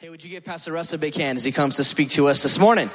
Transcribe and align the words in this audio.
Hey, 0.00 0.08
would 0.08 0.24
you 0.24 0.30
give 0.30 0.44
Pastor 0.44 0.72
Russ 0.72 0.94
a 0.94 0.98
big 0.98 1.14
hand 1.14 1.36
as 1.36 1.44
he 1.44 1.52
comes 1.52 1.76
to 1.76 1.84
speak 1.84 2.08
to 2.12 2.28
us 2.28 2.42
this 2.42 2.58
morning? 2.58 2.88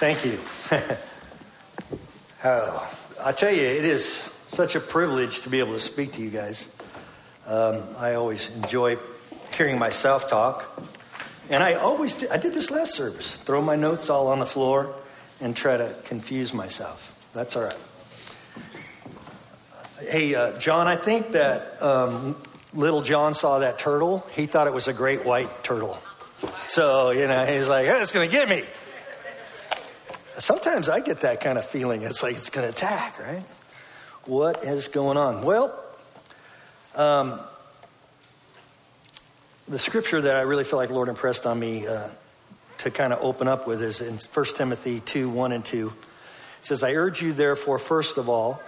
Thank 0.00 0.24
you. 0.24 0.40
oh, 2.44 2.98
I 3.22 3.30
tell 3.30 3.52
you, 3.52 3.62
it 3.62 3.84
is 3.84 4.28
such 4.48 4.74
a 4.74 4.80
privilege 4.80 5.42
to 5.42 5.48
be 5.48 5.60
able 5.60 5.74
to 5.74 5.78
speak 5.78 6.14
to 6.14 6.20
you 6.20 6.30
guys. 6.30 6.68
Um, 7.46 7.84
I 7.96 8.14
always 8.14 8.50
enjoy 8.56 8.96
hearing 9.56 9.78
myself 9.78 10.26
talk, 10.26 10.82
and 11.48 11.62
I 11.62 11.74
always 11.74 12.14
did, 12.14 12.30
I 12.30 12.38
did 12.38 12.54
this 12.54 12.72
last 12.72 12.96
service. 12.96 13.36
Throw 13.36 13.62
my 13.62 13.76
notes 13.76 14.10
all 14.10 14.26
on 14.26 14.40
the 14.40 14.46
floor 14.46 14.92
and 15.40 15.56
try 15.56 15.76
to 15.76 15.94
confuse 16.06 16.52
myself. 16.52 17.14
That's 17.34 17.54
all 17.54 17.62
right. 17.62 17.78
Hey, 20.00 20.34
uh, 20.34 20.58
John, 20.58 20.88
I 20.88 20.96
think 20.96 21.30
that 21.30 21.80
um, 21.80 22.36
little 22.72 23.02
John 23.02 23.34
saw 23.34 23.60
that 23.60 23.78
turtle, 23.78 24.26
he 24.32 24.46
thought 24.46 24.66
it 24.66 24.72
was 24.72 24.88
a 24.88 24.92
great 24.92 25.24
white 25.24 25.64
turtle. 25.64 25.98
So, 26.66 27.10
you 27.10 27.26
know, 27.26 27.46
he's 27.46 27.68
like, 27.68 27.86
hey, 27.86 28.00
it's 28.00 28.12
going 28.12 28.28
to 28.28 28.34
get 28.34 28.48
me. 28.48 28.64
Sometimes 30.38 30.88
I 30.88 31.00
get 31.00 31.18
that 31.18 31.40
kind 31.40 31.56
of 31.56 31.64
feeling. 31.64 32.02
It's 32.02 32.22
like 32.22 32.36
it's 32.36 32.50
going 32.50 32.66
to 32.66 32.72
attack, 32.72 33.18
right? 33.18 33.44
What 34.24 34.64
is 34.64 34.88
going 34.88 35.16
on? 35.16 35.42
Well, 35.42 35.82
um, 36.94 37.40
the 39.68 39.78
scripture 39.78 40.20
that 40.20 40.36
I 40.36 40.42
really 40.42 40.64
feel 40.64 40.78
like 40.78 40.88
the 40.88 40.94
Lord 40.94 41.08
impressed 41.08 41.46
on 41.46 41.58
me 41.58 41.86
uh, 41.86 42.08
to 42.78 42.90
kind 42.90 43.12
of 43.12 43.20
open 43.20 43.48
up 43.48 43.66
with 43.66 43.82
is 43.82 44.00
in 44.00 44.18
1 44.18 44.46
Timothy 44.54 45.00
2 45.00 45.30
1 45.30 45.52
and 45.52 45.64
2. 45.64 45.88
It 45.88 45.94
says, 46.64 46.82
I 46.82 46.92
urge 46.92 47.22
you, 47.22 47.32
therefore, 47.32 47.78
first 47.78 48.18
of 48.18 48.28
all, 48.28 48.60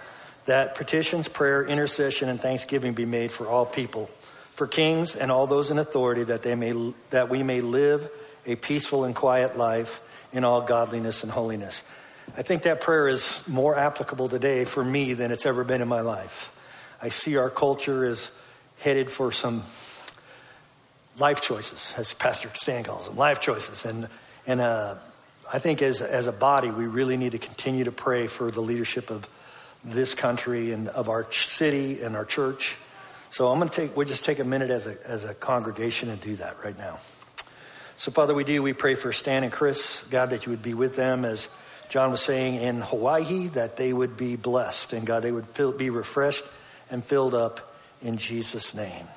that 0.45 0.75
petitions, 0.75 1.27
prayer, 1.27 1.65
intercession, 1.65 2.29
and 2.29 2.41
thanksgiving 2.41 2.93
be 2.93 3.05
made 3.05 3.31
for 3.31 3.47
all 3.47 3.65
people, 3.65 4.09
for 4.55 4.67
kings 4.67 5.15
and 5.15 5.31
all 5.31 5.47
those 5.47 5.71
in 5.71 5.77
authority, 5.77 6.23
that, 6.23 6.43
they 6.43 6.55
may, 6.55 6.93
that 7.11 7.29
we 7.29 7.43
may 7.43 7.61
live 7.61 8.09
a 8.45 8.55
peaceful 8.55 9.03
and 9.03 9.15
quiet 9.15 9.57
life 9.57 10.01
in 10.33 10.43
all 10.43 10.61
godliness 10.61 11.23
and 11.23 11.31
holiness. 11.31 11.83
I 12.37 12.41
think 12.41 12.63
that 12.63 12.81
prayer 12.81 13.07
is 13.07 13.47
more 13.47 13.77
applicable 13.77 14.29
today 14.29 14.65
for 14.65 14.83
me 14.83 15.13
than 15.13 15.31
it's 15.31 15.45
ever 15.45 15.63
been 15.63 15.81
in 15.81 15.87
my 15.87 16.01
life. 16.01 16.51
I 17.01 17.09
see 17.09 17.37
our 17.37 17.49
culture 17.49 18.03
is 18.03 18.31
headed 18.79 19.09
for 19.09 19.31
some 19.31 19.63
life 21.17 21.41
choices, 21.41 21.93
as 21.97 22.13
Pastor 22.13 22.49
Stan 22.53 22.83
calls 22.83 23.07
them, 23.07 23.17
life 23.17 23.39
choices. 23.39 23.85
And, 23.85 24.07
and 24.47 24.61
uh, 24.61 24.95
I 25.51 25.59
think 25.59 25.81
as, 25.81 26.01
as 26.01 26.27
a 26.27 26.31
body, 26.31 26.71
we 26.71 26.85
really 26.85 27.17
need 27.17 27.31
to 27.33 27.39
continue 27.39 27.83
to 27.85 27.91
pray 27.91 28.27
for 28.27 28.51
the 28.51 28.61
leadership 28.61 29.09
of 29.09 29.27
this 29.83 30.13
country 30.13 30.71
and 30.71 30.89
of 30.89 31.09
our 31.09 31.31
city 31.31 32.01
and 32.01 32.15
our 32.15 32.25
church. 32.25 32.77
So 33.29 33.49
I'm 33.49 33.59
going 33.59 33.69
to 33.69 33.75
take, 33.75 33.95
we'll 33.95 34.07
just 34.07 34.25
take 34.25 34.39
a 34.39 34.43
minute 34.43 34.71
as 34.71 34.87
a, 34.87 34.97
as 35.07 35.23
a 35.23 35.33
congregation 35.33 36.09
and 36.09 36.19
do 36.19 36.35
that 36.37 36.63
right 36.63 36.77
now. 36.77 36.99
So, 37.95 38.11
Father, 38.11 38.33
we 38.33 38.43
do, 38.43 38.63
we 38.63 38.73
pray 38.73 38.95
for 38.95 39.11
Stan 39.11 39.43
and 39.43 39.51
Chris, 39.51 40.05
God, 40.09 40.31
that 40.31 40.45
you 40.45 40.51
would 40.51 40.61
be 40.61 40.73
with 40.73 40.95
them 40.95 41.25
as 41.25 41.49
John 41.89 42.11
was 42.11 42.21
saying 42.21 42.55
in 42.55 42.81
Hawaii, 42.81 43.47
that 43.49 43.77
they 43.77 43.93
would 43.93 44.15
be 44.15 44.35
blessed 44.35 44.93
and 44.93 45.05
God, 45.05 45.23
they 45.23 45.31
would 45.31 45.53
be 45.77 45.89
refreshed 45.89 46.43
and 46.89 47.03
filled 47.03 47.33
up 47.33 47.75
in 48.01 48.17
Jesus' 48.17 48.73
name. 48.73 49.07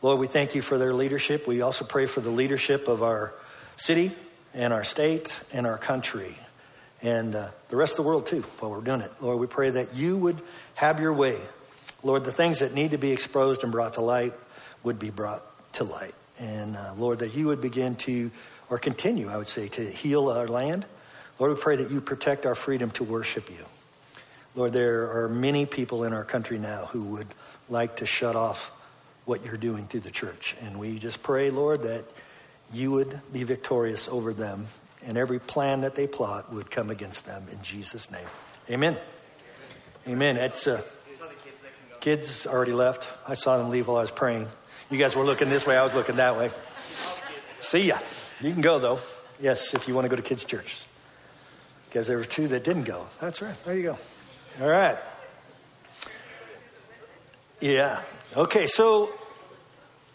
Lord, 0.00 0.18
we 0.18 0.26
thank 0.26 0.54
you 0.54 0.62
for 0.62 0.78
their 0.78 0.92
leadership. 0.92 1.46
We 1.46 1.62
also 1.62 1.84
pray 1.84 2.06
for 2.06 2.20
the 2.20 2.30
leadership 2.30 2.88
of 2.88 3.02
our 3.02 3.34
city 3.76 4.12
and 4.52 4.72
our 4.72 4.84
state 4.84 5.40
and 5.52 5.66
our 5.66 5.78
country 5.78 6.36
and 7.02 7.34
uh, 7.34 7.48
the 7.68 7.76
rest 7.76 7.92
of 7.92 8.04
the 8.04 8.08
world 8.08 8.26
too 8.26 8.42
while 8.58 8.70
we're 8.70 8.80
doing 8.80 9.00
it. 9.00 9.10
Lord, 9.20 9.38
we 9.38 9.46
pray 9.46 9.70
that 9.70 9.94
you 9.94 10.16
would 10.16 10.40
have 10.74 11.00
your 11.00 11.12
way. 11.12 11.38
Lord, 12.02 12.24
the 12.24 12.32
things 12.32 12.60
that 12.60 12.74
need 12.74 12.92
to 12.92 12.98
be 12.98 13.12
exposed 13.12 13.62
and 13.62 13.72
brought 13.72 13.94
to 13.94 14.00
light 14.00 14.34
would 14.82 14.98
be 14.98 15.10
brought 15.10 15.44
to 15.74 15.84
light. 15.84 16.14
And 16.38 16.76
uh, 16.76 16.94
Lord, 16.96 17.20
that 17.20 17.34
you 17.34 17.46
would 17.46 17.60
begin 17.60 17.94
to, 17.96 18.30
or 18.68 18.78
continue, 18.78 19.28
I 19.28 19.36
would 19.36 19.48
say, 19.48 19.68
to 19.68 19.82
heal 19.84 20.28
our 20.28 20.48
land. 20.48 20.86
Lord, 21.38 21.54
we 21.54 21.60
pray 21.60 21.76
that 21.76 21.90
you 21.90 22.00
protect 22.00 22.46
our 22.46 22.54
freedom 22.54 22.90
to 22.92 23.04
worship 23.04 23.50
you. 23.50 23.64
Lord, 24.54 24.72
there 24.72 25.10
are 25.22 25.28
many 25.28 25.66
people 25.66 26.04
in 26.04 26.12
our 26.12 26.24
country 26.24 26.58
now 26.58 26.86
who 26.86 27.04
would 27.04 27.28
like 27.68 27.96
to 27.96 28.06
shut 28.06 28.36
off 28.36 28.70
what 29.24 29.44
you're 29.44 29.56
doing 29.56 29.86
through 29.86 30.00
the 30.00 30.10
church. 30.10 30.56
And 30.62 30.78
we 30.78 30.98
just 30.98 31.22
pray, 31.22 31.50
Lord, 31.50 31.82
that 31.84 32.04
you 32.72 32.90
would 32.90 33.20
be 33.32 33.44
victorious 33.44 34.08
over 34.08 34.32
them 34.32 34.66
and 35.06 35.16
every 35.16 35.38
plan 35.38 35.82
that 35.82 35.94
they 35.94 36.06
plot 36.06 36.52
would 36.52 36.70
come 36.70 36.90
against 36.90 37.26
them 37.26 37.44
in 37.50 37.62
Jesus' 37.62 38.10
name. 38.10 38.26
Amen. 38.70 38.96
Amen. 40.06 40.36
It's 40.36 40.66
uh, 40.66 40.82
kids 42.00 42.46
already 42.46 42.72
left. 42.72 43.08
I 43.28 43.34
saw 43.34 43.58
them 43.58 43.70
leave 43.70 43.88
while 43.88 43.98
I 43.98 44.02
was 44.02 44.10
praying. 44.10 44.48
You 44.90 44.98
guys 44.98 45.16
were 45.16 45.24
looking 45.24 45.48
this 45.48 45.66
way, 45.66 45.76
I 45.76 45.82
was 45.82 45.94
looking 45.94 46.16
that 46.16 46.36
way. 46.36 46.50
See 47.60 47.86
ya. 47.86 47.98
You 48.40 48.52
can 48.52 48.60
go 48.60 48.78
though. 48.78 49.00
Yes, 49.40 49.74
if 49.74 49.88
you 49.88 49.94
want 49.94 50.04
to 50.04 50.08
go 50.08 50.16
to 50.16 50.22
kids' 50.22 50.44
church. 50.44 50.86
Because 51.88 52.06
there 52.06 52.16
were 52.16 52.24
two 52.24 52.48
that 52.48 52.64
didn't 52.64 52.84
go. 52.84 53.08
That's 53.20 53.42
right. 53.42 53.60
There 53.64 53.76
you 53.76 53.82
go. 53.82 53.98
All 54.60 54.68
right. 54.68 54.98
Yeah. 57.60 58.02
Okay, 58.36 58.66
so 58.66 59.12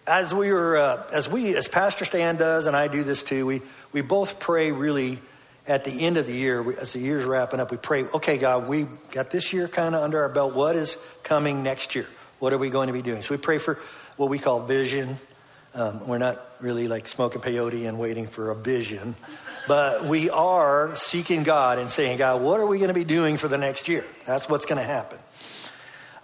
as 0.06 0.34
we 0.34 0.52
were, 0.52 0.78
uh, 0.78 1.04
as 1.12 1.30
we, 1.30 1.56
as 1.56 1.68
Pastor 1.68 2.06
Stan 2.06 2.36
does, 2.36 2.66
and 2.66 2.76
I 2.76 2.88
do 2.88 3.04
this 3.04 3.24
too, 3.24 3.46
we, 3.46 3.62
we 3.92 4.02
both 4.02 4.40
pray 4.40 4.72
really 4.72 5.20
at 5.68 5.84
the 5.84 6.06
end 6.06 6.18
of 6.18 6.26
the 6.26 6.34
year, 6.34 6.80
as 6.80 6.94
the 6.94 7.00
year's 7.00 7.26
wrapping 7.26 7.60
up, 7.60 7.72
we 7.72 7.78
pray, 7.78 8.06
okay, 8.06 8.38
God, 8.38 8.70
we 8.70 8.88
got 9.12 9.32
this 9.32 9.52
year 9.52 9.68
kind 9.68 9.96
of 9.96 10.02
under 10.02 10.22
our 10.22 10.30
belt. 10.30 10.56
What 10.56 10.76
is 10.76 10.98
coming 11.24 11.62
next 11.62 11.94
year? 11.94 12.08
What 12.40 12.54
are 12.54 12.58
we 12.58 12.70
going 12.70 12.88
to 12.88 12.94
be 12.94 13.02
doing? 13.02 13.22
So 13.22 13.34
we 13.34 13.38
pray 13.38 13.58
for 13.58 13.78
what 14.16 14.30
we 14.30 14.40
call 14.40 14.62
vision. 14.62 15.18
Um, 15.74 16.08
we're 16.08 16.20
not 16.20 16.42
really 16.62 16.88
like 16.88 17.08
smoking 17.08 17.42
peyote 17.42 17.88
and 17.88 18.00
waiting 18.00 18.28
for 18.28 18.50
a 18.50 18.56
vision, 18.56 19.16
but 19.68 20.06
we 20.06 20.30
are 20.30 20.96
seeking 20.96 21.44
God 21.44 21.80
and 21.80 21.92
saying, 21.92 22.18
God, 22.18 22.42
what 22.42 22.60
are 22.60 22.66
we 22.66 22.78
going 22.78 22.88
to 22.88 22.94
be 22.94 23.04
doing 23.04 23.38
for 23.38 23.48
the 23.48 23.58
next 23.58 23.88
year? 23.88 24.06
That's 24.26 24.48
what's 24.48 24.66
going 24.66 24.80
to 24.80 24.88
happen. 24.88 25.20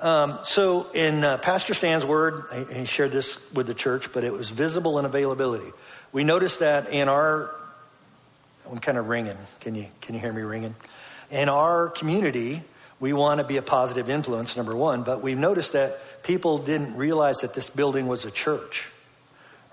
Um, 0.04 0.40
so 0.44 0.92
in 0.92 1.24
uh, 1.24 1.38
Pastor 1.38 1.74
Stan's 1.74 2.06
word, 2.06 2.44
he 2.74 2.84
shared 2.84 3.14
this 3.14 3.40
with 3.54 3.68
the 3.68 3.74
church, 3.74 4.12
but 4.12 4.26
it 4.26 4.34
was 4.34 4.50
visible 4.50 4.98
and 4.98 5.08
availability. 5.08 5.72
We 6.12 6.26
noticed 6.26 6.60
that 6.60 6.92
in 6.92 7.08
our, 7.08 7.56
I'm 8.70 8.80
kind 8.80 8.98
of 8.98 9.08
ringing. 9.08 9.38
Can 9.62 9.76
you 9.76 9.86
can 10.02 10.14
you 10.14 10.20
hear 10.20 10.34
me 10.34 10.42
ringing? 10.42 10.76
In 11.32 11.48
our 11.48 11.88
community, 11.88 12.64
we 13.00 13.14
want 13.14 13.40
to 13.40 13.46
be 13.46 13.56
a 13.56 13.62
positive 13.62 14.10
influence, 14.10 14.58
number 14.58 14.76
one, 14.76 15.04
but 15.04 15.24
we've 15.24 15.38
noticed 15.38 15.72
that 15.72 16.22
people 16.22 16.58
didn't 16.58 16.98
realize 16.98 17.38
that 17.38 17.54
this 17.54 17.70
building 17.70 18.06
was 18.06 18.26
a 18.26 18.32
church, 18.32 18.90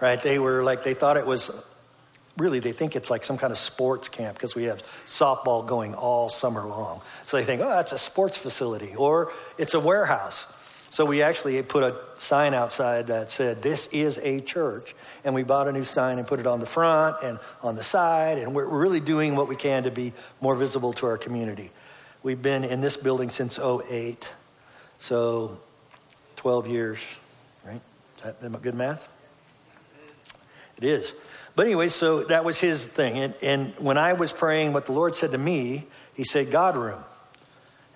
right? 0.00 0.22
They 0.22 0.38
were 0.38 0.62
like 0.62 0.84
they 0.84 0.94
thought 0.94 1.16
it 1.16 1.26
was 1.26 1.50
really 2.40 2.58
they 2.58 2.72
think 2.72 2.96
it's 2.96 3.10
like 3.10 3.22
some 3.22 3.36
kind 3.38 3.52
of 3.52 3.58
sports 3.58 4.08
camp 4.08 4.36
because 4.36 4.54
we 4.54 4.64
have 4.64 4.82
softball 5.04 5.66
going 5.66 5.94
all 5.94 6.28
summer 6.28 6.66
long. 6.66 7.00
So 7.26 7.36
they 7.36 7.44
think, 7.44 7.60
oh, 7.60 7.68
that's 7.68 7.92
a 7.92 7.98
sports 7.98 8.36
facility 8.36 8.94
or 8.96 9.32
it's 9.58 9.74
a 9.74 9.80
warehouse. 9.80 10.52
So 10.90 11.04
we 11.04 11.22
actually 11.22 11.62
put 11.62 11.84
a 11.84 11.96
sign 12.16 12.52
outside 12.52 13.06
that 13.06 13.30
said, 13.30 13.62
This 13.62 13.86
is 13.86 14.18
a 14.18 14.40
church. 14.40 14.94
And 15.24 15.36
we 15.36 15.44
bought 15.44 15.68
a 15.68 15.72
new 15.72 15.84
sign 15.84 16.18
and 16.18 16.26
put 16.26 16.40
it 16.40 16.48
on 16.48 16.58
the 16.58 16.66
front 16.66 17.16
and 17.22 17.38
on 17.62 17.76
the 17.76 17.82
side. 17.84 18.38
And 18.38 18.54
we're 18.54 18.66
really 18.66 18.98
doing 18.98 19.36
what 19.36 19.48
we 19.48 19.54
can 19.54 19.84
to 19.84 19.92
be 19.92 20.12
more 20.40 20.56
visible 20.56 20.92
to 20.94 21.06
our 21.06 21.16
community. 21.16 21.70
We've 22.24 22.42
been 22.42 22.64
in 22.64 22.80
this 22.80 22.96
building 22.96 23.28
since 23.28 23.58
08. 23.58 24.34
So 24.98 25.60
12 26.36 26.66
years, 26.66 27.16
right? 27.64 27.80
Is 28.18 28.22
that 28.40 28.62
good 28.62 28.74
math? 28.74 29.06
It 30.76 30.84
is. 30.84 31.14
But 31.56 31.66
anyway, 31.66 31.88
so 31.88 32.24
that 32.24 32.44
was 32.44 32.58
his 32.58 32.86
thing. 32.86 33.18
And, 33.18 33.34
and 33.42 33.74
when 33.76 33.98
I 33.98 34.12
was 34.14 34.32
praying, 34.32 34.72
what 34.72 34.86
the 34.86 34.92
Lord 34.92 35.14
said 35.14 35.32
to 35.32 35.38
me, 35.38 35.86
he 36.14 36.24
said, 36.24 36.50
God 36.50 36.76
room. 36.76 37.02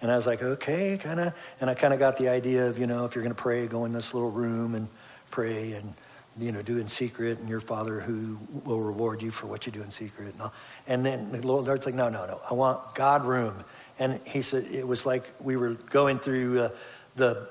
And 0.03 0.11
I 0.11 0.17
was 0.17 0.27
like, 0.27 0.43
okay, 0.43 0.99
kind 0.99 1.21
of. 1.21 1.35
And 1.61 1.71
I 1.71 1.75
kind 1.75 1.95
of 1.95 1.99
got 1.99 2.19
the 2.19 2.29
idea 2.29 2.69
of, 2.69 2.79
you 2.79 2.87
know, 2.87 3.05
if 3.05 3.15
you're 3.15 3.25
going 3.25 3.35
to 3.35 3.41
pray, 3.41 3.67
go 3.67 3.85
in 3.85 3.93
this 3.93 4.13
little 4.13 4.31
room 4.31 4.75
and 4.75 4.89
pray 5.31 5.73
and, 5.73 5.95
you 6.39 6.53
know, 6.53 6.63
do 6.63 6.79
in 6.79 6.89
secret, 6.89 7.39
and 7.39 7.49
your 7.49 7.61
Father 7.61 8.01
who 8.01 8.39
will 8.65 8.81
reward 8.81 9.23
you 9.23 9.31
for 9.31 9.47
what 9.47 9.67
you 9.67 9.73
do 9.73 9.83
in 9.83 9.91
secret. 9.91 10.33
And, 10.35 10.43
all. 10.43 10.53
and 10.87 11.07
then 11.07 11.31
the 11.31 11.47
Lord's 11.47 11.87
like, 11.87 11.95
no, 11.95 12.09
no, 12.09 12.27
no. 12.27 12.41
I 12.51 12.55
want 12.55 12.95
God 12.95 13.25
room. 13.25 13.65
And 13.99 14.21
he 14.27 14.43
said, 14.43 14.65
it 14.65 14.87
was 14.87 15.07
like 15.07 15.33
we 15.41 15.57
were 15.57 15.75
going 15.75 16.19
through 16.19 16.61
uh, 16.61 16.69
the 17.15 17.49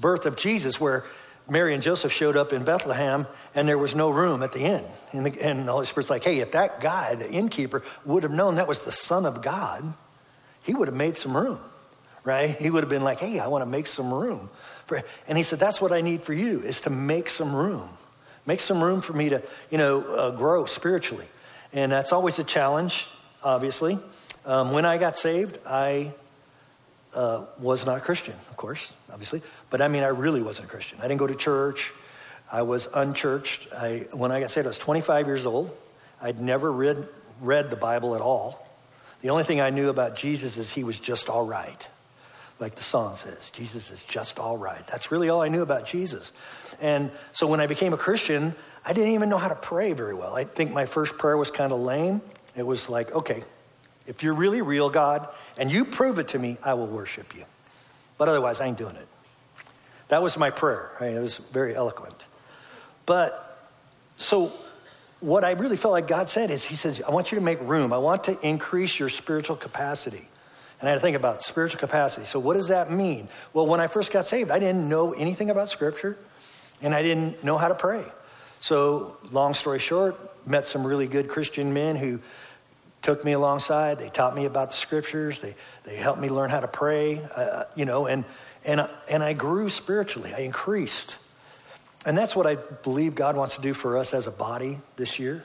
birth 0.00 0.26
of 0.26 0.36
Jesus 0.36 0.80
where 0.80 1.04
Mary 1.50 1.74
and 1.74 1.82
Joseph 1.82 2.12
showed 2.12 2.36
up 2.36 2.52
in 2.52 2.62
Bethlehem 2.62 3.26
and 3.54 3.68
there 3.68 3.76
was 3.76 3.96
no 3.96 4.10
room 4.10 4.42
at 4.42 4.52
the 4.52 4.60
inn. 4.60 4.84
And 5.12 5.26
the, 5.26 5.44
and 5.44 5.66
the 5.66 5.72
Holy 5.72 5.84
Spirit's 5.84 6.08
like, 6.08 6.22
hey, 6.22 6.38
if 6.38 6.52
that 6.52 6.80
guy, 6.80 7.16
the 7.16 7.28
innkeeper, 7.28 7.82
would 8.04 8.22
have 8.22 8.32
known 8.32 8.54
that 8.54 8.68
was 8.68 8.84
the 8.84 8.92
Son 8.92 9.26
of 9.26 9.42
God, 9.42 9.92
he 10.62 10.72
would 10.74 10.86
have 10.86 10.96
made 10.96 11.16
some 11.16 11.36
room, 11.36 11.58
right? 12.22 12.50
He 12.50 12.70
would 12.70 12.84
have 12.84 12.88
been 12.88 13.02
like, 13.02 13.18
hey, 13.18 13.40
I 13.40 13.48
want 13.48 13.62
to 13.62 13.66
make 13.66 13.88
some 13.88 14.14
room. 14.14 14.48
For, 14.86 15.02
and 15.26 15.36
he 15.36 15.42
said, 15.42 15.58
that's 15.58 15.80
what 15.80 15.92
I 15.92 16.00
need 16.00 16.22
for 16.22 16.32
you, 16.32 16.60
is 16.60 16.82
to 16.82 16.90
make 16.90 17.28
some 17.28 17.54
room. 17.54 17.88
Make 18.46 18.60
some 18.60 18.82
room 18.82 19.00
for 19.00 19.12
me 19.12 19.30
to, 19.30 19.42
you 19.70 19.78
know, 19.78 20.02
uh, 20.02 20.30
grow 20.30 20.66
spiritually. 20.66 21.26
And 21.72 21.90
that's 21.90 22.12
always 22.12 22.38
a 22.38 22.44
challenge, 22.44 23.08
obviously. 23.42 23.98
Um, 24.46 24.70
when 24.70 24.84
I 24.84 24.98
got 24.98 25.16
saved, 25.16 25.58
I 25.66 26.14
uh, 27.14 27.44
was 27.58 27.84
not 27.84 28.02
Christian, 28.02 28.34
of 28.50 28.56
course, 28.56 28.96
obviously. 29.10 29.42
But 29.68 29.80
I 29.80 29.88
mean, 29.88 30.02
I 30.02 30.08
really 30.08 30.42
wasn't 30.42 30.68
a 30.68 30.70
Christian. 30.70 30.98
I 31.00 31.08
didn't 31.08 31.18
go 31.18 31.26
to 31.26 31.34
church. 31.34 31.92
I 32.52 32.62
was 32.62 32.88
unchurched. 32.94 33.68
I, 33.72 34.06
when 34.12 34.32
I 34.32 34.40
got 34.40 34.50
saved, 34.50 34.66
I 34.66 34.70
was 34.70 34.78
25 34.78 35.26
years 35.26 35.46
old. 35.46 35.76
I'd 36.20 36.40
never 36.40 36.70
read, 36.70 37.08
read 37.40 37.70
the 37.70 37.76
Bible 37.76 38.14
at 38.14 38.20
all. 38.20 38.66
The 39.20 39.30
only 39.30 39.44
thing 39.44 39.60
I 39.60 39.70
knew 39.70 39.88
about 39.88 40.16
Jesus 40.16 40.56
is 40.56 40.72
he 40.72 40.84
was 40.84 40.98
just 40.98 41.28
all 41.28 41.46
right. 41.46 41.88
Like 42.58 42.74
the 42.74 42.82
song 42.82 43.16
says, 43.16 43.50
Jesus 43.50 43.90
is 43.90 44.04
just 44.04 44.38
all 44.38 44.56
right. 44.56 44.86
That's 44.86 45.10
really 45.10 45.28
all 45.28 45.40
I 45.40 45.48
knew 45.48 45.62
about 45.62 45.86
Jesus. 45.86 46.32
And 46.80 47.10
so 47.32 47.46
when 47.46 47.60
I 47.60 47.66
became 47.66 47.92
a 47.92 47.96
Christian, 47.96 48.54
I 48.84 48.92
didn't 48.92 49.12
even 49.12 49.28
know 49.28 49.38
how 49.38 49.48
to 49.48 49.54
pray 49.54 49.92
very 49.92 50.14
well. 50.14 50.34
I 50.34 50.44
think 50.44 50.72
my 50.72 50.86
first 50.86 51.18
prayer 51.18 51.36
was 51.36 51.50
kind 51.50 51.72
of 51.72 51.80
lame. 51.80 52.20
It 52.56 52.66
was 52.66 52.88
like, 52.88 53.12
okay, 53.12 53.44
if 54.10 54.24
you're 54.24 54.34
really 54.34 54.60
real, 54.60 54.90
God, 54.90 55.28
and 55.56 55.70
you 55.70 55.84
prove 55.84 56.18
it 56.18 56.28
to 56.28 56.38
me, 56.38 56.58
I 56.64 56.74
will 56.74 56.88
worship 56.88 57.34
you. 57.36 57.44
But 58.18 58.28
otherwise, 58.28 58.60
I 58.60 58.66
ain't 58.66 58.76
doing 58.76 58.96
it. 58.96 59.06
That 60.08 60.20
was 60.20 60.36
my 60.36 60.50
prayer. 60.50 60.90
I 60.98 61.04
mean, 61.06 61.16
it 61.16 61.20
was 61.20 61.38
very 61.38 61.76
eloquent. 61.76 62.26
But 63.06 63.68
so 64.16 64.52
what 65.20 65.44
I 65.44 65.52
really 65.52 65.76
felt 65.76 65.92
like 65.92 66.08
God 66.08 66.28
said 66.28 66.50
is, 66.50 66.64
He 66.64 66.74
says, 66.74 67.00
I 67.06 67.10
want 67.10 67.30
you 67.30 67.38
to 67.38 67.44
make 67.44 67.60
room. 67.60 67.92
I 67.92 67.98
want 67.98 68.24
to 68.24 68.36
increase 68.46 68.98
your 68.98 69.08
spiritual 69.08 69.54
capacity. 69.54 70.28
And 70.80 70.88
I 70.88 70.92
had 70.92 70.96
to 70.96 71.00
think 71.00 71.16
about 71.16 71.44
spiritual 71.44 71.78
capacity. 71.78 72.26
So, 72.26 72.40
what 72.40 72.54
does 72.54 72.68
that 72.68 72.90
mean? 72.90 73.28
Well, 73.52 73.66
when 73.66 73.80
I 73.80 73.86
first 73.86 74.12
got 74.12 74.26
saved, 74.26 74.50
I 74.50 74.58
didn't 74.58 74.88
know 74.88 75.12
anything 75.12 75.50
about 75.50 75.68
Scripture 75.68 76.18
and 76.82 76.94
I 76.94 77.02
didn't 77.02 77.44
know 77.44 77.58
how 77.58 77.68
to 77.68 77.74
pray. 77.76 78.04
So, 78.58 79.18
long 79.30 79.54
story 79.54 79.78
short, 79.78 80.18
met 80.48 80.66
some 80.66 80.84
really 80.84 81.06
good 81.06 81.28
Christian 81.28 81.72
men 81.72 81.96
who 81.96 82.20
took 83.02 83.24
me 83.24 83.32
alongside. 83.32 83.98
They 83.98 84.08
taught 84.08 84.34
me 84.34 84.44
about 84.44 84.70
the 84.70 84.76
Scriptures. 84.76 85.40
They, 85.40 85.54
they 85.84 85.96
helped 85.96 86.20
me 86.20 86.28
learn 86.28 86.50
how 86.50 86.60
to 86.60 86.68
pray, 86.68 87.22
uh, 87.34 87.64
you 87.74 87.84
know, 87.84 88.06
and, 88.06 88.24
and, 88.64 88.88
and 89.08 89.22
I 89.22 89.32
grew 89.32 89.68
spiritually. 89.68 90.32
I 90.34 90.40
increased. 90.40 91.16
And 92.04 92.16
that's 92.16 92.34
what 92.34 92.46
I 92.46 92.56
believe 92.56 93.14
God 93.14 93.36
wants 93.36 93.56
to 93.56 93.62
do 93.62 93.74
for 93.74 93.98
us 93.98 94.14
as 94.14 94.26
a 94.26 94.30
body 94.30 94.78
this 94.96 95.18
year. 95.18 95.44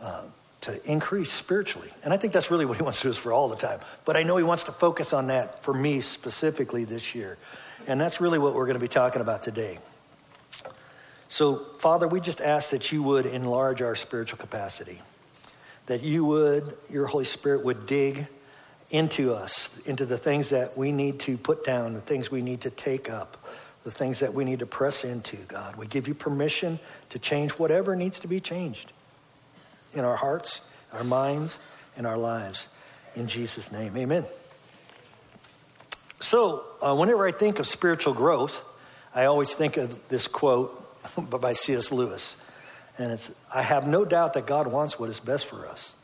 Uh, 0.00 0.24
to 0.62 0.90
increase 0.90 1.32
spiritually. 1.32 1.88
And 2.04 2.12
I 2.12 2.16
think 2.16 2.32
that's 2.32 2.50
really 2.50 2.66
what 2.66 2.76
he 2.76 2.82
wants 2.90 3.00
to 3.02 3.08
do 3.08 3.12
for 3.12 3.32
all 3.32 3.48
the 3.48 3.56
time. 3.56 3.80
But 4.04 4.16
I 4.16 4.22
know 4.22 4.36
he 4.36 4.44
wants 4.44 4.64
to 4.64 4.72
focus 4.72 5.12
on 5.12 5.28
that 5.28 5.62
for 5.62 5.74
me 5.74 6.00
specifically 6.00 6.84
this 6.84 7.14
year. 7.14 7.38
And 7.86 8.00
that's 8.00 8.20
really 8.20 8.38
what 8.38 8.54
we're 8.54 8.66
going 8.66 8.74
to 8.74 8.80
be 8.80 8.88
talking 8.88 9.22
about 9.22 9.42
today. 9.42 9.78
So, 11.28 11.64
Father, 11.78 12.08
we 12.08 12.20
just 12.20 12.40
ask 12.40 12.70
that 12.70 12.90
you 12.92 13.02
would 13.02 13.24
enlarge 13.24 13.82
our 13.82 13.94
spiritual 13.94 14.38
capacity, 14.38 15.00
that 15.90 16.04
you 16.04 16.24
would, 16.24 16.76
your 16.88 17.06
Holy 17.06 17.24
Spirit 17.24 17.64
would 17.64 17.84
dig 17.84 18.28
into 18.90 19.32
us, 19.32 19.76
into 19.86 20.06
the 20.06 20.16
things 20.16 20.50
that 20.50 20.78
we 20.78 20.92
need 20.92 21.18
to 21.18 21.36
put 21.36 21.64
down, 21.64 21.94
the 21.94 22.00
things 22.00 22.30
we 22.30 22.42
need 22.42 22.60
to 22.60 22.70
take 22.70 23.10
up, 23.10 23.44
the 23.82 23.90
things 23.90 24.20
that 24.20 24.32
we 24.32 24.44
need 24.44 24.60
to 24.60 24.66
press 24.66 25.02
into, 25.02 25.34
God. 25.48 25.74
We 25.74 25.88
give 25.88 26.06
you 26.06 26.14
permission 26.14 26.78
to 27.08 27.18
change 27.18 27.50
whatever 27.50 27.96
needs 27.96 28.20
to 28.20 28.28
be 28.28 28.38
changed 28.38 28.92
in 29.92 30.04
our 30.04 30.14
hearts, 30.14 30.60
our 30.92 31.02
minds, 31.02 31.58
and 31.96 32.06
our 32.06 32.16
lives. 32.16 32.68
In 33.16 33.26
Jesus' 33.26 33.72
name, 33.72 33.96
amen. 33.96 34.26
So, 36.20 36.66
uh, 36.80 36.94
whenever 36.94 37.26
I 37.26 37.32
think 37.32 37.58
of 37.58 37.66
spiritual 37.66 38.14
growth, 38.14 38.62
I 39.12 39.24
always 39.24 39.54
think 39.54 39.76
of 39.76 40.06
this 40.06 40.28
quote 40.28 40.86
by 41.40 41.52
C.S. 41.52 41.90
Lewis. 41.90 42.36
And 43.00 43.12
it's 43.12 43.32
I 43.52 43.62
have 43.62 43.88
no 43.88 44.04
doubt 44.04 44.34
that 44.34 44.46
God 44.46 44.66
wants 44.66 44.98
what 44.98 45.08
is 45.08 45.20
best 45.20 45.46
for 45.46 45.66
us. 45.66 45.96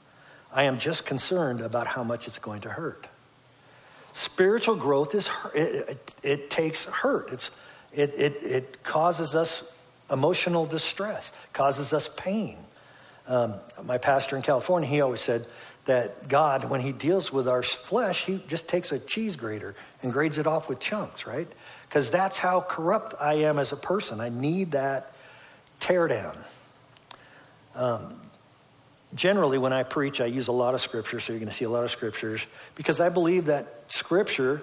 I 0.50 0.62
am 0.62 0.78
just 0.78 1.04
concerned 1.04 1.60
about 1.60 1.86
how 1.86 2.02
much 2.02 2.26
it's 2.26 2.38
going 2.38 2.62
to 2.62 2.70
hurt. 2.70 3.06
Spiritual 4.12 4.76
growth 4.76 5.14
is 5.14 5.30
it, 5.54 5.88
it, 5.90 6.14
it 6.22 6.50
takes 6.50 6.86
hurt. 6.86 7.28
It's, 7.30 7.50
it, 7.92 8.14
it, 8.16 8.42
it 8.42 8.82
causes 8.82 9.34
us 9.34 9.70
emotional 10.10 10.64
distress, 10.64 11.32
causes 11.52 11.92
us 11.92 12.08
pain. 12.16 12.56
Um, 13.28 13.56
my 13.84 13.98
pastor 13.98 14.34
in 14.34 14.40
California, 14.40 14.88
he 14.88 15.02
always 15.02 15.20
said 15.20 15.46
that 15.84 16.28
God, 16.28 16.70
when 16.70 16.80
he 16.80 16.92
deals 16.92 17.30
with 17.30 17.46
our 17.46 17.62
flesh, 17.62 18.24
he 18.24 18.42
just 18.48 18.68
takes 18.68 18.90
a 18.90 18.98
cheese 18.98 19.36
grater 19.36 19.74
and 20.02 20.10
grates 20.14 20.38
it 20.38 20.46
off 20.46 20.66
with 20.66 20.80
chunks, 20.80 21.26
right? 21.26 21.48
Because 21.86 22.10
that's 22.10 22.38
how 22.38 22.62
corrupt 22.62 23.14
I 23.20 23.34
am 23.34 23.58
as 23.58 23.72
a 23.72 23.76
person. 23.76 24.18
I 24.18 24.30
need 24.30 24.70
that 24.70 25.12
tear 25.78 26.08
down. 26.08 26.38
Um, 27.76 28.20
generally, 29.14 29.58
when 29.58 29.72
I 29.72 29.82
preach, 29.82 30.20
I 30.20 30.26
use 30.26 30.48
a 30.48 30.52
lot 30.52 30.74
of 30.74 30.80
scripture, 30.80 31.20
so 31.20 31.32
you're 31.32 31.40
going 31.40 31.48
to 31.48 31.54
see 31.54 31.64
a 31.64 31.70
lot 31.70 31.84
of 31.84 31.90
scriptures, 31.90 32.46
because 32.74 33.00
I 33.00 33.08
believe 33.08 33.46
that 33.46 33.84
scripture 33.88 34.62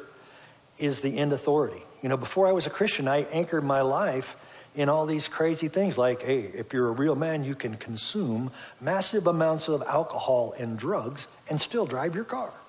is 0.79 1.01
the 1.01 1.17
end 1.17 1.31
authority. 1.33 1.81
You 2.01 2.09
know, 2.09 2.17
before 2.17 2.47
I 2.47 2.51
was 2.51 2.67
a 2.67 2.69
Christian, 2.69 3.07
I 3.07 3.19
anchored 3.31 3.63
my 3.63 3.81
life 3.81 4.35
in 4.75 4.89
all 4.89 5.05
these 5.05 5.27
crazy 5.27 5.67
things 5.67 5.97
like, 5.97 6.23
hey, 6.23 6.39
if 6.39 6.73
you're 6.73 6.87
a 6.87 6.91
real 6.91 7.15
man, 7.15 7.43
you 7.43 7.55
can 7.55 7.75
consume 7.75 8.51
massive 8.81 9.27
amounts 9.27 9.67
of 9.67 9.83
alcohol 9.83 10.53
and 10.57 10.77
drugs 10.77 11.27
and 11.49 11.61
still 11.61 11.85
drive 11.85 12.15
your 12.15 12.25
car. 12.25 12.51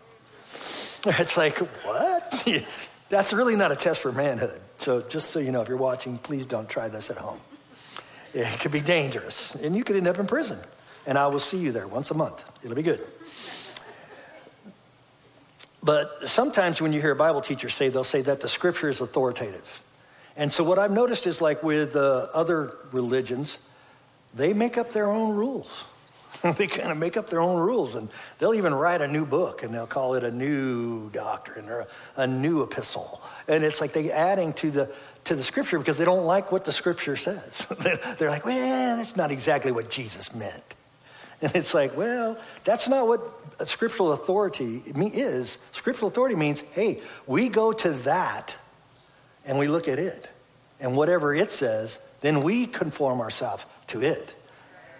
It's 1.06 1.36
like, 1.36 1.58
what? 1.58 2.46
That's 3.10 3.34
really 3.34 3.56
not 3.56 3.70
a 3.72 3.76
test 3.76 4.00
for 4.00 4.10
manhood. 4.10 4.58
So, 4.78 5.02
just 5.02 5.28
so 5.30 5.38
you 5.38 5.52
know, 5.52 5.60
if 5.60 5.68
you're 5.68 5.76
watching, 5.76 6.16
please 6.16 6.46
don't 6.46 6.66
try 6.66 6.88
this 6.88 7.10
at 7.10 7.18
home. 7.18 7.40
It 8.34 8.60
could 8.60 8.72
be 8.72 8.80
dangerous, 8.80 9.54
and 9.54 9.76
you 9.76 9.84
could 9.84 9.96
end 9.96 10.08
up 10.08 10.18
in 10.18 10.26
prison. 10.26 10.58
And 11.06 11.16
I 11.16 11.28
will 11.28 11.38
see 11.38 11.58
you 11.58 11.70
there 11.70 11.86
once 11.86 12.10
a 12.10 12.14
month. 12.14 12.44
It'll 12.62 12.76
be 12.76 12.82
good. 12.82 13.06
But 15.82 16.26
sometimes 16.26 16.80
when 16.80 16.92
you 16.92 17.00
hear 17.00 17.14
Bible 17.14 17.42
teacher 17.42 17.68
say, 17.68 17.90
they'll 17.90 18.04
say 18.04 18.22
that 18.22 18.40
the 18.40 18.48
scripture 18.48 18.88
is 18.88 19.00
authoritative. 19.00 19.82
And 20.36 20.52
so 20.52 20.64
what 20.64 20.78
I've 20.78 20.90
noticed 20.90 21.26
is 21.26 21.40
like 21.40 21.62
with 21.62 21.94
uh, 21.94 22.26
other 22.34 22.72
religions, 22.90 23.58
they 24.34 24.52
make 24.52 24.78
up 24.78 24.92
their 24.92 25.10
own 25.10 25.34
rules. 25.34 25.86
they 26.56 26.66
kind 26.66 26.90
of 26.90 26.98
make 26.98 27.16
up 27.16 27.30
their 27.30 27.40
own 27.40 27.60
rules, 27.60 27.94
and 27.94 28.08
they'll 28.38 28.54
even 28.54 28.74
write 28.74 29.00
a 29.00 29.08
new 29.08 29.24
book, 29.24 29.62
and 29.62 29.72
they'll 29.72 29.86
call 29.86 30.14
it 30.14 30.24
a 30.24 30.30
new 30.30 31.08
doctrine 31.10 31.68
or 31.68 31.80
a, 31.80 31.86
a 32.16 32.26
new 32.26 32.62
epistle. 32.62 33.22
And 33.46 33.62
it's 33.62 33.80
like 33.80 33.92
they're 33.92 34.12
adding 34.12 34.52
to 34.54 34.70
the 34.70 34.90
to 35.24 35.34
the 35.34 35.42
scripture 35.42 35.78
because 35.78 35.98
they 35.98 36.04
don't 36.04 36.24
like 36.24 36.52
what 36.52 36.64
the 36.64 36.72
scripture 36.72 37.16
says. 37.16 37.66
They're 38.18 38.30
like, 38.30 38.44
well, 38.44 38.96
that's 38.96 39.16
not 39.16 39.30
exactly 39.30 39.72
what 39.72 39.90
Jesus 39.90 40.34
meant. 40.34 40.62
And 41.40 41.54
it's 41.54 41.74
like, 41.74 41.96
well, 41.96 42.38
that's 42.62 42.88
not 42.88 43.06
what 43.06 43.68
scriptural 43.68 44.12
authority 44.12 44.82
is. 44.86 45.58
Scriptural 45.72 46.08
authority 46.08 46.36
means, 46.36 46.60
hey, 46.72 47.00
we 47.26 47.48
go 47.48 47.72
to 47.72 47.90
that 47.90 48.54
and 49.44 49.58
we 49.58 49.68
look 49.68 49.88
at 49.88 49.98
it. 49.98 50.28
And 50.80 50.96
whatever 50.96 51.34
it 51.34 51.50
says, 51.50 51.98
then 52.20 52.42
we 52.42 52.66
conform 52.66 53.20
ourselves 53.20 53.66
to 53.88 54.00
it, 54.02 54.34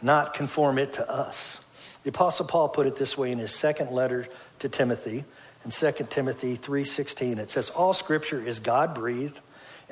not 0.02 0.34
conform 0.34 0.78
it 0.78 0.94
to 0.94 1.10
us. 1.10 1.60
The 2.02 2.10
apostle 2.10 2.46
Paul 2.46 2.68
put 2.68 2.86
it 2.86 2.96
this 2.96 3.16
way 3.16 3.32
in 3.32 3.38
his 3.38 3.54
second 3.54 3.90
letter 3.90 4.28
to 4.58 4.68
Timothy, 4.68 5.24
in 5.64 5.70
2 5.70 6.10
Timothy 6.10 6.56
3:16. 6.56 7.38
It 7.38 7.50
says 7.50 7.70
all 7.70 7.94
scripture 7.94 8.40
is 8.40 8.60
God-breathed 8.60 9.40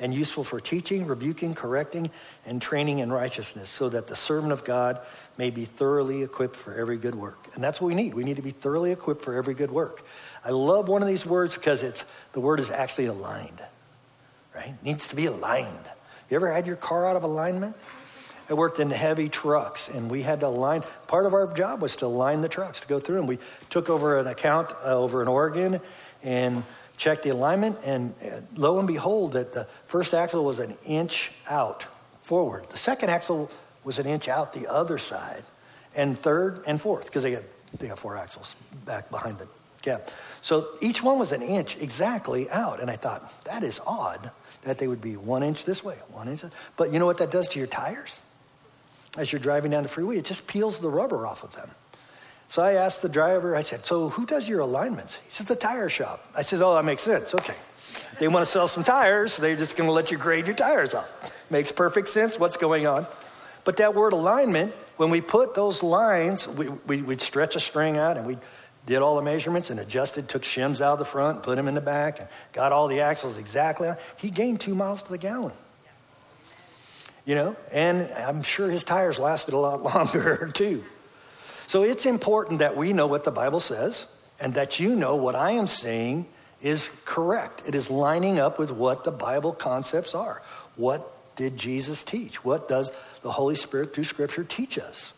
and 0.03 0.13
useful 0.13 0.43
for 0.43 0.59
teaching, 0.59 1.07
rebuking, 1.07 1.55
correcting, 1.55 2.05
and 2.45 2.61
training 2.61 2.99
in 2.99 3.11
righteousness, 3.11 3.69
so 3.69 3.89
that 3.89 4.05
the 4.05 4.15
servant 4.15 4.53
of 4.53 4.63
God 4.63 4.99
may 5.37 5.49
be 5.49 5.65
thoroughly 5.65 6.21
equipped 6.21 6.55
for 6.55 6.75
every 6.75 6.97
good 6.97 7.15
work. 7.15 7.47
And 7.55 7.63
that's 7.63 7.81
what 7.81 7.87
we 7.87 7.95
need. 7.95 8.13
We 8.13 8.23
need 8.23 8.35
to 8.35 8.43
be 8.43 8.51
thoroughly 8.51 8.91
equipped 8.91 9.23
for 9.23 9.33
every 9.33 9.55
good 9.55 9.71
work. 9.71 10.05
I 10.45 10.51
love 10.51 10.87
one 10.87 11.01
of 11.01 11.07
these 11.07 11.25
words 11.25 11.55
because 11.55 11.81
it's 11.81 12.05
the 12.33 12.41
word 12.41 12.59
is 12.59 12.69
actually 12.69 13.07
aligned 13.07 13.63
right? 14.55 14.75
Needs 14.83 15.07
to 15.09 15.15
be 15.15 15.25
aligned. 15.25 15.85
You 16.29 16.35
ever 16.35 16.51
had 16.51 16.67
your 16.67 16.75
car 16.75 17.07
out 17.07 17.15
of 17.15 17.23
alignment? 17.23 17.75
I 18.49 18.53
worked 18.53 18.79
in 18.79 18.89
heavy 18.89 19.29
trucks 19.29 19.87
and 19.87 20.11
we 20.11 20.21
had 20.21 20.41
to 20.41 20.47
align. 20.47 20.83
Part 21.07 21.25
of 21.25 21.33
our 21.33 21.51
job 21.53 21.81
was 21.81 21.95
to 21.97 22.05
align 22.05 22.41
the 22.41 22.49
trucks 22.49 22.81
to 22.81 22.87
go 22.87 22.99
through. 22.99 23.19
And 23.19 23.27
we 23.27 23.39
took 23.69 23.89
over 23.89 24.19
an 24.19 24.27
account 24.27 24.71
uh, 24.83 24.97
over 24.97 25.21
in 25.21 25.27
Oregon 25.27 25.79
and 26.21 26.63
checked 26.97 27.23
the 27.23 27.29
alignment. 27.29 27.79
And 27.85 28.13
uh, 28.23 28.41
lo 28.55 28.79
and 28.79 28.87
behold, 28.87 29.33
that 29.33 29.53
the 29.53 29.67
first 29.87 30.13
axle 30.13 30.43
was 30.45 30.59
an 30.59 30.75
inch 30.85 31.31
out 31.47 31.85
forward. 32.21 32.69
The 32.69 32.77
second 32.77 33.09
axle 33.09 33.51
was 33.83 33.99
an 33.99 34.05
inch 34.05 34.27
out 34.27 34.53
the 34.53 34.71
other 34.71 34.97
side. 34.97 35.43
And 35.95 36.17
third 36.17 36.63
and 36.65 36.81
fourth, 36.81 37.05
because 37.05 37.23
they 37.23 37.31
got, 37.31 37.43
they 37.77 37.87
got 37.87 37.99
four 37.99 38.17
axles 38.17 38.55
back 38.85 39.11
behind 39.11 39.37
the 39.37 39.47
gap. 39.81 40.09
So 40.41 40.69
each 40.81 41.03
one 41.03 41.19
was 41.19 41.31
an 41.31 41.41
inch 41.41 41.77
exactly 41.77 42.49
out. 42.49 42.79
And 42.79 42.89
I 42.89 42.95
thought, 42.95 43.43
that 43.45 43.63
is 43.63 43.79
odd 43.85 44.31
that 44.63 44.77
they 44.77 44.87
would 44.87 45.01
be 45.01 45.17
one 45.17 45.43
inch 45.43 45.65
this 45.65 45.83
way, 45.83 45.97
one 46.09 46.27
inch. 46.27 46.43
But 46.77 46.91
you 46.91 46.99
know 46.99 47.05
what 47.05 47.17
that 47.19 47.31
does 47.31 47.47
to 47.49 47.59
your 47.59 47.67
tires? 47.67 48.21
As 49.17 49.31
you're 49.31 49.41
driving 49.41 49.71
down 49.71 49.83
the 49.83 49.89
freeway, 49.89 50.17
it 50.17 50.25
just 50.25 50.47
peels 50.47 50.79
the 50.79 50.89
rubber 50.89 51.27
off 51.27 51.43
of 51.43 51.53
them. 51.55 51.69
So 52.53 52.61
I 52.61 52.73
asked 52.73 53.01
the 53.01 53.09
driver, 53.09 53.55
I 53.55 53.61
said, 53.61 53.83
So 53.83 54.09
who 54.09 54.27
does 54.27 54.47
your 54.47 54.59
alignments? 54.59 55.15
He 55.15 55.31
said, 55.31 55.47
The 55.47 55.55
tire 55.55 55.89
shop. 55.89 56.23
I 56.35 56.43
said, 56.43 56.61
Oh, 56.61 56.75
that 56.75 56.85
makes 56.85 57.01
sense. 57.01 57.33
Okay. 57.33 57.55
They 58.19 58.27
want 58.27 58.45
to 58.45 58.51
sell 58.51 58.67
some 58.67 58.83
tires, 58.83 59.37
they're 59.37 59.55
just 59.55 59.75
going 59.75 59.87
to 59.87 59.91
let 59.91 60.11
you 60.11 60.19
grade 60.19 60.45
your 60.45 60.55
tires 60.55 60.93
off. 60.93 61.11
Makes 61.49 61.71
perfect 61.71 62.09
sense 62.09 62.37
what's 62.37 62.55
going 62.55 62.85
on. 62.85 63.07
But 63.63 63.77
that 63.77 63.95
word 63.95 64.13
alignment, 64.13 64.71
when 64.97 65.09
we 65.09 65.19
put 65.19 65.55
those 65.55 65.81
lines, 65.81 66.47
we, 66.47 66.69
we, 66.69 67.01
would 67.01 67.21
stretch 67.21 67.55
a 67.55 67.59
string 67.59 67.97
out 67.97 68.17
and 68.17 68.27
we'd 68.27 68.39
did 68.85 69.01
all 69.01 69.15
the 69.15 69.23
measurements 69.23 69.71
and 69.71 69.79
adjusted, 69.79 70.29
took 70.29 70.43
shims 70.43 70.79
out 70.79 70.93
of 70.93 70.99
the 70.99 71.05
front, 71.05 71.41
put 71.41 71.55
them 71.55 71.67
in 71.67 71.73
the 71.73 71.81
back, 71.81 72.19
and 72.19 72.29
got 72.51 72.71
all 72.71 72.87
the 72.87 73.01
axles 73.01 73.39
exactly. 73.39 73.91
He 74.17 74.29
gained 74.29 74.59
two 74.59 74.75
miles 74.75 75.01
to 75.01 75.09
the 75.09 75.17
gallon. 75.17 75.55
you 77.25 77.33
know, 77.33 77.55
and 77.71 78.03
I'm 78.13 78.43
sure 78.43 78.69
his 78.69 78.83
tires 78.83 79.17
lasted 79.17 79.55
a 79.55 79.57
lot 79.57 79.81
longer 79.95 80.51
too. 80.53 80.83
So 81.73 81.81
it's 81.81 82.05
important 82.05 82.59
that 82.59 82.77
we 82.77 82.93
know 82.93 83.07
what 83.07 83.23
the 83.23 83.31
Bible 83.31 83.59
says 83.59 84.05
and 84.39 84.53
that 84.53 84.79
you 84.79 84.95
know 84.95 85.15
what 85.15 85.33
I 85.33 85.53
am 85.53 85.65
saying 85.65 86.27
is 86.61 86.91
correct. 87.03 87.63
It 87.65 87.73
is 87.73 87.89
lining 87.89 88.37
up 88.37 88.59
with 88.59 88.69
what 88.69 89.05
the 89.05 89.11
Bible 89.11 89.53
concepts 89.53 90.13
are. 90.13 90.43
What 90.75 91.35
did 91.35 91.57
Jesus 91.57 92.03
teach? 92.03 92.45
What 92.45 92.69
does 92.69 92.91
the 93.23 93.31
Holy 93.31 93.55
Spirit 93.55 93.91
through 93.91 94.03
Scripture 94.03 94.43
teach 94.43 94.77
us? 94.77 95.13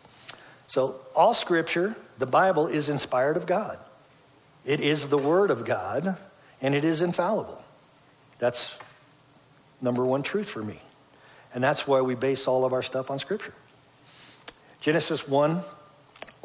So, 0.67 0.95
all 1.13 1.33
Scripture, 1.33 1.93
the 2.19 2.25
Bible, 2.25 2.67
is 2.67 2.87
inspired 2.87 3.35
of 3.35 3.45
God. 3.45 3.77
It 4.63 4.79
is 4.79 5.09
the 5.09 5.17
Word 5.17 5.51
of 5.51 5.65
God, 5.65 6.17
and 6.61 6.73
it 6.73 6.85
is 6.85 7.01
infallible. 7.01 7.61
That's 8.39 8.79
number 9.81 10.05
one 10.05 10.23
truth 10.23 10.47
for 10.47 10.63
me. 10.63 10.79
And 11.53 11.61
that's 11.61 11.85
why 11.85 11.99
we 11.99 12.15
base 12.15 12.47
all 12.47 12.63
of 12.63 12.71
our 12.71 12.81
stuff 12.81 13.11
on 13.11 13.19
Scripture. 13.19 13.53
Genesis 14.79 15.27
1 15.27 15.61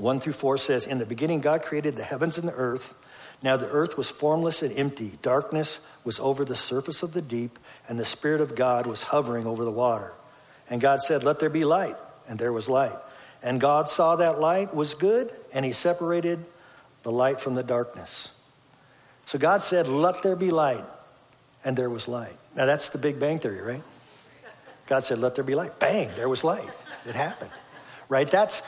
1 0.00 0.21
through 0.21 0.33
4 0.33 0.57
says, 0.57 0.87
In 0.87 0.99
the 0.99 1.07
beginning, 1.07 1.40
God 1.40 1.62
created 1.62 1.97
the 1.97 2.02
heavens 2.02 2.38
and 2.38 2.49
the 2.49 2.54
earth. 2.54 2.95
Now 3.42 3.57
the 3.57 3.69
earth 3.69 3.97
was 3.97 4.11
formless 4.11 4.62
and 4.62 4.76
empty. 4.76 5.12
Darkness 5.23 5.80
was 6.04 6.19
over 6.21 6.45
the 6.45 6.57
surface 6.57 7.02
of 7.02 7.12
the 7.12 7.23
deep, 7.23 7.59
and 7.88 7.99
the 7.99 8.04
Spirit 8.04 8.40
of 8.40 8.54
God 8.54 8.87
was 8.87 9.04
hovering 9.04 9.47
over 9.47 9.64
the 9.64 9.71
water. 9.71 10.12
And 10.69 10.80
God 10.80 11.00
said, 11.00 11.25
Let 11.25 11.40
there 11.40 11.50
be 11.50 11.64
light. 11.64 11.97
And 12.28 12.38
there 12.38 12.52
was 12.52 12.69
light. 12.69 12.97
And 13.42 13.61
God 13.61 13.88
saw 13.88 14.16
that 14.16 14.40
light 14.40 14.75
was 14.75 14.95
good, 14.95 15.33
and 15.52 15.64
He 15.64 15.73
separated 15.73 16.45
the 17.02 17.12
light 17.12 17.40
from 17.40 17.54
the 17.54 17.62
darkness. 17.62 18.30
So 19.26 19.38
God 19.38 19.62
said, 19.62 19.88
Let 19.88 20.23
there 20.23 20.37
be 20.37 20.50
light. 20.50 20.85
And 21.64 21.76
there 21.76 21.90
was 21.90 22.09
light. 22.09 22.37
Now 22.57 22.64
that's 22.64 22.88
the 22.88 22.99
Big 22.99 23.19
Bang 23.21 23.38
Theory, 23.38 23.61
right? 23.61 23.83
God 24.87 25.04
said, 25.04 25.19
Let 25.19 25.35
there 25.35 25.45
be 25.45 25.54
light. 25.54 25.78
Bang, 25.78 26.11
there 26.16 26.28
was 26.28 26.42
light. 26.42 26.71
It 27.07 27.14
happened. 27.14 27.50
Right? 28.09 28.28
That's, 28.28 28.62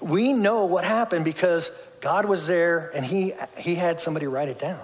we 0.00 0.32
know 0.32 0.66
what 0.66 0.84
happened 0.84 1.24
because 1.24 1.70
God 2.00 2.26
was 2.26 2.46
there 2.46 2.90
and 2.94 3.04
he, 3.04 3.32
he 3.56 3.74
had 3.74 4.00
somebody 4.00 4.26
write 4.26 4.48
it 4.48 4.58
down. 4.58 4.82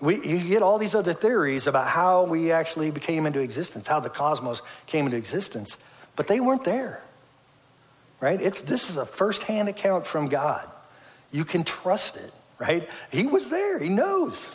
We, 0.00 0.16
you 0.16 0.40
get 0.48 0.62
all 0.62 0.78
these 0.78 0.94
other 0.94 1.12
theories 1.12 1.66
about 1.66 1.86
how 1.86 2.24
we 2.24 2.50
actually 2.50 2.90
became 2.90 3.24
into 3.24 3.40
existence, 3.40 3.86
how 3.86 4.00
the 4.00 4.10
cosmos 4.10 4.60
came 4.86 5.04
into 5.06 5.16
existence, 5.16 5.76
but 6.16 6.26
they 6.26 6.40
weren't 6.40 6.64
there. 6.64 7.02
Right? 8.20 8.40
It's, 8.40 8.62
this 8.62 8.90
is 8.90 8.96
a 8.96 9.06
firsthand 9.06 9.68
account 9.68 10.06
from 10.06 10.28
God. 10.28 10.68
You 11.30 11.44
can 11.44 11.64
trust 11.64 12.16
it, 12.16 12.32
right? 12.58 12.88
He 13.10 13.26
was 13.26 13.50
there, 13.50 13.80
he 13.80 13.88
knows. 13.88 14.48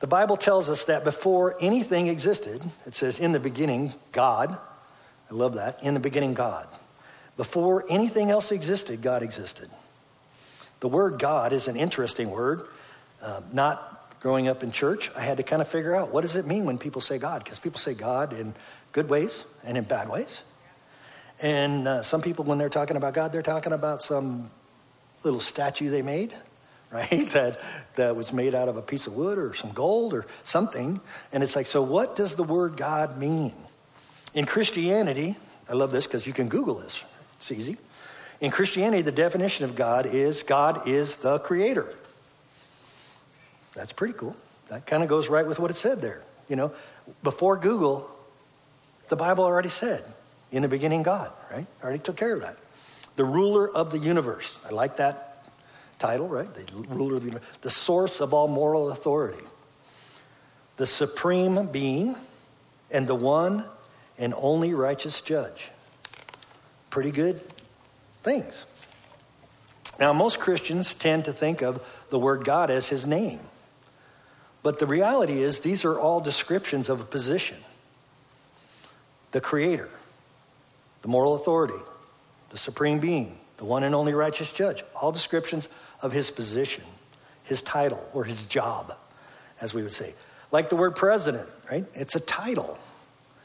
The 0.00 0.06
Bible 0.06 0.36
tells 0.36 0.68
us 0.68 0.84
that 0.84 1.04
before 1.04 1.56
anything 1.60 2.06
existed, 2.06 2.62
it 2.86 2.94
says, 2.94 3.18
in 3.18 3.32
the 3.32 3.40
beginning, 3.40 3.94
God. 4.12 4.56
I 5.30 5.34
love 5.34 5.54
that. 5.54 5.82
In 5.82 5.94
the 5.94 6.00
beginning, 6.00 6.34
God. 6.34 6.68
Before 7.38 7.84
anything 7.88 8.30
else 8.30 8.52
existed, 8.52 9.00
God 9.00 9.22
existed. 9.22 9.70
The 10.80 10.88
word 10.88 11.18
God 11.18 11.54
is 11.54 11.68
an 11.68 11.76
interesting 11.76 12.30
word. 12.30 12.66
Uh, 13.22 13.40
not 13.52 14.18
growing 14.20 14.48
up 14.48 14.62
in 14.62 14.72
church, 14.72 15.10
I 15.16 15.20
had 15.20 15.36
to 15.36 15.42
kind 15.42 15.62
of 15.62 15.68
figure 15.68 15.94
out 15.94 16.12
what 16.12 16.22
does 16.22 16.36
it 16.36 16.46
mean 16.46 16.66
when 16.66 16.78
people 16.78 17.00
say 17.00 17.18
God? 17.18 17.42
Because 17.42 17.58
people 17.58 17.78
say 17.78 17.94
God 17.94 18.32
in 18.32 18.54
good 18.92 19.08
ways 19.08 19.44
and 19.64 19.78
in 19.78 19.84
bad 19.84 20.08
ways. 20.08 20.42
And 21.40 21.86
uh, 21.86 22.02
some 22.02 22.20
people, 22.20 22.44
when 22.44 22.58
they're 22.58 22.68
talking 22.68 22.96
about 22.96 23.14
God, 23.14 23.32
they're 23.32 23.42
talking 23.42 23.72
about 23.72 24.02
some 24.02 24.50
little 25.22 25.40
statue 25.40 25.90
they 25.90 26.02
made, 26.02 26.34
right? 26.90 27.30
that, 27.30 27.60
that 27.94 28.16
was 28.16 28.32
made 28.32 28.54
out 28.54 28.68
of 28.68 28.76
a 28.76 28.82
piece 28.82 29.06
of 29.06 29.14
wood 29.14 29.38
or 29.38 29.54
some 29.54 29.70
gold 29.70 30.12
or 30.12 30.26
something. 30.42 31.00
And 31.32 31.44
it's 31.44 31.54
like, 31.54 31.66
so 31.66 31.82
what 31.82 32.16
does 32.16 32.34
the 32.34 32.42
word 32.42 32.76
God 32.76 33.18
mean? 33.18 33.54
In 34.34 34.44
Christianity, 34.44 35.36
I 35.68 35.74
love 35.74 35.92
this 35.92 36.06
because 36.06 36.26
you 36.26 36.32
can 36.32 36.48
Google 36.48 36.74
this, 36.76 37.04
it's 37.38 37.50
easy. 37.52 37.78
In 38.40 38.50
Christianity, 38.50 39.02
the 39.02 39.12
definition 39.12 39.64
of 39.64 39.74
God 39.74 40.06
is 40.06 40.42
God 40.42 40.86
is 40.86 41.16
the 41.16 41.38
creator. 41.38 41.92
That's 43.74 43.92
pretty 43.92 44.14
cool. 44.14 44.36
That 44.68 44.86
kind 44.86 45.02
of 45.02 45.08
goes 45.08 45.28
right 45.28 45.46
with 45.46 45.58
what 45.58 45.70
it 45.70 45.76
said 45.76 46.02
there. 46.02 46.22
You 46.48 46.56
know, 46.56 46.72
before 47.22 47.56
Google, 47.56 48.10
the 49.08 49.16
Bible 49.16 49.44
already 49.44 49.68
said, 49.68 50.04
in 50.50 50.62
the 50.62 50.68
beginning, 50.68 51.02
God, 51.02 51.32
right? 51.50 51.66
Already 51.82 51.98
took 51.98 52.16
care 52.16 52.34
of 52.34 52.42
that. 52.42 52.56
The 53.16 53.24
ruler 53.24 53.68
of 53.68 53.90
the 53.90 53.98
universe. 53.98 54.58
I 54.64 54.70
like 54.70 54.96
that 54.98 55.44
title, 55.98 56.28
right? 56.28 56.52
The 56.52 56.64
ruler 56.88 57.16
of 57.16 57.22
the 57.22 57.28
universe. 57.28 57.48
The 57.62 57.70
source 57.70 58.20
of 58.20 58.32
all 58.32 58.48
moral 58.48 58.90
authority. 58.90 59.44
The 60.76 60.86
supreme 60.86 61.66
being 61.66 62.16
and 62.90 63.06
the 63.06 63.14
one 63.14 63.64
and 64.18 64.34
only 64.36 64.74
righteous 64.74 65.20
judge. 65.20 65.70
Pretty 66.90 67.10
good 67.10 67.40
things. 68.22 68.64
Now, 69.98 70.12
most 70.12 70.38
Christians 70.38 70.94
tend 70.94 71.24
to 71.24 71.32
think 71.32 71.62
of 71.62 71.84
the 72.10 72.18
word 72.18 72.44
God 72.44 72.70
as 72.70 72.88
his 72.88 73.06
name. 73.06 73.40
But 74.62 74.78
the 74.78 74.86
reality 74.86 75.40
is, 75.40 75.60
these 75.60 75.84
are 75.84 75.98
all 75.98 76.20
descriptions 76.20 76.88
of 76.88 77.00
a 77.00 77.04
position 77.04 77.56
the 79.30 79.40
creator, 79.40 79.90
the 81.02 81.08
moral 81.08 81.34
authority, 81.34 81.78
the 82.50 82.56
supreme 82.56 82.98
being, 82.98 83.38
the 83.58 83.64
one 83.64 83.84
and 83.84 83.94
only 83.94 84.14
righteous 84.14 84.52
judge. 84.52 84.82
All 84.94 85.12
descriptions 85.12 85.68
of 86.00 86.12
his 86.12 86.30
position, 86.30 86.84
his 87.44 87.60
title, 87.60 88.08
or 88.14 88.24
his 88.24 88.46
job, 88.46 88.96
as 89.60 89.74
we 89.74 89.82
would 89.82 89.92
say. 89.92 90.14
Like 90.50 90.70
the 90.70 90.76
word 90.76 90.96
president, 90.96 91.48
right? 91.70 91.84
It's 91.92 92.14
a 92.14 92.20
title. 92.20 92.78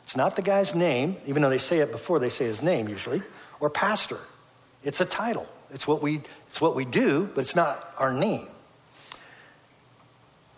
It's 0.03 0.15
not 0.15 0.35
the 0.35 0.41
guy's 0.41 0.75
name, 0.75 1.17
even 1.25 1.41
though 1.41 1.49
they 1.49 1.57
say 1.57 1.79
it 1.79 1.91
before 1.91 2.19
they 2.19 2.29
say 2.29 2.45
his 2.45 2.61
name 2.61 2.87
usually, 2.87 3.23
or 3.59 3.69
pastor. 3.69 4.19
It's 4.83 5.01
a 5.01 5.05
title. 5.05 5.47
It's 5.71 5.87
what 5.87 6.01
we, 6.01 6.21
it's 6.47 6.61
what 6.61 6.75
we 6.75 6.85
do, 6.85 7.29
but 7.33 7.41
it's 7.41 7.55
not 7.55 7.93
our 7.97 8.13
name. 8.13 8.47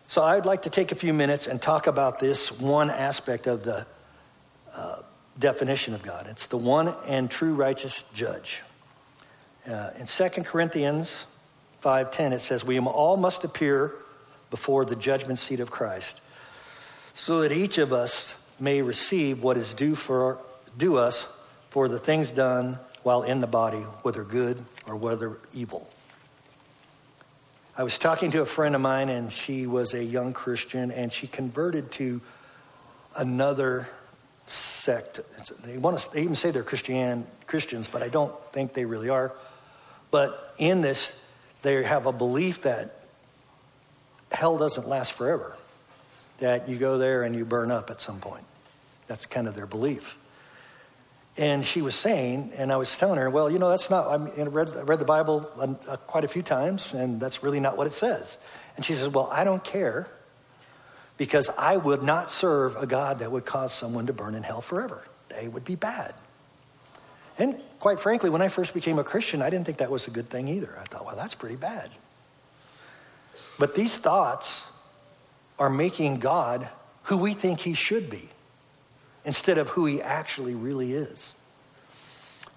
So 0.07 0.23
I'd 0.23 0.45
like 0.45 0.63
to 0.63 0.69
take 0.69 0.91
a 0.91 0.95
few 0.95 1.13
minutes 1.13 1.47
and 1.47 1.61
talk 1.61 1.87
about 1.87 2.19
this 2.19 2.51
one 2.51 2.89
aspect 2.89 3.47
of 3.47 3.63
the 3.63 3.85
uh, 4.73 5.01
definition 5.37 5.93
of 5.93 6.03
God. 6.03 6.27
It's 6.27 6.47
the 6.47 6.57
one 6.57 6.93
and 7.05 7.29
true 7.29 7.53
righteous 7.53 8.03
judge. 8.13 8.61
Uh, 9.69 9.89
in 9.97 10.05
2 10.05 10.29
Corinthians 10.43 11.25
5.10, 11.83 12.33
it 12.33 12.41
says, 12.41 12.63
We 12.63 12.79
all 12.79 13.17
must 13.17 13.43
appear 13.43 13.93
before 14.49 14.85
the 14.85 14.95
judgment 14.95 15.39
seat 15.39 15.59
of 15.59 15.71
Christ, 15.71 16.21
so 17.13 17.41
that 17.41 17.51
each 17.51 17.77
of 17.77 17.91
us 17.91 18.35
may 18.59 18.81
receive 18.81 19.43
what 19.43 19.57
is 19.57 19.73
due, 19.73 19.95
for, 19.95 20.39
due 20.77 20.97
us 20.97 21.27
for 21.69 21.87
the 21.87 21.99
things 21.99 22.31
done 22.31 22.79
while 23.03 23.23
in 23.23 23.41
the 23.41 23.47
body, 23.47 23.79
whether 24.01 24.23
good 24.23 24.63
or 24.87 24.95
whether 24.95 25.37
evil. 25.53 25.87
I 27.77 27.83
was 27.83 27.97
talking 27.97 28.31
to 28.31 28.41
a 28.41 28.45
friend 28.45 28.73
of 28.73 28.81
mine, 28.81 29.09
and 29.09 29.31
she 29.31 29.67
was 29.67 29.93
a 29.93 30.03
young 30.03 30.31
Christian, 30.31 30.91
and 30.91 31.11
she 31.11 31.27
converted 31.27 31.91
to 31.93 32.21
another 33.17 33.87
sect. 34.47 35.19
They 35.63 35.77
want 35.77 35.97
to 35.99 36.11
they 36.13 36.21
even 36.21 36.35
say 36.35 36.51
they're 36.51 36.63
Christian 36.63 37.27
Christians, 37.47 37.89
but 37.91 38.01
I 38.01 38.07
don't 38.07 38.33
think 38.53 38.73
they 38.73 38.85
really 38.85 39.09
are. 39.09 39.33
But 40.11 40.55
in 40.57 40.81
this, 40.81 41.11
they 41.61 41.83
have 41.83 42.05
a 42.05 42.13
belief 42.13 42.61
that 42.61 43.01
hell 44.31 44.57
doesn't 44.57 44.87
last 44.87 45.13
forever. 45.13 45.57
That 46.39 46.67
you 46.67 46.77
go 46.77 46.97
there 46.97 47.23
and 47.23 47.35
you 47.35 47.45
burn 47.45 47.71
up 47.71 47.89
at 47.89 48.01
some 48.01 48.19
point. 48.19 48.43
That's 49.07 49.25
kind 49.25 49.47
of 49.47 49.55
their 49.55 49.65
belief. 49.65 50.17
And 51.37 51.65
she 51.65 51.81
was 51.81 51.95
saying, 51.95 52.53
and 52.55 52.71
I 52.71 52.77
was 52.77 52.97
telling 52.97 53.19
her, 53.19 53.29
well, 53.29 53.51
you 53.51 53.59
know, 53.59 53.69
that's 53.69 53.89
not, 53.89 54.07
I, 54.07 54.43
read, 54.43 54.69
read 54.87 54.99
the 54.99 55.05
Bible 55.05 55.49
uh, 55.59 55.97
quite 55.97 56.23
a 56.23 56.29
few 56.29 56.41
times, 56.41 56.93
and 56.93 57.19
that's 57.19 57.43
really 57.43 57.59
not 57.59 57.75
what 57.77 57.87
it 57.87 57.93
says. 57.93 58.37
And 58.77 58.85
she 58.85 58.93
says, 58.93 59.09
well, 59.09 59.29
I 59.31 59.43
don't 59.43 59.63
care 59.63 60.07
because 61.17 61.49
I 61.57 61.75
would 61.75 62.03
not 62.03 62.31
serve 62.31 62.77
a 62.77 62.87
God 62.87 63.19
that 63.19 63.31
would 63.31 63.45
cause 63.45 63.73
someone 63.73 64.07
to 64.07 64.13
burn 64.13 64.33
in 64.33 64.43
hell 64.43 64.61
forever. 64.61 65.05
They 65.29 65.47
would 65.47 65.65
be 65.65 65.75
bad. 65.75 66.13
And 67.37 67.59
quite 67.79 67.99
frankly, 67.99 68.29
when 68.29 68.41
I 68.41 68.47
first 68.47 68.73
became 68.73 68.97
a 68.97 69.03
Christian, 69.03 69.41
I 69.41 69.49
didn't 69.49 69.65
think 69.65 69.79
that 69.79 69.91
was 69.91 70.07
a 70.07 70.11
good 70.11 70.29
thing 70.29 70.47
either. 70.47 70.77
I 70.79 70.85
thought, 70.85 71.05
well, 71.05 71.15
that's 71.15 71.35
pretty 71.35 71.57
bad. 71.57 71.89
But 73.59 73.75
these 73.75 73.97
thoughts 73.97 74.69
are 75.57 75.69
making 75.69 76.19
God 76.19 76.67
who 77.03 77.17
we 77.17 77.33
think 77.33 77.61
he 77.61 77.73
should 77.73 78.09
be 78.09 78.29
instead 79.23 79.57
of 79.57 79.69
who 79.69 79.85
he 79.85 80.01
actually 80.01 80.55
really 80.55 80.93
is. 80.93 81.33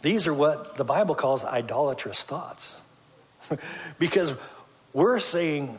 These 0.02 0.26
are 0.26 0.34
what 0.34 0.76
the 0.76 0.84
Bible 0.84 1.14
calls 1.14 1.44
idolatrous 1.44 2.22
thoughts. 2.22 2.80
because 3.98 4.34
we're 4.92 5.18
saying 5.18 5.78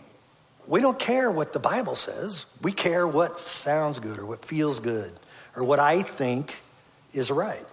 we 0.68 0.82
don't 0.82 1.00
care 1.00 1.32
what 1.32 1.54
the 1.54 1.60
Bible 1.60 1.96
says, 1.96 2.46
we 2.62 2.72
care 2.72 3.08
what 3.08 3.40
sounds 3.40 4.00
good 4.00 4.20
or 4.20 4.26
what 4.26 4.46
feels 4.46 4.80
good 4.80 5.14
or 5.56 5.64
what 5.64 5.80
I 5.80 6.04
think 6.04 6.62
is 7.14 7.32
right. 7.32 7.66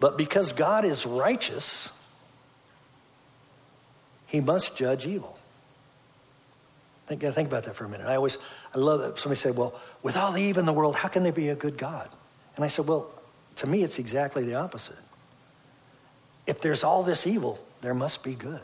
But 0.00 0.18
because 0.18 0.52
God 0.52 0.84
is 0.84 1.06
righteous, 1.06 1.90
he 4.26 4.40
must 4.40 4.76
judge 4.76 5.06
evil. 5.06 5.38
Think, 7.06 7.22
think 7.22 7.48
about 7.48 7.64
that 7.64 7.74
for 7.74 7.84
a 7.84 7.88
minute. 7.88 8.06
I 8.06 8.16
always, 8.16 8.38
I 8.74 8.78
love 8.78 9.00
that. 9.00 9.18
Somebody 9.18 9.40
said, 9.40 9.56
well, 9.56 9.74
with 10.02 10.16
all 10.16 10.32
the 10.32 10.40
evil 10.40 10.60
in 10.60 10.66
the 10.66 10.72
world, 10.72 10.94
how 10.94 11.08
can 11.08 11.22
there 11.24 11.32
be 11.32 11.48
a 11.48 11.54
good 11.54 11.76
God? 11.76 12.08
And 12.56 12.64
I 12.64 12.68
said, 12.68 12.86
well, 12.86 13.10
to 13.56 13.66
me, 13.66 13.82
it's 13.82 13.98
exactly 13.98 14.44
the 14.44 14.54
opposite. 14.54 14.96
If 16.46 16.60
there's 16.60 16.84
all 16.84 17.02
this 17.02 17.26
evil, 17.26 17.58
there 17.80 17.94
must 17.94 18.22
be 18.22 18.34
good. 18.34 18.60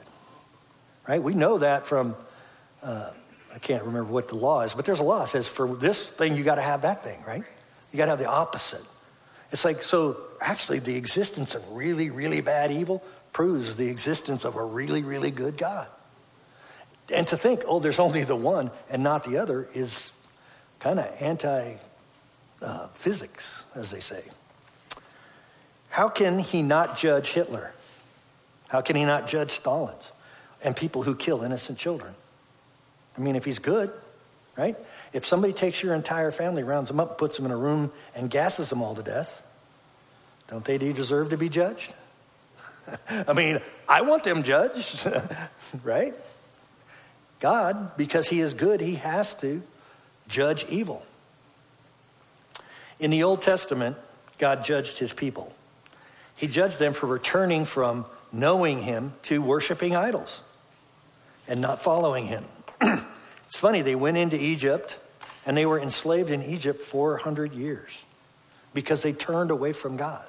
Right? 1.06 1.22
We 1.22 1.34
know 1.34 1.58
that 1.58 1.86
from, 1.86 2.14
uh, 2.82 3.10
I 3.54 3.58
can't 3.58 3.82
remember 3.82 4.12
what 4.12 4.28
the 4.28 4.36
law 4.36 4.62
is, 4.62 4.74
but 4.74 4.84
there's 4.84 5.00
a 5.00 5.04
law 5.04 5.20
that 5.20 5.28
says 5.28 5.48
for 5.48 5.74
this 5.74 6.06
thing, 6.06 6.36
you 6.36 6.44
got 6.44 6.56
to 6.56 6.62
have 6.62 6.82
that 6.82 7.02
thing, 7.02 7.22
right? 7.26 7.42
You 7.92 7.96
got 7.96 8.04
to 8.06 8.10
have 8.10 8.18
the 8.18 8.28
opposite. 8.28 8.84
It's 9.50 9.64
like, 9.64 9.82
so 9.82 10.18
actually, 10.40 10.78
the 10.80 10.96
existence 10.96 11.54
of 11.54 11.68
really, 11.72 12.10
really 12.10 12.40
bad 12.40 12.70
evil 12.70 13.02
proves 13.32 13.76
the 13.76 13.88
existence 13.88 14.44
of 14.44 14.56
a 14.56 14.64
really, 14.64 15.02
really 15.02 15.30
good 15.30 15.56
God. 15.56 15.88
And 17.14 17.26
to 17.28 17.36
think, 17.36 17.62
oh, 17.66 17.80
there's 17.80 17.98
only 17.98 18.24
the 18.24 18.36
one 18.36 18.70
and 18.90 19.02
not 19.02 19.24
the 19.24 19.38
other 19.38 19.68
is 19.74 20.12
kind 20.78 20.98
of 20.98 21.14
anti 21.20 21.76
uh, 22.60 22.88
physics, 22.88 23.64
as 23.74 23.90
they 23.90 24.00
say. 24.00 24.22
How 25.90 26.08
can 26.08 26.38
he 26.38 26.62
not 26.62 26.96
judge 26.96 27.28
Hitler? 27.28 27.72
How 28.68 28.80
can 28.80 28.96
he 28.96 29.04
not 29.04 29.26
judge 29.26 29.50
Stalin's 29.52 30.12
and 30.62 30.76
people 30.76 31.02
who 31.02 31.14
kill 31.14 31.42
innocent 31.42 31.78
children? 31.78 32.14
I 33.16 33.20
mean, 33.20 33.36
if 33.36 33.44
he's 33.44 33.58
good, 33.58 33.90
right? 34.56 34.76
If 35.12 35.24
somebody 35.24 35.52
takes 35.52 35.82
your 35.82 35.94
entire 35.94 36.30
family, 36.30 36.62
rounds 36.62 36.88
them 36.88 37.00
up, 37.00 37.16
puts 37.18 37.36
them 37.36 37.46
in 37.46 37.52
a 37.52 37.56
room, 37.56 37.90
and 38.14 38.30
gasses 38.30 38.68
them 38.70 38.82
all 38.82 38.94
to 38.94 39.02
death, 39.02 39.42
don't 40.48 40.64
they 40.64 40.78
deserve 40.78 41.30
to 41.30 41.38
be 41.38 41.48
judged? 41.48 41.94
I 43.08 43.32
mean, 43.32 43.60
I 43.88 44.02
want 44.02 44.24
them 44.24 44.42
judged, 44.42 45.06
right? 45.82 46.14
God, 47.40 47.96
because 47.96 48.28
he 48.28 48.40
is 48.40 48.54
good, 48.54 48.80
he 48.80 48.96
has 48.96 49.34
to 49.36 49.62
judge 50.26 50.64
evil. 50.68 51.04
In 52.98 53.10
the 53.10 53.22
Old 53.22 53.42
Testament, 53.42 53.96
God 54.38 54.64
judged 54.64 54.98
his 54.98 55.12
people. 55.12 55.54
He 56.34 56.46
judged 56.46 56.78
them 56.78 56.92
for 56.92 57.06
returning 57.06 57.64
from 57.64 58.06
knowing 58.32 58.82
him 58.82 59.12
to 59.22 59.40
worshiping 59.42 59.96
idols 59.96 60.42
and 61.46 61.60
not 61.60 61.80
following 61.80 62.26
him. 62.26 62.44
it's 63.46 63.56
funny, 63.56 63.82
they 63.82 63.94
went 63.94 64.16
into 64.16 64.40
Egypt 64.40 64.98
and 65.46 65.56
they 65.56 65.66
were 65.66 65.80
enslaved 65.80 66.30
in 66.30 66.42
Egypt 66.42 66.80
400 66.80 67.54
years 67.54 68.02
because 68.74 69.02
they 69.02 69.12
turned 69.12 69.50
away 69.50 69.72
from 69.72 69.96
God 69.96 70.26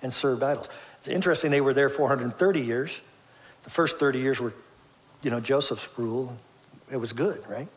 and 0.00 0.12
served 0.12 0.42
idols. 0.42 0.68
It's 0.98 1.08
interesting, 1.08 1.50
they 1.50 1.60
were 1.60 1.74
there 1.74 1.88
430 1.88 2.60
years. 2.60 3.00
The 3.64 3.70
first 3.70 3.98
30 3.98 4.18
years 4.20 4.40
were, 4.40 4.54
you 5.22 5.30
know, 5.30 5.40
Joseph's 5.40 5.88
rule. 5.96 6.36
It 6.92 6.98
was 6.98 7.12
good, 7.12 7.42
right? 7.48 7.68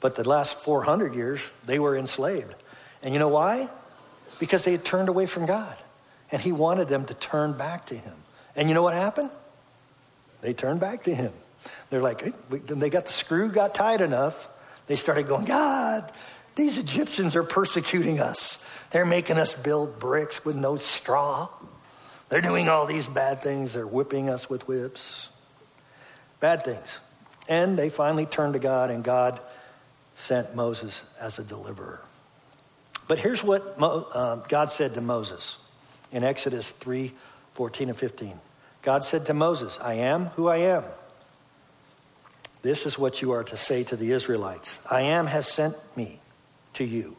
But 0.00 0.16
the 0.16 0.28
last 0.28 0.58
400 0.58 1.14
years, 1.14 1.50
they 1.64 1.78
were 1.78 1.96
enslaved. 1.96 2.54
And 3.02 3.14
you 3.14 3.20
know 3.20 3.28
why? 3.28 3.70
Because 4.38 4.64
they 4.64 4.72
had 4.72 4.84
turned 4.84 5.08
away 5.08 5.26
from 5.26 5.46
God. 5.46 5.76
And 6.32 6.42
he 6.42 6.50
wanted 6.52 6.88
them 6.88 7.04
to 7.06 7.14
turn 7.14 7.52
back 7.52 7.86
to 7.86 7.94
him. 7.94 8.14
And 8.56 8.68
you 8.68 8.74
know 8.74 8.82
what 8.82 8.94
happened? 8.94 9.30
They 10.40 10.52
turned 10.52 10.80
back 10.80 11.04
to 11.04 11.14
him. 11.14 11.32
They're 11.90 12.02
like, 12.02 12.22
hey, 12.22 12.32
they 12.50 12.90
got 12.90 13.06
the 13.06 13.12
screw 13.12 13.48
got 13.50 13.74
tight 13.74 14.00
enough. 14.00 14.48
They 14.86 14.96
started 14.96 15.26
going, 15.26 15.44
God, 15.44 16.10
these 16.56 16.78
Egyptians 16.78 17.36
are 17.36 17.42
persecuting 17.42 18.20
us. 18.20 18.58
They're 18.90 19.04
making 19.04 19.38
us 19.38 19.54
build 19.54 19.98
bricks 19.98 20.44
with 20.44 20.56
no 20.56 20.76
straw. 20.76 21.48
They're 22.28 22.40
doing 22.40 22.68
all 22.68 22.86
these 22.86 23.06
bad 23.06 23.38
things. 23.38 23.74
They're 23.74 23.86
whipping 23.86 24.28
us 24.28 24.50
with 24.50 24.66
whips. 24.66 25.28
Bad 26.40 26.62
things. 26.62 27.00
And 27.48 27.78
they 27.78 27.90
finally 27.90 28.26
turned 28.26 28.54
to 28.54 28.58
God, 28.58 28.90
and 28.90 29.04
God 29.04 29.40
sent 30.14 30.54
Moses 30.54 31.04
as 31.20 31.38
a 31.38 31.44
deliverer. 31.44 32.02
But 33.08 33.18
here's 33.18 33.44
what 33.44 33.78
Mo, 33.78 34.08
uh, 34.12 34.36
God 34.48 34.70
said 34.70 34.94
to 34.94 35.00
Moses 35.00 35.58
in 36.10 36.24
Exodus 36.24 36.72
3 36.72 37.12
14 37.54 37.88
and 37.88 37.96
15. 37.98 38.38
God 38.82 39.02
said 39.02 39.26
to 39.26 39.34
Moses, 39.34 39.78
I 39.80 39.94
am 39.94 40.26
who 40.36 40.48
I 40.48 40.58
am. 40.58 40.84
This 42.62 42.84
is 42.84 42.98
what 42.98 43.22
you 43.22 43.30
are 43.30 43.44
to 43.44 43.56
say 43.56 43.84
to 43.84 43.96
the 43.96 44.12
Israelites 44.12 44.78
I 44.90 45.02
am 45.02 45.26
has 45.26 45.46
sent 45.46 45.76
me 45.96 46.20
to 46.74 46.84
you. 46.84 47.16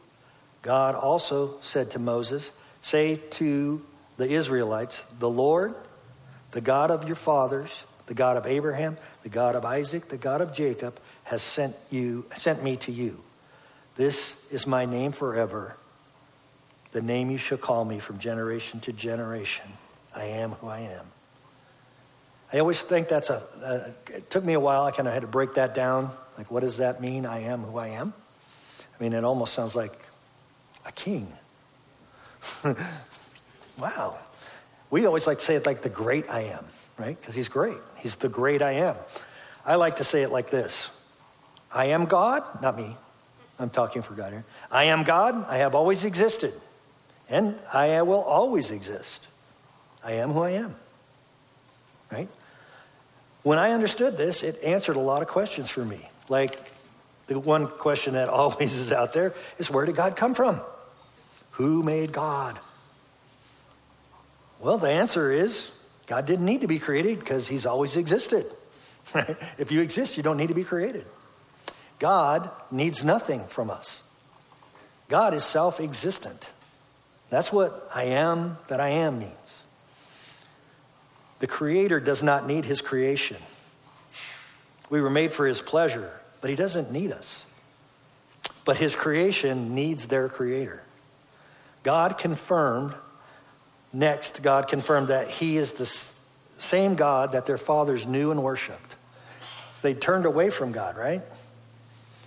God 0.61 0.93
also 0.93 1.57
said 1.61 1.91
to 1.91 1.99
Moses, 1.99 2.51
Say 2.81 3.15
to 3.15 3.81
the 4.17 4.29
Israelites, 4.29 5.05
The 5.19 5.29
Lord, 5.29 5.73
the 6.51 6.61
God 6.61 6.91
of 6.91 7.05
your 7.07 7.15
fathers, 7.15 7.85
the 8.07 8.13
God 8.13 8.37
of 8.37 8.47
Abraham, 8.47 8.97
the 9.21 9.29
God 9.29 9.55
of 9.55 9.63
Isaac, 9.65 10.07
the 10.07 10.17
God 10.17 10.41
of 10.41 10.51
Jacob, 10.51 10.99
has 11.25 11.41
sent 11.41 11.75
you 11.91 12.25
sent 12.35 12.63
me 12.63 12.75
to 12.77 12.91
you. 12.91 13.21
This 13.95 14.43
is 14.49 14.65
my 14.65 14.85
name 14.85 15.11
forever, 15.11 15.77
the 16.91 17.01
name 17.01 17.29
you 17.29 17.37
shall 17.37 17.57
call 17.57 17.85
me 17.85 17.99
from 17.99 18.17
generation 18.17 18.79
to 18.81 18.93
generation. 18.93 19.65
I 20.15 20.23
am 20.25 20.51
who 20.53 20.67
I 20.67 20.79
am. 20.79 21.05
I 22.51 22.59
always 22.59 22.81
think 22.81 23.09
that's 23.09 23.29
a, 23.29 23.43
a 23.61 24.15
it 24.15 24.29
took 24.29 24.43
me 24.43 24.53
a 24.53 24.59
while. 24.59 24.85
I 24.85 24.91
kind 24.91 25.07
of 25.07 25.13
had 25.13 25.21
to 25.21 25.27
break 25.27 25.55
that 25.55 25.75
down. 25.75 26.11
Like, 26.37 26.49
what 26.49 26.61
does 26.61 26.77
that 26.77 27.01
mean? 27.01 27.25
I 27.25 27.39
am 27.39 27.61
who 27.61 27.77
I 27.77 27.89
am. 27.89 28.13
I 28.79 29.03
mean, 29.03 29.13
it 29.13 29.23
almost 29.23 29.53
sounds 29.53 29.75
like 29.75 30.07
a 30.85 30.91
king. 30.93 31.33
wow. 33.77 34.17
We 34.89 35.05
always 35.05 35.27
like 35.27 35.39
to 35.39 35.43
say 35.43 35.55
it 35.55 35.65
like 35.65 35.81
the 35.81 35.89
great 35.89 36.29
I 36.29 36.43
am 36.43 36.65
right? 36.97 37.19
Because 37.19 37.35
he's 37.35 37.49
great. 37.49 37.77
He's 37.97 38.15
the 38.15 38.29
great 38.29 38.61
I 38.61 38.73
am. 38.73 38.95
I 39.65 39.75
like 39.75 39.97
to 39.97 40.03
say 40.03 40.23
it 40.23 40.31
like 40.31 40.49
this 40.49 40.89
I 41.71 41.85
am 41.85 42.05
God, 42.05 42.61
not 42.61 42.77
me. 42.77 42.95
I'm 43.59 43.69
talking 43.69 44.01
for 44.01 44.13
God 44.13 44.31
here. 44.31 44.45
I 44.71 44.85
am 44.85 45.03
God. 45.03 45.45
I 45.47 45.57
have 45.57 45.73
always 45.73 46.05
existed. 46.05 46.53
And 47.29 47.55
I 47.73 48.01
will 48.03 48.21
always 48.21 48.71
exist. 48.71 49.27
I 50.03 50.13
am 50.13 50.31
who 50.31 50.41
I 50.41 50.51
am. 50.51 50.75
Right? 52.11 52.29
When 53.43 53.57
I 53.59 53.71
understood 53.71 54.17
this, 54.17 54.43
it 54.43 54.63
answered 54.63 54.95
a 54.95 55.01
lot 55.01 55.21
of 55.21 55.27
questions 55.27 55.69
for 55.69 55.83
me. 55.83 56.07
Like 56.29 56.59
the 57.27 57.39
one 57.39 57.67
question 57.67 58.13
that 58.13 58.29
always 58.29 58.75
is 58.75 58.91
out 58.91 59.13
there 59.13 59.33
is 59.57 59.69
where 59.69 59.85
did 59.85 59.95
God 59.95 60.15
come 60.15 60.33
from? 60.33 60.61
Who 61.51 61.83
made 61.83 62.11
God? 62.11 62.59
Well, 64.59 64.77
the 64.77 64.89
answer 64.89 65.31
is 65.31 65.71
God 66.07 66.25
didn't 66.25 66.45
need 66.45 66.61
to 66.61 66.67
be 66.67 66.79
created 66.79 67.19
because 67.19 67.47
he's 67.47 67.65
always 67.65 67.95
existed. 67.97 68.45
if 69.57 69.71
you 69.71 69.81
exist, 69.81 70.17
you 70.17 70.23
don't 70.23 70.37
need 70.37 70.47
to 70.47 70.55
be 70.55 70.63
created. 70.63 71.05
God 71.99 72.49
needs 72.71 73.03
nothing 73.03 73.45
from 73.45 73.69
us. 73.69 74.03
God 75.09 75.33
is 75.33 75.43
self 75.43 75.79
existent. 75.79 76.51
That's 77.29 77.51
what 77.51 77.89
I 77.93 78.05
am 78.05 78.57
that 78.69 78.79
I 78.79 78.89
am 78.89 79.19
means. 79.19 79.63
The 81.39 81.47
Creator 81.47 81.99
does 81.99 82.23
not 82.23 82.47
need 82.47 82.65
His 82.65 82.81
creation. 82.81 83.37
We 84.89 85.01
were 85.01 85.09
made 85.09 85.33
for 85.33 85.45
His 85.45 85.61
pleasure, 85.61 86.19
but 86.41 86.49
He 86.49 86.55
doesn't 86.55 86.91
need 86.91 87.11
us. 87.11 87.45
But 88.65 88.77
His 88.77 88.95
creation 88.95 89.75
needs 89.75 90.07
their 90.07 90.29
Creator. 90.29 90.83
God 91.83 92.17
confirmed 92.17 92.95
Next, 93.97 94.43
God 94.43 94.67
confirmed 94.67 95.07
that 95.07 95.27
He 95.27 95.57
is 95.57 95.73
the 95.73 95.87
same 96.61 96.93
God 96.93 97.31
that 97.31 97.47
their 97.47 97.57
fathers 97.57 98.05
knew 98.05 98.29
and 98.29 98.43
worshiped. 98.43 98.95
So 99.73 99.87
they 99.87 99.95
turned 99.95 100.25
away 100.25 100.51
from 100.51 100.71
God, 100.71 100.95
right? 100.95 101.23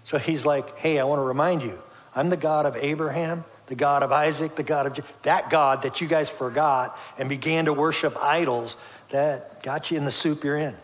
So 0.02 0.18
He's 0.18 0.44
like, 0.44 0.76
hey, 0.78 0.98
I 0.98 1.04
want 1.04 1.20
to 1.20 1.24
remind 1.24 1.62
you, 1.62 1.80
I'm 2.12 2.28
the 2.28 2.37
God 2.37 2.66
of 2.66 2.74
Abraham, 2.74 3.44
the 3.68 3.76
God 3.76 4.02
of 4.02 4.11
Isaac, 4.11 4.56
the 4.56 4.64
God 4.64 4.87
of 4.87 5.12
that 5.22 5.48
God 5.48 5.83
that 5.83 6.00
you 6.00 6.09
guys 6.09 6.28
forgot 6.28 6.98
and 7.18 7.28
began 7.28 7.66
to 7.66 7.72
worship 7.72 8.20
idols 8.20 8.76
that 9.11 9.62
got 9.62 9.92
you 9.92 9.96
in 9.96 10.04
the 10.04 10.11
soup 10.11 10.42
you're 10.42 10.56
in. 10.56 10.74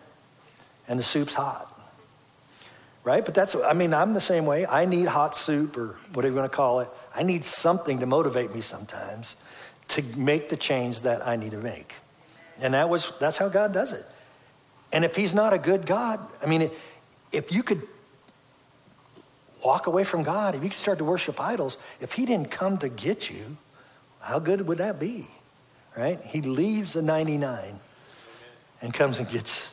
And 0.87 1.01
the 1.01 1.03
soup's 1.03 1.35
hot. 1.35 1.69
Right? 3.03 3.25
But 3.25 3.35
that's, 3.35 3.57
I 3.57 3.73
mean, 3.73 3.93
I'm 3.93 4.15
the 4.15 4.21
same 4.21 4.47
way. 4.47 4.67
I 4.67 4.85
need 4.85 5.09
hot 5.09 5.35
soup 5.35 5.77
or 5.77 5.99
whatever 6.13 6.35
you 6.35 6.39
want 6.39 6.53
to 6.53 6.57
call 6.57 6.79
it. 6.79 6.89
I 7.13 7.25
need 7.25 7.43
something 7.43 7.99
to 7.99 8.07
motivate 8.07 8.55
me 8.55 8.61
sometimes 8.61 9.35
to 9.89 10.03
make 10.17 10.49
the 10.49 10.57
change 10.57 11.01
that 11.03 11.27
I 11.27 11.37
need 11.37 11.53
to 11.53 11.59
make. 11.59 11.95
And 12.61 12.75
that 12.75 12.89
was 12.89 13.13
that's 13.19 13.37
how 13.37 13.49
God 13.49 13.73
does 13.73 13.93
it. 13.93 14.05
And 14.93 15.05
if 15.05 15.17
he's 15.17 15.35
not 15.35 15.53
a 15.53 15.59
good 15.59 15.87
God, 15.87 16.21
I 16.43 16.47
mean 16.47 16.71
if 17.33 17.53
you 17.53 17.63
could 17.63 17.83
walk 19.65 19.87
away 19.87 20.05
from 20.05 20.23
God, 20.23 20.55
if 20.55 20.63
you 20.63 20.71
could 20.71 20.79
start 20.79 20.99
to 20.99 21.05
worship 21.05 21.41
idols, 21.41 21.77
if 22.01 22.13
he 22.13 22.25
didn't 22.25 22.51
come 22.51 22.79
to 22.79 22.89
get 22.89 23.31
you, 23.31 23.57
how 24.21 24.39
good 24.39 24.67
would 24.69 24.79
that 24.79 24.99
be? 24.99 25.29
Right? 25.97 26.21
He 26.23 26.43
leaves 26.43 26.93
the 26.93 27.03
99 27.03 27.81
and 28.83 28.95
comes 28.95 29.19
and 29.19 29.29
gets 29.29 29.73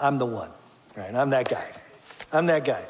I'm 0.00 0.18
the 0.18 0.26
one. 0.26 0.50
Right? 0.96 1.14
I'm 1.14 1.30
that 1.30 1.48
guy. 1.48 1.66
I'm 2.32 2.46
that 2.46 2.64
guy. 2.64 2.84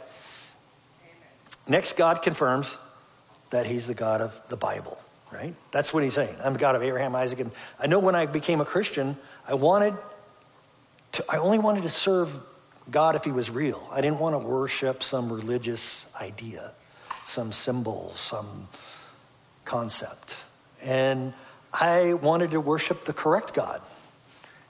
Next 1.67 1.97
God 1.97 2.23
confirms 2.23 2.77
that 3.51 3.67
he's 3.67 3.87
the 3.87 3.95
God 3.95 4.21
of 4.21 4.41
the 4.49 4.57
Bible 4.57 4.99
right? 5.35 5.55
That's 5.71 5.93
what 5.93 6.03
he's 6.03 6.15
saying. 6.15 6.37
I'm 6.43 6.55
the 6.55 6.59
God 6.59 6.77
of 6.77 6.83
Abraham, 6.83 7.15
Isaac, 7.15 7.41
and 7.41 7.51
I 7.79 7.87
know 7.87 7.99
when 7.99 8.15
I 8.15 8.27
became 8.27 8.61
a 8.61 8.65
Christian, 8.65 9.17
I 9.47 9.55
wanted 9.55 9.95
to, 11.13 11.25
I 11.29 11.37
only 11.37 11.59
wanted 11.59 11.83
to 11.83 11.91
serve 11.91 12.31
God 12.91 13.17
if 13.17 13.25
he 13.25 13.33
was 13.33 13.51
real. 13.51 13.87
I 13.91 14.01
didn't 14.01 14.19
want 14.19 14.35
to 14.35 14.39
worship 14.39 15.03
some 15.03 15.33
religious 15.33 16.07
idea, 16.21 16.73
some 17.25 17.53
symbol, 17.53 18.13
some 18.15 18.69
concept. 19.65 20.37
And 20.83 21.33
I 21.73 22.15
wanted 22.15 22.51
to 22.53 22.61
worship 22.61 23.05
the 23.05 23.13
correct 23.13 23.55
God. 23.55 23.81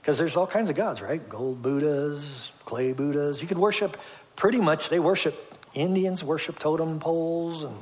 Because 0.01 0.17
there's 0.17 0.35
all 0.35 0.47
kinds 0.47 0.69
of 0.69 0.75
gods, 0.75 1.01
right? 1.01 1.27
Gold 1.27 1.61
Buddhas, 1.61 2.51
clay 2.63 2.93
Buddhas. 2.93 3.41
You 3.41 3.47
could 3.47 3.57
worship 3.57 3.97
pretty 4.35 4.59
much, 4.59 4.89
they 4.89 4.99
worship, 4.99 5.55
Indians 5.73 6.23
worship 6.23 6.59
totem 6.59 6.99
poles 6.99 7.63
and 7.63 7.75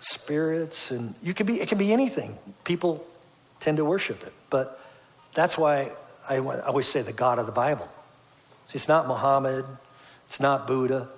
spirits. 0.00 0.90
And 0.90 1.14
you 1.22 1.34
can 1.34 1.46
be, 1.46 1.60
it 1.60 1.68
can 1.68 1.78
be 1.78 1.92
anything. 1.92 2.38
People 2.64 3.06
tend 3.60 3.76
to 3.78 3.84
worship 3.84 4.22
it. 4.22 4.32
But 4.50 4.80
that's 5.34 5.58
why 5.58 5.92
I 6.28 6.38
always 6.38 6.86
say 6.86 7.02
the 7.02 7.12
God 7.12 7.38
of 7.38 7.46
the 7.46 7.52
Bible. 7.52 7.88
See, 8.66 8.76
it's 8.76 8.88
not 8.88 9.06
Muhammad, 9.06 9.64
it's 10.26 10.40
not 10.40 10.66
Buddha, 10.66 11.08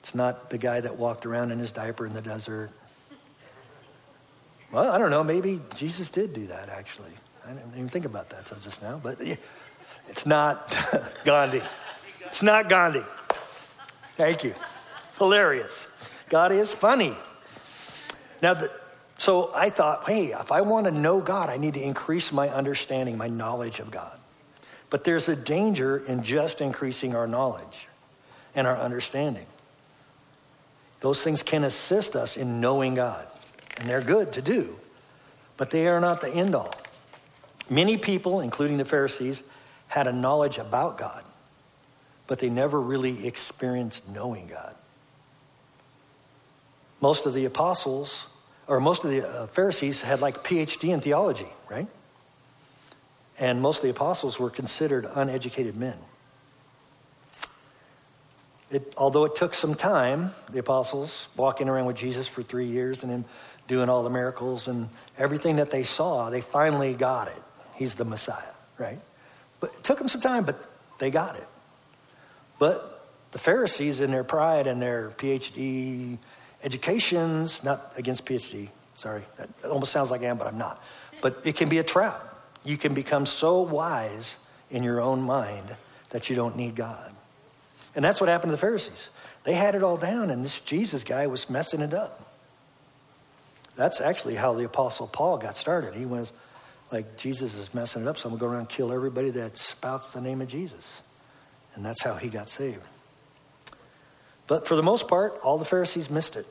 it's 0.00 0.14
not 0.14 0.50
the 0.50 0.58
guy 0.58 0.80
that 0.80 0.96
walked 0.96 1.26
around 1.26 1.52
in 1.52 1.58
his 1.58 1.70
diaper 1.70 2.06
in 2.06 2.12
the 2.12 2.22
desert. 2.22 2.70
Well, 4.72 4.90
I 4.90 4.98
don't 4.98 5.10
know, 5.10 5.22
maybe 5.22 5.60
Jesus 5.74 6.10
did 6.10 6.32
do 6.34 6.46
that 6.48 6.68
actually. 6.68 7.12
I 7.46 7.52
didn't 7.52 7.72
even 7.74 7.88
think 7.88 8.04
about 8.04 8.30
that 8.30 8.40
until 8.40 8.58
just 8.58 8.82
now, 8.82 9.00
but 9.02 9.18
it's 10.08 10.26
not 10.26 10.76
Gandhi. 11.24 11.62
It's 12.26 12.42
not 12.42 12.68
Gandhi. 12.68 13.02
Thank 14.16 14.44
you. 14.44 14.54
Hilarious. 15.18 15.86
God 16.28 16.52
is 16.52 16.72
funny. 16.72 17.16
Now, 18.42 18.54
the, 18.54 18.70
so 19.16 19.50
I 19.54 19.70
thought, 19.70 20.08
hey, 20.08 20.26
if 20.26 20.52
I 20.52 20.60
want 20.60 20.86
to 20.86 20.92
know 20.92 21.20
God, 21.20 21.48
I 21.48 21.56
need 21.56 21.74
to 21.74 21.82
increase 21.82 22.32
my 22.32 22.48
understanding, 22.48 23.18
my 23.18 23.28
knowledge 23.28 23.80
of 23.80 23.90
God. 23.90 24.18
But 24.90 25.04
there's 25.04 25.28
a 25.28 25.36
danger 25.36 25.98
in 25.98 26.22
just 26.22 26.60
increasing 26.60 27.14
our 27.14 27.26
knowledge 27.26 27.88
and 28.54 28.66
our 28.66 28.76
understanding. 28.76 29.46
Those 31.00 31.22
things 31.22 31.42
can 31.42 31.64
assist 31.64 32.16
us 32.16 32.36
in 32.36 32.60
knowing 32.60 32.94
God, 32.94 33.26
and 33.76 33.88
they're 33.88 34.00
good 34.00 34.32
to 34.32 34.42
do, 34.42 34.78
but 35.56 35.70
they 35.70 35.88
are 35.88 36.00
not 36.00 36.20
the 36.20 36.30
end 36.30 36.54
all. 36.54 36.74
Many 37.68 37.96
people, 37.98 38.40
including 38.40 38.78
the 38.78 38.84
Pharisees, 38.84 39.42
had 39.88 40.06
a 40.06 40.12
knowledge 40.12 40.58
about 40.58 40.96
God, 40.96 41.24
but 42.26 42.38
they 42.38 42.48
never 42.48 42.80
really 42.80 43.26
experienced 43.26 44.08
knowing 44.08 44.46
God. 44.46 44.74
Most 47.00 47.26
of 47.26 47.34
the 47.34 47.44
apostles, 47.44 48.26
or 48.66 48.80
most 48.80 49.04
of 49.04 49.10
the 49.10 49.28
uh, 49.28 49.46
Pharisees, 49.46 50.02
had 50.02 50.20
like 50.20 50.42
PhD 50.44 50.92
in 50.92 51.00
theology, 51.00 51.48
right? 51.68 51.88
and 53.38 53.60
most 53.62 53.78
of 53.78 53.82
the 53.84 53.90
apostles 53.90 54.38
were 54.38 54.50
considered 54.50 55.06
uneducated 55.14 55.76
men. 55.76 55.96
It, 58.70 58.92
although 58.96 59.24
it 59.24 59.34
took 59.34 59.54
some 59.54 59.74
time, 59.74 60.34
the 60.50 60.58
apostles 60.58 61.28
walking 61.36 61.68
around 61.68 61.86
with 61.86 61.96
Jesus 61.96 62.26
for 62.26 62.42
three 62.42 62.66
years 62.66 63.02
and 63.02 63.10
him 63.10 63.24
doing 63.66 63.88
all 63.88 64.02
the 64.02 64.10
miracles 64.10 64.68
and 64.68 64.88
everything 65.16 65.56
that 65.56 65.70
they 65.70 65.82
saw, 65.82 66.28
they 66.30 66.40
finally 66.40 66.94
got 66.94 67.28
it. 67.28 67.42
He's 67.74 67.94
the 67.94 68.04
Messiah, 68.04 68.54
right? 68.76 68.98
But 69.60 69.72
it 69.74 69.84
took 69.84 69.98
them 69.98 70.08
some 70.08 70.20
time, 70.20 70.44
but 70.44 70.66
they 70.98 71.10
got 71.10 71.36
it. 71.36 71.46
But 72.58 73.08
the 73.30 73.38
Pharisees, 73.38 74.00
in 74.00 74.10
their 74.10 74.24
pride 74.24 74.66
and 74.66 74.82
their 74.82 75.10
PhD 75.10 76.18
educations, 76.62 77.62
not 77.62 77.92
against 77.96 78.24
PhD, 78.24 78.68
sorry, 78.96 79.22
that 79.36 79.48
almost 79.64 79.92
sounds 79.92 80.10
like 80.10 80.22
I 80.22 80.26
am, 80.26 80.38
but 80.38 80.46
I'm 80.46 80.58
not. 80.58 80.82
But 81.20 81.40
it 81.44 81.56
can 81.56 81.68
be 81.68 81.78
a 81.78 81.84
trap. 81.84 82.24
You 82.64 82.76
can 82.76 82.94
become 82.94 83.26
so 83.26 83.62
wise 83.62 84.38
in 84.70 84.82
your 84.82 85.00
own 85.00 85.22
mind 85.22 85.76
that 86.10 86.28
you 86.28 86.36
don't 86.36 86.56
need 86.56 86.74
God. 86.74 87.12
And 87.94 88.04
that's 88.04 88.20
what 88.20 88.28
happened 88.28 88.50
to 88.50 88.56
the 88.56 88.60
Pharisees. 88.60 89.10
They 89.44 89.54
had 89.54 89.74
it 89.74 89.82
all 89.82 89.96
down, 89.96 90.30
and 90.30 90.44
this 90.44 90.60
Jesus 90.60 91.04
guy 91.04 91.26
was 91.26 91.48
messing 91.48 91.80
it 91.80 91.94
up. 91.94 92.24
That's 93.76 94.00
actually 94.00 94.34
how 94.34 94.54
the 94.54 94.64
Apostle 94.64 95.06
Paul 95.06 95.38
got 95.38 95.56
started. 95.56 95.94
He 95.94 96.04
was 96.04 96.32
like, 96.90 97.16
Jesus 97.16 97.56
is 97.56 97.72
messing 97.72 98.02
it 98.02 98.08
up, 98.08 98.18
so 98.18 98.28
I'm 98.28 98.32
going 98.32 98.38
to 98.38 98.44
go 98.44 98.50
around 98.50 98.60
and 98.60 98.68
kill 98.68 98.92
everybody 98.92 99.30
that 99.30 99.56
spouts 99.56 100.12
the 100.12 100.20
name 100.20 100.40
of 100.40 100.48
Jesus. 100.48 101.02
And 101.74 101.84
that's 101.84 102.02
how 102.02 102.14
he 102.14 102.28
got 102.28 102.48
saved. 102.48 102.82
But 104.48 104.66
for 104.66 104.74
the 104.74 104.82
most 104.82 105.06
part, 105.06 105.38
all 105.44 105.58
the 105.58 105.64
Pharisees 105.64 106.10
missed 106.10 106.34
it. 106.34 106.46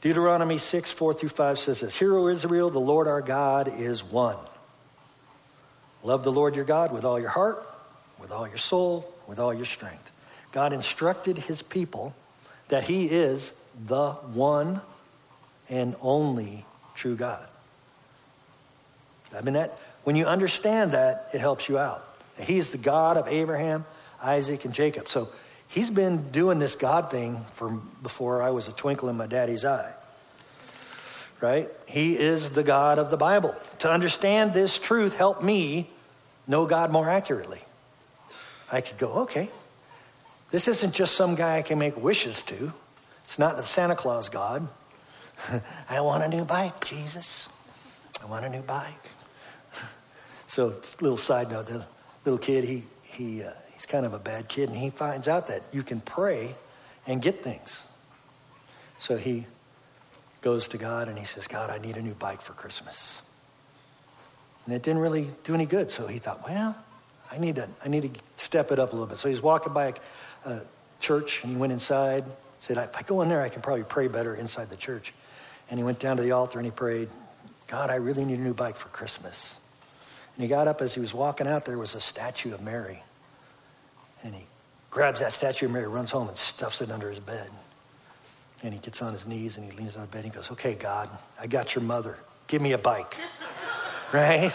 Deuteronomy 0.00 0.56
6, 0.56 0.90
4 0.90 1.12
through 1.12 1.28
5 1.28 1.58
says 1.58 1.80
this 1.80 1.98
Hear, 1.98 2.16
O 2.16 2.28
Israel, 2.28 2.70
the 2.70 2.78
Lord 2.78 3.06
our 3.06 3.20
God 3.20 3.68
is 3.68 4.02
one. 4.02 4.38
Love 6.02 6.24
the 6.24 6.32
Lord 6.32 6.56
your 6.56 6.64
God 6.64 6.92
with 6.92 7.04
all 7.04 7.20
your 7.20 7.28
heart, 7.28 7.62
with 8.18 8.30
all 8.30 8.48
your 8.48 8.56
soul, 8.56 9.12
with 9.26 9.38
all 9.38 9.52
your 9.52 9.66
strength. 9.66 10.10
God 10.52 10.72
instructed 10.72 11.36
his 11.36 11.60
people 11.60 12.14
that 12.68 12.84
he 12.84 13.06
is 13.06 13.52
the 13.86 14.12
one 14.12 14.80
and 15.68 15.94
only 16.00 16.64
true 16.94 17.16
God. 17.16 17.46
I 19.36 19.42
mean, 19.42 19.54
that 19.54 19.78
when 20.04 20.16
you 20.16 20.24
understand 20.24 20.92
that, 20.92 21.28
it 21.34 21.40
helps 21.40 21.68
you 21.68 21.78
out. 21.78 22.06
He's 22.38 22.72
the 22.72 22.78
God 22.78 23.16
of 23.16 23.28
Abraham, 23.28 23.84
Isaac, 24.22 24.64
and 24.64 24.72
Jacob. 24.72 25.08
So 25.08 25.28
He's 25.70 25.88
been 25.88 26.32
doing 26.32 26.58
this 26.58 26.74
God 26.74 27.12
thing 27.12 27.44
from 27.52 27.88
before 28.02 28.42
I 28.42 28.50
was 28.50 28.66
a 28.66 28.72
twinkle 28.72 29.08
in 29.08 29.16
my 29.16 29.26
daddy's 29.26 29.64
eye. 29.64 29.94
Right? 31.40 31.70
He 31.86 32.18
is 32.18 32.50
the 32.50 32.64
God 32.64 32.98
of 32.98 33.08
the 33.08 33.16
Bible. 33.16 33.54
To 33.78 33.90
understand 33.90 34.52
this 34.52 34.78
truth 34.78 35.16
help 35.16 35.44
me 35.44 35.88
know 36.48 36.66
God 36.66 36.90
more 36.90 37.08
accurately. 37.08 37.60
I 38.70 38.80
could 38.80 38.98
go, 38.98 39.20
okay, 39.20 39.48
this 40.50 40.66
isn't 40.66 40.92
just 40.92 41.14
some 41.14 41.36
guy 41.36 41.58
I 41.58 41.62
can 41.62 41.78
make 41.78 41.96
wishes 41.96 42.42
to. 42.42 42.72
It's 43.22 43.38
not 43.38 43.56
the 43.56 43.62
Santa 43.62 43.94
Claus 43.94 44.28
God. 44.28 44.66
I 45.88 46.00
want 46.00 46.24
a 46.24 46.28
new 46.28 46.44
bike, 46.44 46.84
Jesus. 46.84 47.48
I 48.20 48.26
want 48.26 48.44
a 48.44 48.48
new 48.48 48.62
bike. 48.62 49.10
so, 50.48 50.80
little 51.00 51.16
side 51.16 51.48
note: 51.48 51.66
the 51.66 51.86
little 52.24 52.38
kid, 52.38 52.64
he 52.64 52.82
he 53.02 53.44
uh, 53.44 53.52
he's 53.80 53.86
kind 53.86 54.04
of 54.04 54.12
a 54.12 54.18
bad 54.18 54.46
kid, 54.46 54.68
and 54.68 54.76
he 54.76 54.90
finds 54.90 55.26
out 55.26 55.46
that 55.46 55.62
you 55.72 55.82
can 55.82 56.02
pray 56.02 56.54
and 57.06 57.22
get 57.22 57.42
things. 57.42 57.82
So 58.98 59.16
he 59.16 59.46
goes 60.42 60.68
to 60.68 60.76
God 60.76 61.08
and 61.08 61.18
he 61.18 61.24
says, 61.24 61.46
God, 61.46 61.70
I 61.70 61.78
need 61.78 61.96
a 61.96 62.02
new 62.02 62.12
bike 62.12 62.42
for 62.42 62.52
Christmas. 62.52 63.22
And 64.66 64.74
it 64.74 64.82
didn't 64.82 65.00
really 65.00 65.30
do 65.44 65.54
any 65.54 65.64
good. 65.64 65.90
So 65.90 66.06
he 66.06 66.18
thought, 66.18 66.46
well, 66.46 66.76
I 67.32 67.38
need 67.38 67.56
to, 67.56 67.70
I 67.82 67.88
need 67.88 68.14
to 68.14 68.20
step 68.36 68.70
it 68.70 68.78
up 68.78 68.90
a 68.90 68.92
little 68.92 69.06
bit. 69.06 69.16
So 69.16 69.30
he's 69.30 69.40
walking 69.40 69.72
by 69.72 69.94
a, 70.44 70.50
a 70.50 70.62
church 71.00 71.42
and 71.42 71.50
he 71.50 71.56
went 71.56 71.72
inside. 71.72 72.26
Said, 72.58 72.76
if 72.76 72.94
I 72.94 73.00
go 73.00 73.22
in 73.22 73.30
there, 73.30 73.40
I 73.40 73.48
can 73.48 73.62
probably 73.62 73.84
pray 73.84 74.08
better 74.08 74.34
inside 74.34 74.68
the 74.68 74.76
church. 74.76 75.14
And 75.70 75.80
he 75.80 75.84
went 75.84 75.98
down 75.98 76.18
to 76.18 76.22
the 76.22 76.32
altar 76.32 76.58
and 76.58 76.66
he 76.66 76.70
prayed, 76.70 77.08
God, 77.66 77.88
I 77.88 77.94
really 77.94 78.26
need 78.26 78.40
a 78.40 78.42
new 78.42 78.52
bike 78.52 78.76
for 78.76 78.88
Christmas. 78.88 79.56
And 80.36 80.42
he 80.42 80.48
got 80.48 80.68
up 80.68 80.82
as 80.82 80.92
he 80.92 81.00
was 81.00 81.14
walking 81.14 81.46
out, 81.46 81.64
there 81.64 81.78
was 81.78 81.94
a 81.94 82.00
statue 82.00 82.52
of 82.52 82.60
Mary. 82.60 83.02
And 84.22 84.34
he 84.34 84.46
grabs 84.90 85.20
that 85.20 85.32
statue 85.32 85.66
of 85.66 85.72
Mary, 85.72 85.86
runs 85.86 86.10
home, 86.10 86.28
and 86.28 86.36
stuffs 86.36 86.82
it 86.82 86.90
under 86.90 87.08
his 87.08 87.20
bed. 87.20 87.50
And 88.62 88.74
he 88.74 88.80
gets 88.80 89.00
on 89.00 89.12
his 89.12 89.26
knees 89.26 89.56
and 89.56 89.70
he 89.70 89.76
leans 89.76 89.96
on 89.96 90.02
the 90.02 90.08
bed 90.08 90.24
and 90.24 90.32
he 90.32 90.36
goes, 90.36 90.50
Okay, 90.50 90.74
God, 90.74 91.08
I 91.40 91.46
got 91.46 91.74
your 91.74 91.82
mother. 91.82 92.18
Give 92.46 92.60
me 92.60 92.72
a 92.72 92.78
bike. 92.78 93.16
right? 94.12 94.52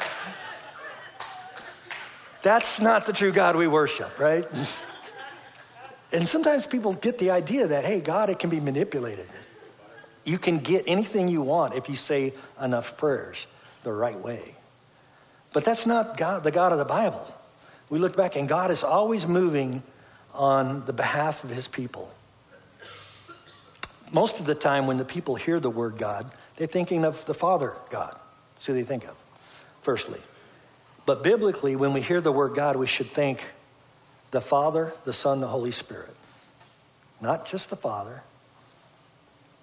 That's 2.43 2.79
not 2.79 3.07
the 3.07 3.13
true 3.13 3.31
God 3.31 3.55
we 3.55 3.67
worship, 3.67 4.19
right? 4.19 4.45
and 6.11 6.27
sometimes 6.27 6.67
people 6.67 6.93
get 6.93 7.17
the 7.17 7.31
idea 7.31 7.67
that, 7.67 7.85
hey, 7.85 8.01
God, 8.01 8.29
it 8.29 8.37
can 8.37 8.51
be 8.51 8.59
manipulated. 8.59 9.27
You 10.25 10.37
can 10.37 10.59
get 10.59 10.83
anything 10.85 11.27
you 11.27 11.41
want 11.41 11.73
if 11.73 11.89
you 11.89 11.95
say 11.95 12.33
enough 12.61 12.97
prayers 12.97 13.47
the 13.83 13.91
right 13.91 14.19
way. 14.19 14.55
But 15.53 15.63
that's 15.63 15.85
not 15.87 16.17
God, 16.17 16.43
the 16.43 16.51
God 16.51 16.71
of 16.71 16.77
the 16.77 16.85
Bible 16.85 17.33
we 17.89 17.99
look 17.99 18.15
back 18.15 18.35
and 18.35 18.47
God 18.47 18.71
is 18.71 18.83
always 18.83 19.27
moving 19.27 19.83
on 20.33 20.85
the 20.85 20.93
behalf 20.93 21.43
of 21.43 21.49
his 21.49 21.67
people. 21.67 22.11
Most 24.11 24.39
of 24.39 24.45
the 24.45 24.55
time, 24.55 24.87
when 24.87 24.97
the 24.97 25.05
people 25.05 25.35
hear 25.35 25.59
the 25.59 25.69
word 25.69 25.97
God, 25.97 26.31
they're 26.57 26.67
thinking 26.67 27.03
of 27.03 27.25
the 27.25 27.33
Father 27.33 27.73
God. 27.89 28.15
That's 28.53 28.65
who 28.65 28.73
they 28.73 28.83
think 28.83 29.05
of, 29.05 29.15
firstly. 29.81 30.19
But 31.05 31.23
biblically, 31.23 31.75
when 31.75 31.93
we 31.93 32.01
hear 32.01 32.21
the 32.21 32.31
word 32.31 32.55
God, 32.55 32.75
we 32.75 32.87
should 32.87 33.13
think 33.13 33.43
the 34.31 34.41
Father, 34.41 34.93
the 35.03 35.13
Son, 35.13 35.41
the 35.41 35.47
Holy 35.47 35.71
Spirit. 35.71 36.15
Not 37.21 37.45
just 37.45 37.69
the 37.69 37.75
Father, 37.75 38.23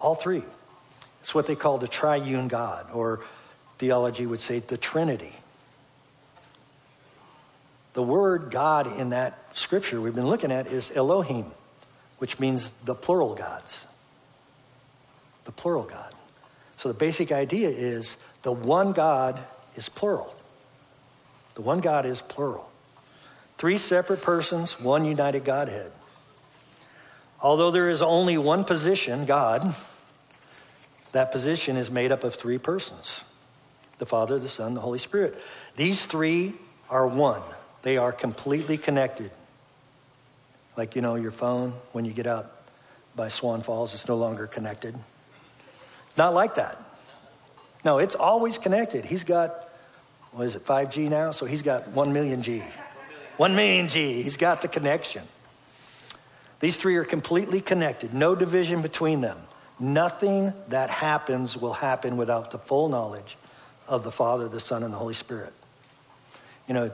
all 0.00 0.14
three. 0.14 0.44
It's 1.20 1.34
what 1.34 1.46
they 1.46 1.54
call 1.54 1.78
the 1.78 1.88
triune 1.88 2.48
God, 2.48 2.86
or 2.92 3.20
theology 3.78 4.26
would 4.26 4.40
say 4.40 4.58
the 4.58 4.76
Trinity. 4.76 5.32
The 7.94 8.02
word 8.02 8.50
God 8.50 8.98
in 8.98 9.10
that 9.10 9.38
scripture 9.52 10.00
we've 10.00 10.14
been 10.14 10.28
looking 10.28 10.50
at 10.50 10.66
is 10.66 10.90
Elohim, 10.94 11.46
which 12.18 12.40
means 12.40 12.72
the 12.84 12.94
plural 12.94 13.34
gods. 13.34 13.86
The 15.44 15.52
plural 15.52 15.84
God. 15.84 16.12
So 16.76 16.88
the 16.88 16.94
basic 16.94 17.32
idea 17.32 17.68
is 17.68 18.16
the 18.42 18.52
one 18.52 18.92
God 18.92 19.38
is 19.76 19.88
plural. 19.88 20.34
The 21.54 21.62
one 21.62 21.80
God 21.80 22.06
is 22.06 22.22
plural. 22.22 22.70
Three 23.58 23.76
separate 23.76 24.22
persons, 24.22 24.80
one 24.80 25.04
united 25.04 25.44
Godhead. 25.44 25.92
Although 27.40 27.70
there 27.70 27.90
is 27.90 28.02
only 28.02 28.38
one 28.38 28.64
position, 28.64 29.24
God, 29.24 29.74
that 31.12 31.30
position 31.30 31.76
is 31.76 31.90
made 31.90 32.10
up 32.10 32.24
of 32.24 32.34
three 32.34 32.58
persons 32.58 33.24
the 33.98 34.06
Father, 34.06 34.36
the 34.36 34.48
Son, 34.48 34.74
the 34.74 34.80
Holy 34.80 34.98
Spirit. 34.98 35.40
These 35.76 36.06
three 36.06 36.54
are 36.90 37.06
one, 37.06 37.42
they 37.82 37.96
are 37.96 38.12
completely 38.12 38.78
connected. 38.78 39.30
Like, 40.76 40.96
you 40.96 41.02
know, 41.02 41.16
your 41.16 41.32
phone, 41.32 41.74
when 41.92 42.04
you 42.04 42.12
get 42.12 42.26
out 42.26 42.50
by 43.14 43.28
Swan 43.28 43.62
Falls, 43.62 43.94
it's 43.94 44.08
no 44.08 44.16
longer 44.16 44.46
connected. 44.46 44.96
Not 46.16 46.34
like 46.34 46.54
that. 46.54 46.82
No, 47.84 47.98
it's 47.98 48.14
always 48.14 48.58
connected. 48.58 49.04
He's 49.04 49.24
got, 49.24 49.68
what 50.30 50.44
is 50.44 50.56
it, 50.56 50.64
5G 50.64 51.10
now? 51.10 51.32
So 51.32 51.46
he's 51.46 51.62
got 51.62 51.88
1 51.88 52.12
million 52.12 52.42
G. 52.42 52.62
1 53.36 53.54
million 53.54 53.88
G. 53.88 54.22
He's 54.22 54.36
got 54.36 54.62
the 54.62 54.68
connection. 54.68 55.24
These 56.60 56.76
three 56.76 56.96
are 56.96 57.04
completely 57.04 57.60
connected, 57.60 58.14
no 58.14 58.36
division 58.36 58.82
between 58.82 59.20
them. 59.20 59.36
Nothing 59.80 60.52
that 60.68 60.90
happens 60.90 61.56
will 61.56 61.72
happen 61.72 62.16
without 62.16 62.52
the 62.52 62.58
full 62.58 62.88
knowledge 62.88 63.36
of 63.88 64.04
the 64.04 64.12
Father, 64.12 64.48
the 64.48 64.60
Son, 64.60 64.84
and 64.84 64.94
the 64.94 64.98
Holy 64.98 65.14
Spirit. 65.14 65.52
You 66.68 66.74
know, 66.74 66.92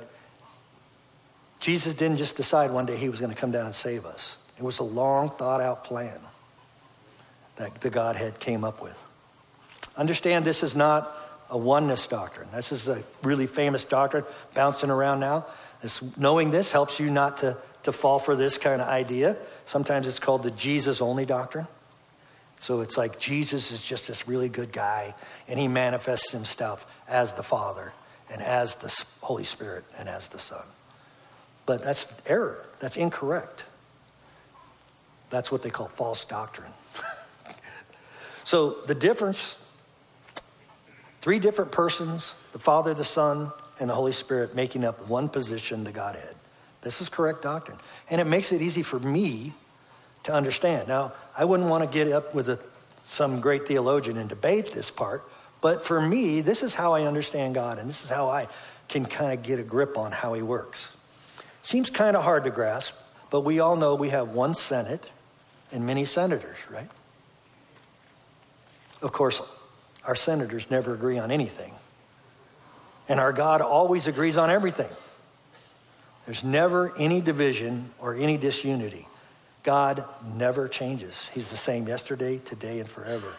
Jesus 1.61 1.95
didn't 1.95 2.19
just 2.19 2.37
decide 2.37 2.71
one 2.71 2.87
day 2.87 2.97
he 2.97 3.09
was 3.09 3.21
going 3.21 3.35
to 3.35 3.41
come 3.41 3.51
down 3.51 3.67
and 3.67 3.75
save 3.75 4.07
us. 4.07 4.37
It 4.57 4.63
was 4.63 4.79
a 4.79 4.85
long 4.85 5.29
thought 5.31 5.61
out 5.61 5.85
plan 5.85 6.19
that 7.57 7.81
the 7.81 7.91
Godhead 7.91 8.39
came 8.39 8.65
up 8.65 8.83
with. 8.83 8.97
Understand 9.97 10.45
this 10.45 10.63
is 10.63 10.77
not 10.77 11.15
a 11.51 11.59
oneness 11.59 12.07
doctrine. 12.07 12.49
This 12.55 12.73
is 12.73 12.89
a 12.89 13.03
really 13.23 13.47
famous 13.47 13.85
doctrine 13.85 14.25
bouncing 14.55 14.91
around 14.91 15.21
now. 15.21 15.47
This, 15.83 16.03
knowing 16.17 16.51
this 16.51 16.71
helps 16.71 17.01
you 17.01 17.11
not 17.11 17.39
to, 17.39 17.57
to 17.85 17.93
fall 17.93 18.19
for 18.19 18.37
this 18.37 18.59
kind 18.59 18.81
of 18.81 18.89
idea. 18.89 19.37
Sometimes 19.67 20.07
it's 20.07 20.19
called 20.19 20.43
the 20.43 20.51
Jesus 20.51 21.01
only 21.01 21.25
doctrine. 21.25 21.67
So 22.57 22.81
it's 22.81 22.97
like 22.97 23.19
Jesus 23.19 23.71
is 23.71 23.85
just 23.85 24.09
this 24.09 24.27
really 24.27 24.49
good 24.49 24.73
guy, 24.73 25.15
and 25.47 25.59
he 25.59 25.69
manifests 25.69 26.33
himself 26.33 26.87
as 27.09 27.33
the 27.35 27.45
Father, 27.45 27.93
and 28.31 28.43
as 28.43 28.75
the 28.77 29.05
Holy 29.21 29.45
Spirit, 29.45 29.85
and 29.97 30.09
as 30.09 30.29
the 30.29 30.41
Son. 30.41 30.65
But 31.69 31.83
that's 31.83 32.09
error. 32.25 32.65
That's 32.81 32.97
incorrect. 32.97 33.67
That's 35.29 35.53
what 35.53 35.63
they 35.63 35.69
call 35.69 35.89
false 35.89 36.25
doctrine. 36.25 36.73
so 38.45 38.79
the 38.87 38.95
difference 38.95 39.59
three 41.21 41.39
different 41.39 41.71
persons 41.71 42.35
the 42.53 42.59
Father, 42.59 42.95
the 42.95 43.05
Son, 43.05 43.53
and 43.79 43.91
the 43.91 43.95
Holy 43.95 44.13
Spirit 44.13 44.55
making 44.55 44.83
up 44.83 45.09
one 45.09 45.29
position, 45.29 45.85
the 45.85 45.93
Godhead. 45.93 46.35
This 46.81 47.03
is 47.03 47.11
correct 47.11 47.43
doctrine. 47.43 47.77
And 48.09 48.19
it 48.19 48.27
makes 48.27 48.51
it 48.51 48.63
easy 48.63 48.83
for 48.83 48.99
me 48.99 49.53
to 50.23 50.33
understand. 50.33 50.89
Now, 50.89 51.13
I 51.37 51.45
wouldn't 51.45 51.69
want 51.69 51.85
to 51.85 51.99
get 51.99 52.11
up 52.11 52.35
with 52.35 52.49
a, 52.49 52.59
some 53.05 53.43
great 53.43 53.69
theologian 53.69 54.17
and 54.17 54.27
debate 54.27 54.73
this 54.73 54.91
part, 54.91 55.23
but 55.61 55.85
for 55.85 56.01
me, 56.01 56.41
this 56.41 56.63
is 56.63 56.73
how 56.73 56.95
I 56.95 57.03
understand 57.03 57.55
God, 57.55 57.79
and 57.79 57.91
this 57.91 58.03
is 58.05 58.09
how 58.09 58.31
I 58.31 58.49
can 58.89 59.05
kind 59.05 59.35
of 59.35 59.43
get 59.43 59.59
a 59.59 59.63
grip 59.63 59.99
on 59.99 60.13
how 60.13 60.33
He 60.33 60.41
works. 60.41 60.93
Seems 61.63 61.91
kind 61.91 62.17
of 62.17 62.25
hard 62.25 62.45
to 62.45 62.51
grasp, 62.51 62.95
but 63.31 63.41
we 63.43 63.61
all 63.61 63.77
know 63.77 63.95
we 63.95 64.11
have 64.11 64.31
one 64.31 64.55
Senate 64.55 65.13
and 65.73 65.87
many 65.87 66.05
senators, 66.05 66.59
right? 66.71 66.91
Of 69.03 69.13
course, 69.13 69.41
our 70.05 70.15
senators 70.15 70.71
never 70.71 70.95
agree 70.95 71.19
on 71.19 71.31
anything. 71.31 71.75
And 73.09 73.21
our 73.21 73.33
God 73.33 73.61
always 73.61 74.07
agrees 74.07 74.37
on 74.37 74.51
everything. 74.51 74.91
There's 76.27 76.45
never 76.45 76.93
any 76.99 77.21
division 77.21 77.91
or 77.99 78.15
any 78.15 78.37
disunity. 78.37 79.07
God 79.63 80.05
never 80.35 80.69
changes. 80.69 81.31
He's 81.35 81.51
the 81.51 81.57
same 81.57 81.89
yesterday, 81.89 82.39
today, 82.39 82.81
and 82.81 82.89
forever. 82.89 83.35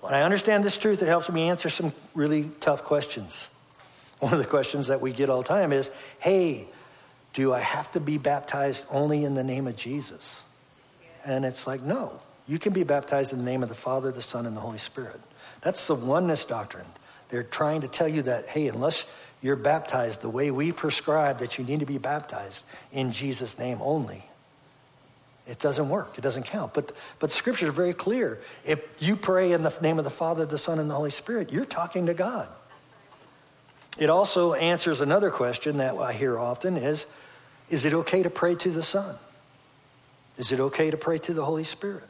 When 0.00 0.14
I 0.14 0.22
understand 0.22 0.64
this 0.64 0.78
truth, 0.78 1.02
it 1.02 1.08
helps 1.08 1.30
me 1.30 1.48
answer 1.48 1.68
some 1.68 1.92
really 2.14 2.50
tough 2.60 2.82
questions. 2.84 3.48
One 4.18 4.32
of 4.32 4.38
the 4.38 4.46
questions 4.46 4.88
that 4.88 5.00
we 5.00 5.12
get 5.12 5.30
all 5.30 5.42
the 5.42 5.48
time 5.48 5.72
is 5.72 5.90
hey, 6.18 6.68
do 7.32 7.52
I 7.52 7.60
have 7.60 7.90
to 7.92 8.00
be 8.00 8.18
baptized 8.18 8.86
only 8.90 9.24
in 9.24 9.34
the 9.34 9.44
name 9.44 9.66
of 9.66 9.76
Jesus? 9.76 10.44
And 11.24 11.44
it's 11.44 11.66
like, 11.66 11.82
no. 11.82 12.20
You 12.46 12.58
can 12.58 12.72
be 12.72 12.82
baptized 12.82 13.32
in 13.32 13.38
the 13.38 13.44
name 13.44 13.62
of 13.62 13.68
the 13.68 13.74
Father, 13.74 14.10
the 14.10 14.22
Son, 14.22 14.46
and 14.46 14.56
the 14.56 14.60
Holy 14.60 14.78
Spirit. 14.78 15.20
That's 15.60 15.86
the 15.86 15.94
oneness 15.94 16.44
doctrine. 16.44 16.86
They're 17.28 17.44
trying 17.44 17.82
to 17.82 17.88
tell 17.88 18.08
you 18.08 18.22
that, 18.22 18.48
hey, 18.48 18.68
unless 18.68 19.06
you're 19.40 19.56
baptized 19.56 20.20
the 20.20 20.28
way 20.28 20.50
we 20.50 20.72
prescribe 20.72 21.38
that 21.38 21.56
you 21.56 21.64
need 21.64 21.80
to 21.80 21.86
be 21.86 21.98
baptized 21.98 22.64
in 22.92 23.12
Jesus' 23.12 23.58
name 23.58 23.78
only, 23.80 24.24
it 25.46 25.58
doesn't 25.58 25.88
work. 25.88 26.18
It 26.18 26.20
doesn't 26.20 26.44
count. 26.44 26.74
But, 26.74 26.92
but 27.18 27.32
scriptures 27.32 27.68
are 27.68 27.72
very 27.72 27.94
clear. 27.94 28.40
If 28.64 28.80
you 28.98 29.16
pray 29.16 29.52
in 29.52 29.62
the 29.62 29.76
name 29.80 29.98
of 29.98 30.04
the 30.04 30.10
Father, 30.10 30.44
the 30.44 30.58
Son, 30.58 30.78
and 30.78 30.90
the 30.90 30.94
Holy 30.94 31.10
Spirit, 31.10 31.52
you're 31.52 31.64
talking 31.64 32.06
to 32.06 32.14
God. 32.14 32.48
It 33.98 34.08
also 34.08 34.54
answers 34.54 35.00
another 35.00 35.30
question 35.30 35.78
that 35.78 35.96
I 35.96 36.12
hear 36.12 36.38
often 36.38 36.76
is, 36.76 37.06
is 37.72 37.86
it 37.86 37.94
okay 37.94 38.22
to 38.22 38.28
pray 38.28 38.54
to 38.54 38.70
the 38.70 38.82
Son? 38.82 39.16
Is 40.36 40.52
it 40.52 40.60
okay 40.60 40.90
to 40.90 40.96
pray 40.98 41.18
to 41.20 41.32
the 41.32 41.42
Holy 41.44 41.64
Spirit? 41.64 42.04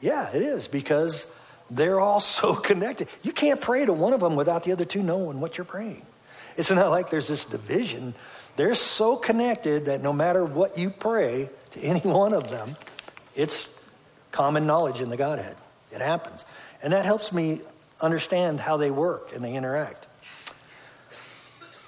Yeah, 0.00 0.30
it 0.32 0.42
is 0.42 0.68
because 0.68 1.26
they're 1.70 1.98
all 1.98 2.20
so 2.38 2.54
connected. 2.54 3.08
You 3.22 3.32
can't 3.32 3.60
pray 3.60 3.84
to 3.84 3.92
one 3.92 4.12
of 4.12 4.20
them 4.20 4.36
without 4.36 4.62
the 4.62 4.70
other 4.70 4.84
two 4.84 5.02
knowing 5.02 5.40
what 5.40 5.58
you're 5.58 5.64
praying. 5.64 6.06
It's 6.56 6.70
not 6.70 6.90
like 6.90 7.10
there's 7.10 7.26
this 7.26 7.44
division. 7.44 8.14
They're 8.54 8.76
so 8.76 9.16
connected 9.16 9.86
that 9.86 10.00
no 10.00 10.12
matter 10.12 10.44
what 10.44 10.78
you 10.78 10.88
pray 10.88 11.50
to 11.70 11.80
any 11.82 12.00
one 12.00 12.32
of 12.32 12.48
them, 12.48 12.76
it's 13.34 13.68
common 14.30 14.66
knowledge 14.66 15.00
in 15.00 15.08
the 15.10 15.16
Godhead. 15.16 15.56
It 15.90 16.00
happens. 16.00 16.44
And 16.80 16.92
that 16.92 17.04
helps 17.04 17.32
me 17.32 17.62
understand 18.00 18.60
how 18.60 18.76
they 18.76 18.92
work 18.92 19.34
and 19.34 19.44
they 19.44 19.54
interact. 19.54 20.06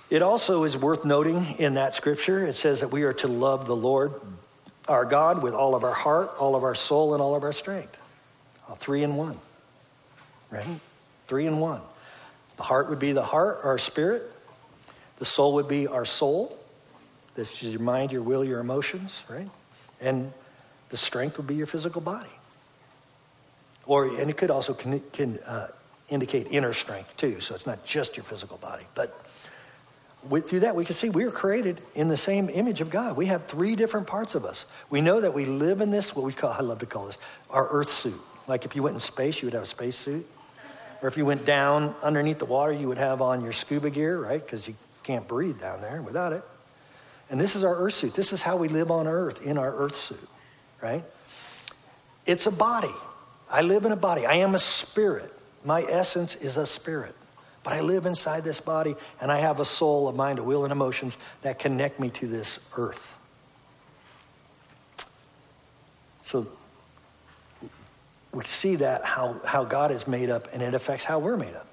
It 0.09 0.23
also 0.23 0.65
is 0.65 0.77
worth 0.77 1.05
noting 1.05 1.57
in 1.59 1.75
that 1.75 1.95
scripture, 1.95 2.45
it 2.47 2.55
says 2.55 2.81
that 2.81 2.89
we 2.89 3.03
are 3.03 3.13
to 3.15 3.29
love 3.29 3.67
the 3.67 3.77
Lord 3.77 4.13
our 4.89 5.05
God 5.05 5.43
with 5.43 5.53
all 5.53 5.75
of 5.75 5.83
our 5.83 5.95
heart, 5.95 6.33
all 6.39 6.55
of 6.55 6.63
our 6.63 6.77
soul, 6.77 7.15
and 7.15 7.21
all 7.21 7.35
of 7.35 7.43
our 7.43 7.53
strength. 7.53 7.99
All 8.69 8.77
three 8.77 9.03
in 9.03 9.17
one 9.17 9.41
right? 10.51 10.81
Three 11.27 11.47
in 11.47 11.59
one. 11.59 11.81
The 12.57 12.63
heart 12.63 12.89
would 12.89 12.99
be 12.99 13.13
the 13.13 13.23
heart, 13.23 13.61
our 13.65 13.79
spirit. 13.79 14.31
The 15.19 15.25
soul 15.25 15.55
would 15.55 15.69
be 15.69 15.87
our 15.87 16.05
soul. 16.05 16.59
This 17.35 17.63
is 17.63 17.73
your 17.73 17.83
mind, 17.83 18.13
your 18.13 18.23
will, 18.23 18.45
your 18.45 18.61
emotions, 18.61 19.25
right? 19.29 19.51
And 20.01 20.33
the 20.89 20.97
strength 20.97 21.37
would 21.37 21.47
be 21.47 21.55
your 21.55 21.67
physical 21.67 22.01
body. 22.01 22.31
Or, 23.85 24.07
and 24.07 24.31
it 24.31 24.37
could 24.37 24.51
also 24.51 24.75
can, 24.75 25.01
can 25.13 25.39
uh, 25.47 25.69
indicate 26.09 26.49
inner 26.51 26.73
strength 26.73 27.17
too. 27.17 27.41
So 27.41 27.55
it's 27.55 27.67
not 27.67 27.85
just 27.85 28.17
your 28.17 28.25
physical 28.25 28.57
body. 28.57 28.85
But 28.95 29.21
with, 30.29 30.49
through 30.49 30.61
that, 30.61 30.75
we 30.75 30.85
can 30.85 30.95
see 30.95 31.09
we 31.09 31.25
are 31.25 31.31
created 31.31 31.81
in 31.95 32.09
the 32.09 32.17
same 32.17 32.49
image 32.49 32.81
of 32.81 32.91
God. 32.91 33.17
We 33.17 33.27
have 33.27 33.47
three 33.47 33.77
different 33.77 34.07
parts 34.07 34.35
of 34.35 34.45
us. 34.45 34.67
We 34.91 35.01
know 35.01 35.21
that 35.21 35.35
we 35.35 35.45
live 35.45 35.81
in 35.81 35.91
this, 35.91 36.15
what 36.15 36.25
we 36.25 36.33
call, 36.33 36.53
I 36.53 36.61
love 36.61 36.79
to 36.81 36.87
call 36.87 37.07
this, 37.07 37.19
our 37.51 37.69
earth 37.69 37.89
suit. 37.89 38.21
Like 38.47 38.65
if 38.65 38.77
you 38.77 38.83
went 38.83 38.95
in 38.95 39.01
space, 39.01 39.43
you 39.43 39.47
would 39.47 39.55
have 39.55 39.65
a 39.65 39.67
space 39.67 39.97
suit. 39.97 40.27
Or 41.03 41.09
if 41.09 41.17
you 41.17 41.27
went 41.27 41.45
down 41.45 41.95
underneath 42.03 42.39
the 42.39 42.47
water, 42.47 42.73
you 42.73 42.89
would 42.89 42.99
have 42.99 43.21
on 43.21 43.43
your 43.43 43.53
scuba 43.53 43.91
gear, 43.91 44.19
right? 44.19 44.45
Because 44.45 44.67
you 44.67 44.75
can't 45.03 45.29
breathe 45.29 45.61
down 45.61 45.81
there 45.81 46.01
without 46.03 46.33
it. 46.33 46.43
And 47.29 47.41
this 47.41 47.57
is 47.57 47.65
our 47.65 47.77
earth 47.77 47.95
suit. 47.95 48.15
This 48.15 48.33
is 48.33 48.43
how 48.43 48.57
we 48.57 48.69
live 48.69 48.91
on 48.91 49.07
earth 49.07 49.45
in 49.45 49.59
our 49.59 49.75
earth 49.75 49.97
suit, 49.97 50.29
right? 50.81 51.05
It's 52.25 52.47
a 52.47 52.53
body. 52.53 52.95
I 53.51 53.63
live 53.63 53.85
in 53.85 53.93
a 53.93 53.97
body. 53.97 54.27
I 54.27 54.35
am 54.37 54.55
a 54.55 54.59
spirit. 54.59 55.33
My 55.65 55.83
essence 55.83 56.35
is 56.37 56.57
a 56.57 56.67
spirit. 56.67 57.15
But 57.67 57.73
I 57.73 57.81
live 57.81 58.07
inside 58.07 58.45
this 58.45 58.61
body 58.61 58.95
and 59.21 59.33
I 59.33 59.41
have 59.41 59.59
a 59.59 59.65
soul, 59.65 60.07
a 60.07 60.13
mind, 60.13 60.39
a 60.39 60.45
will, 60.45 60.63
and 60.63 60.71
emotions 60.71 61.19
that 61.43 61.59
connect 61.59 61.99
me 61.99 62.11
to 62.11 62.29
this 62.29 62.61
earth. 62.77 63.19
So 66.23 66.47
we 68.31 68.45
see 68.45 68.77
that 68.77 69.05
how, 69.05 69.41
how 69.45 69.65
God 69.65 69.91
is 69.91 70.07
made 70.07 70.31
up 70.31 70.47
and 70.53 70.63
it 70.63 70.75
affects 70.75 71.03
how 71.03 71.19
we're 71.19 71.37
made 71.37 71.57
up. 71.57 71.67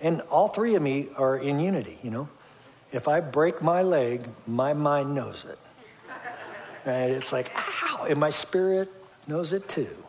And 0.00 0.20
all 0.30 0.46
three 0.46 0.76
of 0.76 0.82
me 0.82 1.08
are 1.18 1.36
in 1.36 1.58
unity, 1.58 1.98
you 2.04 2.12
know. 2.12 2.28
If 2.92 3.08
I 3.08 3.18
break 3.18 3.60
my 3.60 3.82
leg, 3.82 4.28
my 4.46 4.74
mind 4.74 5.12
knows 5.12 5.44
it. 5.44 5.58
Right? 6.86 7.10
It's 7.10 7.32
like, 7.32 7.50
ow, 7.56 8.06
and 8.08 8.20
my 8.20 8.30
spirit 8.30 8.92
knows 9.26 9.52
it 9.52 9.68
too. 9.68 10.01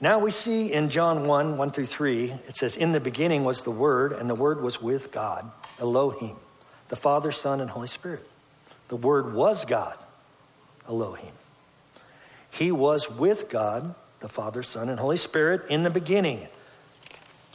Now 0.00 0.18
we 0.18 0.30
see 0.30 0.72
in 0.72 0.90
John 0.90 1.26
1 1.26 1.56
1 1.56 1.70
through 1.70 1.86
3, 1.86 2.30
it 2.48 2.56
says, 2.56 2.76
In 2.76 2.92
the 2.92 3.00
beginning 3.00 3.44
was 3.44 3.62
the 3.62 3.70
Word, 3.70 4.12
and 4.12 4.28
the 4.28 4.34
Word 4.34 4.60
was 4.60 4.82
with 4.82 5.12
God, 5.12 5.50
Elohim, 5.78 6.36
the 6.88 6.96
Father, 6.96 7.30
Son, 7.30 7.60
and 7.60 7.70
Holy 7.70 7.88
Spirit. 7.88 8.28
The 8.88 8.96
Word 8.96 9.34
was 9.34 9.64
God, 9.64 9.96
Elohim. 10.88 11.32
He 12.50 12.70
was 12.70 13.10
with 13.10 13.48
God 13.48 13.94
the 14.20 14.28
Father, 14.28 14.62
Son, 14.62 14.88
and 14.88 14.98
Holy 14.98 15.16
Spirit 15.16 15.62
in 15.68 15.82
the 15.82 15.90
beginning. 15.90 16.48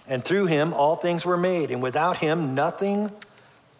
And 0.08 0.24
through 0.24 0.48
him 0.48 0.74
all 0.74 0.96
things 0.96 1.26
were 1.26 1.38
made, 1.38 1.72
and 1.72 1.82
without 1.82 2.18
him 2.18 2.56
nothing 2.56 3.12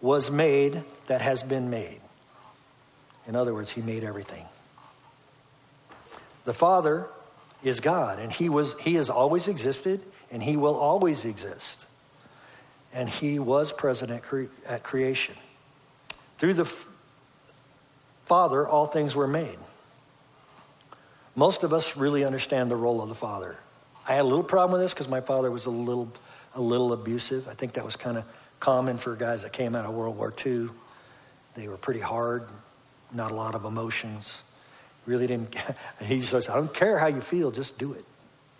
was 0.00 0.30
made 0.30 0.82
that 1.06 1.20
has 1.20 1.42
been 1.42 1.70
made. 1.70 2.00
In 3.26 3.36
other 3.36 3.52
words, 3.52 3.70
he 3.70 3.82
made 3.82 4.02
everything. 4.02 4.44
The 6.44 6.54
Father 6.54 7.06
is 7.62 7.80
God, 7.80 8.18
and 8.18 8.32
he, 8.32 8.48
was, 8.48 8.74
he 8.80 8.94
has 8.94 9.10
always 9.10 9.48
existed, 9.48 10.02
and 10.30 10.42
he 10.42 10.56
will 10.56 10.76
always 10.76 11.24
exist. 11.24 11.86
And 12.92 13.08
he 13.08 13.38
was 13.38 13.72
present 13.72 14.10
at, 14.10 14.22
cre- 14.22 14.44
at 14.66 14.82
creation. 14.82 15.36
Through 16.38 16.54
the 16.54 16.64
f- 16.64 16.86
Father, 18.24 18.66
all 18.66 18.86
things 18.86 19.14
were 19.14 19.26
made. 19.26 19.58
Most 21.36 21.62
of 21.62 21.72
us 21.72 21.96
really 21.96 22.24
understand 22.24 22.70
the 22.70 22.76
role 22.76 23.02
of 23.02 23.08
the 23.08 23.14
Father. 23.14 23.58
I 24.06 24.14
had 24.14 24.22
a 24.22 24.28
little 24.28 24.44
problem 24.44 24.72
with 24.72 24.80
this 24.80 24.92
because 24.92 25.08
my 25.08 25.20
father 25.20 25.50
was 25.50 25.66
a 25.66 25.70
little, 25.70 26.10
a 26.54 26.60
little 26.60 26.92
abusive. 26.92 27.46
I 27.46 27.54
think 27.54 27.74
that 27.74 27.84
was 27.84 27.96
kind 27.96 28.16
of 28.16 28.24
common 28.58 28.96
for 28.96 29.14
guys 29.14 29.42
that 29.42 29.52
came 29.52 29.74
out 29.74 29.84
of 29.84 29.94
World 29.94 30.16
War 30.16 30.34
II. 30.44 30.68
They 31.54 31.68
were 31.68 31.76
pretty 31.76 32.00
hard, 32.00 32.44
not 33.12 33.30
a 33.30 33.34
lot 33.34 33.54
of 33.54 33.64
emotions. 33.64 34.42
Really 35.06 35.26
didn't. 35.26 35.54
He 36.02 36.20
says, 36.20 36.48
"I 36.48 36.56
don't 36.56 36.72
care 36.72 36.98
how 36.98 37.06
you 37.06 37.20
feel, 37.20 37.50
just 37.50 37.78
do 37.78 37.92
it." 37.92 38.04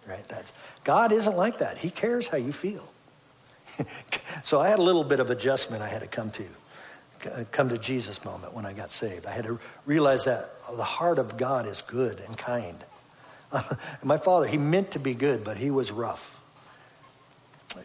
Right? 0.07 0.27
That's 0.29 0.53
God 0.85 1.13
isn't 1.13 1.37
like 1.37 1.59
that. 1.59 1.79
He 1.79 1.91
cares 1.91 2.29
how 2.29 2.37
you 2.37 2.53
feel. 2.53 2.89
so 4.43 4.61
I 4.61 4.69
had 4.69 4.79
a 4.79 4.83
little 4.83 5.05
bit 5.05 5.21
of 5.21 5.31
adjustment 5.31 5.83
I 5.83 5.89
had 5.89 6.03
to 6.03 6.09
come 6.09 6.31
to, 6.33 7.47
come 7.53 7.69
to 7.69 7.79
Jesus 7.79 8.25
moment 8.25 8.53
when 8.55 8.67
I 8.67 8.73
got 8.73 8.91
saved. 8.91 9.27
I 9.27 9.31
had 9.31 9.45
to 9.45 9.59
realize 9.87 10.25
that 10.25 10.51
the 10.75 10.85
heart 10.85 11.19
of 11.19 11.37
God 11.37 11.67
is 11.67 11.83
good 11.83 12.21
and 12.21 12.37
kind. 12.37 12.85
my 14.03 14.19
father, 14.19 14.47
he 14.47 14.59
meant 14.59 14.93
to 14.93 14.99
be 14.99 15.15
good, 15.15 15.45
but 15.45 15.57
he 15.57 15.71
was 15.71 15.93
rough. 15.93 16.41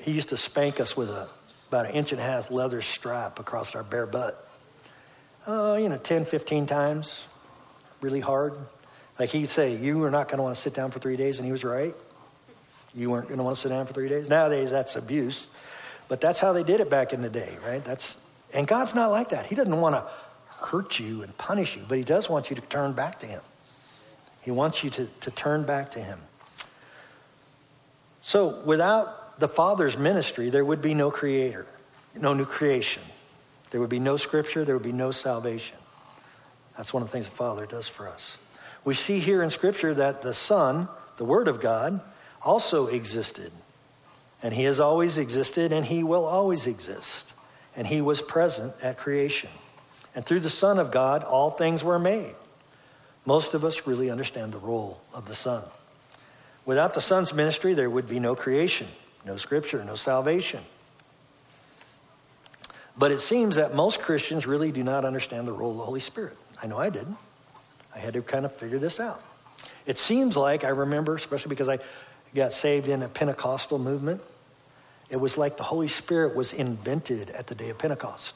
He 0.02 0.12
used 0.12 0.30
to 0.30 0.38
spank 0.38 0.80
us 0.80 0.98
with 0.98 1.10
a 1.10 1.30
about 1.68 1.88
an 1.88 1.92
inch 1.94 2.12
and 2.12 2.22
a 2.22 2.24
half 2.24 2.52
leather 2.52 2.82
strap 2.82 3.40
across 3.40 3.76
our 3.76 3.84
bare 3.84 4.06
butt. 4.06 4.48
Uh, 5.48 5.78
you 5.80 5.90
know, 5.90 5.98
10, 5.98 6.26
15 6.26 6.66
times, 6.66 7.28
really 8.06 8.22
hard. 8.22 8.54
Like 9.20 9.30
he'd 9.30 9.50
say, 9.50 9.76
You 9.76 10.02
are 10.04 10.12
not 10.12 10.30
going 10.30 10.38
to 10.38 10.44
want 10.44 10.56
to 10.56 10.62
sit 10.62 10.74
down 10.74 10.92
for 10.92 11.00
three 11.00 11.18
days, 11.18 11.40
and 11.40 11.46
he 11.46 11.52
was 11.52 11.64
right. 11.64 11.96
You 12.94 13.10
weren't 13.10 13.28
going 13.28 13.40
to 13.40 13.44
want 13.44 13.58
to 13.58 13.62
sit 13.62 13.70
down 13.70 13.86
for 13.86 13.94
three 13.94 14.08
days. 14.08 14.30
Nowadays, 14.30 14.72
that's 14.72 14.96
abuse. 14.96 15.48
But 16.08 16.22
that's 16.22 16.40
how 16.40 16.54
they 16.54 16.64
did 16.64 16.80
it 16.80 16.90
back 16.90 17.12
in 17.12 17.22
the 17.22 17.30
day, 17.30 17.58
right? 17.66 17.84
That's 17.84 18.20
and 18.54 18.68
God's 18.68 18.96
not 18.96 19.12
like 19.12 19.30
that. 19.30 19.48
He 19.48 19.56
doesn't 19.56 19.82
want 19.82 19.96
to 19.96 20.06
hurt 20.48 21.00
you 21.00 21.24
and 21.24 21.38
punish 21.38 21.76
you, 21.76 21.84
but 21.88 21.98
he 21.98 22.04
does 22.04 22.30
want 22.30 22.50
you 22.50 22.56
to 22.56 22.62
turn 22.62 22.94
back 22.94 23.20
to 23.20 23.26
him. 23.26 23.42
He 24.42 24.52
wants 24.52 24.84
you 24.84 24.90
to, 24.92 25.08
to 25.22 25.32
turn 25.32 25.64
back 25.64 25.92
to 25.92 26.00
him. 26.00 26.20
So 28.22 28.62
without 28.64 29.40
the 29.40 29.48
Father's 29.48 29.98
ministry, 29.98 30.50
there 30.50 30.64
would 30.64 30.82
be 30.82 30.94
no 30.94 31.12
creator, 31.12 31.66
no 32.16 32.34
new 32.34 32.46
creation. 32.46 33.04
There 33.72 33.82
would 33.82 33.90
be 33.90 34.00
no 34.00 34.16
scripture, 34.18 34.64
there 34.64 34.76
would 34.76 34.84
be 34.84 34.92
no 34.92 35.12
salvation. 35.12 35.78
That's 36.78 36.94
one 36.94 37.04
of 37.04 37.10
the 37.10 37.14
things 37.14 37.26
the 37.26 37.36
Father 37.36 37.66
does 37.66 37.88
for 37.88 38.08
us. 38.08 38.38
We 38.84 38.94
see 38.94 39.20
here 39.20 39.42
in 39.42 39.50
Scripture 39.50 39.94
that 39.94 40.22
the 40.22 40.34
Son, 40.34 40.88
the 41.18 41.26
Word 41.26 41.48
of 41.48 41.60
God, 41.60 42.02
also 42.42 42.88
existed. 42.88 43.52
And 44.44 44.54
He 44.54 44.66
has 44.66 44.80
always 44.80 45.18
existed, 45.18 45.74
and 45.74 45.86
He 45.86 46.04
will 46.04 46.26
always 46.26 46.68
exist. 46.68 47.34
And 47.76 47.88
He 47.88 48.02
was 48.02 48.22
present 48.22 48.74
at 48.82 48.98
creation. 48.98 49.50
And 50.14 50.26
through 50.26 50.42
the 50.42 50.50
Son 50.50 50.80
of 50.80 50.92
God, 50.92 51.24
all 51.24 51.50
things 51.50 51.84
were 51.84 52.00
made. 52.00 52.36
Most 53.26 53.54
of 53.54 53.66
us 53.66 53.88
really 53.88 54.10
understand 54.12 54.54
the 54.54 54.60
role 54.60 55.02
of 55.14 55.28
the 55.28 55.36
Son. 55.36 55.64
Without 56.66 56.94
the 56.94 57.02
Son's 57.02 57.34
ministry, 57.34 57.74
there 57.74 57.90
would 57.90 58.08
be 58.08 58.20
no 58.20 58.36
creation, 58.36 58.88
no 59.26 59.36
Scripture, 59.36 59.84
no 59.84 59.96
salvation. 59.96 60.62
But 62.98 63.12
it 63.12 63.20
seems 63.20 63.56
that 63.56 63.76
most 63.76 64.00
Christians 64.00 64.46
really 64.46 64.72
do 64.72 64.84
not 64.84 65.06
understand 65.06 65.48
the 65.48 65.54
role 65.54 65.72
of 65.72 65.78
the 65.78 65.84
Holy 65.84 66.00
Spirit. 66.00 66.38
I 66.62 66.68
know 66.68 66.78
I 66.78 66.90
didn't. 66.90 67.18
I 67.94 68.00
had 68.00 68.14
to 68.14 68.22
kind 68.22 68.46
of 68.46 68.56
figure 68.56 68.80
this 68.80 69.00
out. 69.00 69.24
It 69.86 69.98
seems 69.98 70.36
like 70.36 70.64
I 70.64 70.70
remember, 70.70 71.16
especially 71.16 71.50
because 71.50 71.70
I 71.70 71.80
got 72.34 72.54
saved 72.54 72.88
in 72.88 73.02
a 73.04 73.08
Pentecostal 73.08 73.80
movement, 73.80 74.22
it 75.10 75.18
was 75.18 75.38
like 75.38 75.58
the 75.58 75.64
Holy 75.64 75.88
Spirit 75.88 76.36
was 76.36 76.52
invented 76.54 77.30
at 77.30 77.48
the 77.48 77.56
day 77.56 77.70
of 77.70 77.78
Pentecost. 77.78 78.36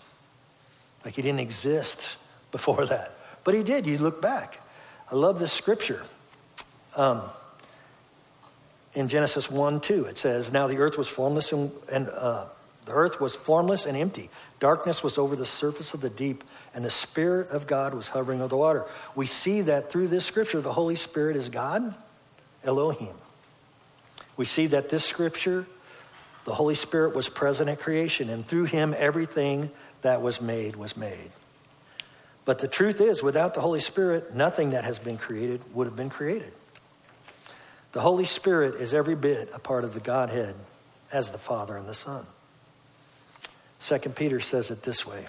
Like 1.03 1.15
he 1.15 1.21
didn't 1.21 1.39
exist 1.39 2.17
before 2.51 2.85
that. 2.85 3.15
But 3.43 3.55
he 3.55 3.63
did. 3.63 3.87
You 3.87 3.97
look 3.97 4.21
back. 4.21 4.61
I 5.11 5.15
love 5.15 5.39
this 5.39 5.51
scripture. 5.51 6.03
Um, 6.95 7.21
in 8.93 9.07
Genesis 9.07 9.49
1 9.49 9.81
2, 9.81 10.05
it 10.05 10.17
says, 10.17 10.51
Now 10.51 10.67
the 10.67 10.77
earth 10.77 10.97
was 10.97 11.07
formless 11.07 11.51
and, 11.51 11.71
and 11.91 12.09
uh, 12.09 12.45
the 12.89 12.95
earth 12.95 13.21
was 13.21 13.35
formless 13.35 13.85
and 13.85 13.95
empty. 13.95 14.31
Darkness 14.59 15.03
was 15.03 15.19
over 15.19 15.35
the 15.35 15.45
surface 15.45 15.93
of 15.93 16.01
the 16.01 16.09
deep, 16.09 16.43
and 16.73 16.83
the 16.83 16.89
Spirit 16.89 17.49
of 17.49 17.67
God 17.67 17.93
was 17.93 18.09
hovering 18.09 18.41
over 18.41 18.47
the 18.47 18.57
water. 18.57 18.83
We 19.13 19.27
see 19.27 19.61
that 19.61 19.91
through 19.91 20.07
this 20.07 20.25
scripture, 20.25 20.59
the 20.59 20.73
Holy 20.73 20.95
Spirit 20.95 21.35
is 21.35 21.49
God, 21.49 21.93
Elohim. 22.63 23.13
We 24.37 24.45
see 24.45 24.65
that 24.67 24.89
this 24.89 25.05
scripture, 25.05 25.67
the 26.45 26.55
Holy 26.55 26.73
Spirit 26.73 27.13
was 27.13 27.29
present 27.29 27.69
at 27.69 27.79
creation, 27.79 28.27
and 28.27 28.43
through 28.43 28.65
him, 28.65 28.95
everything 28.97 29.69
that 30.01 30.23
was 30.23 30.41
made 30.41 30.75
was 30.75 30.97
made. 30.97 31.29
But 32.43 32.57
the 32.57 32.67
truth 32.67 33.01
is, 33.01 33.21
without 33.21 33.53
the 33.53 33.61
Holy 33.61 33.81
Spirit, 33.81 34.33
nothing 34.33 34.71
that 34.71 34.83
has 34.83 34.97
been 34.97 35.19
created 35.19 35.61
would 35.75 35.85
have 35.85 35.95
been 35.95 36.09
created. 36.09 36.53
The 37.91 38.01
Holy 38.01 38.25
Spirit 38.25 38.81
is 38.81 38.95
every 38.95 39.15
bit 39.15 39.51
a 39.53 39.59
part 39.59 39.83
of 39.83 39.93
the 39.93 39.99
Godhead 39.99 40.55
as 41.11 41.29
the 41.29 41.37
Father 41.37 41.77
and 41.77 41.87
the 41.87 41.93
Son. 41.93 42.25
2 43.79 43.97
Peter 44.09 44.39
says 44.39 44.71
it 44.71 44.83
this 44.83 45.05
way. 45.05 45.27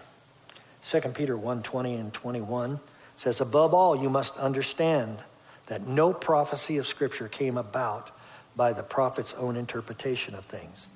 2 0.83 1.01
Peter 1.11 1.37
1 1.37 1.63
20 1.63 1.95
and 1.95 2.13
21 2.13 2.81
says, 3.17 3.41
Above 3.41 3.75
all, 3.75 3.97
you 3.97 4.11
must 4.11 4.37
understand 4.37 5.19
that 5.67 5.87
no 5.87 6.13
prophecy 6.13 6.79
of 6.79 6.87
Scripture 6.87 7.29
came 7.29 7.57
about 7.57 8.11
by 8.57 8.73
the 8.73 8.83
prophet's 8.83 9.35
own 9.35 9.57
interpretation 9.57 10.35
of 10.35 10.45
things. 10.45 10.89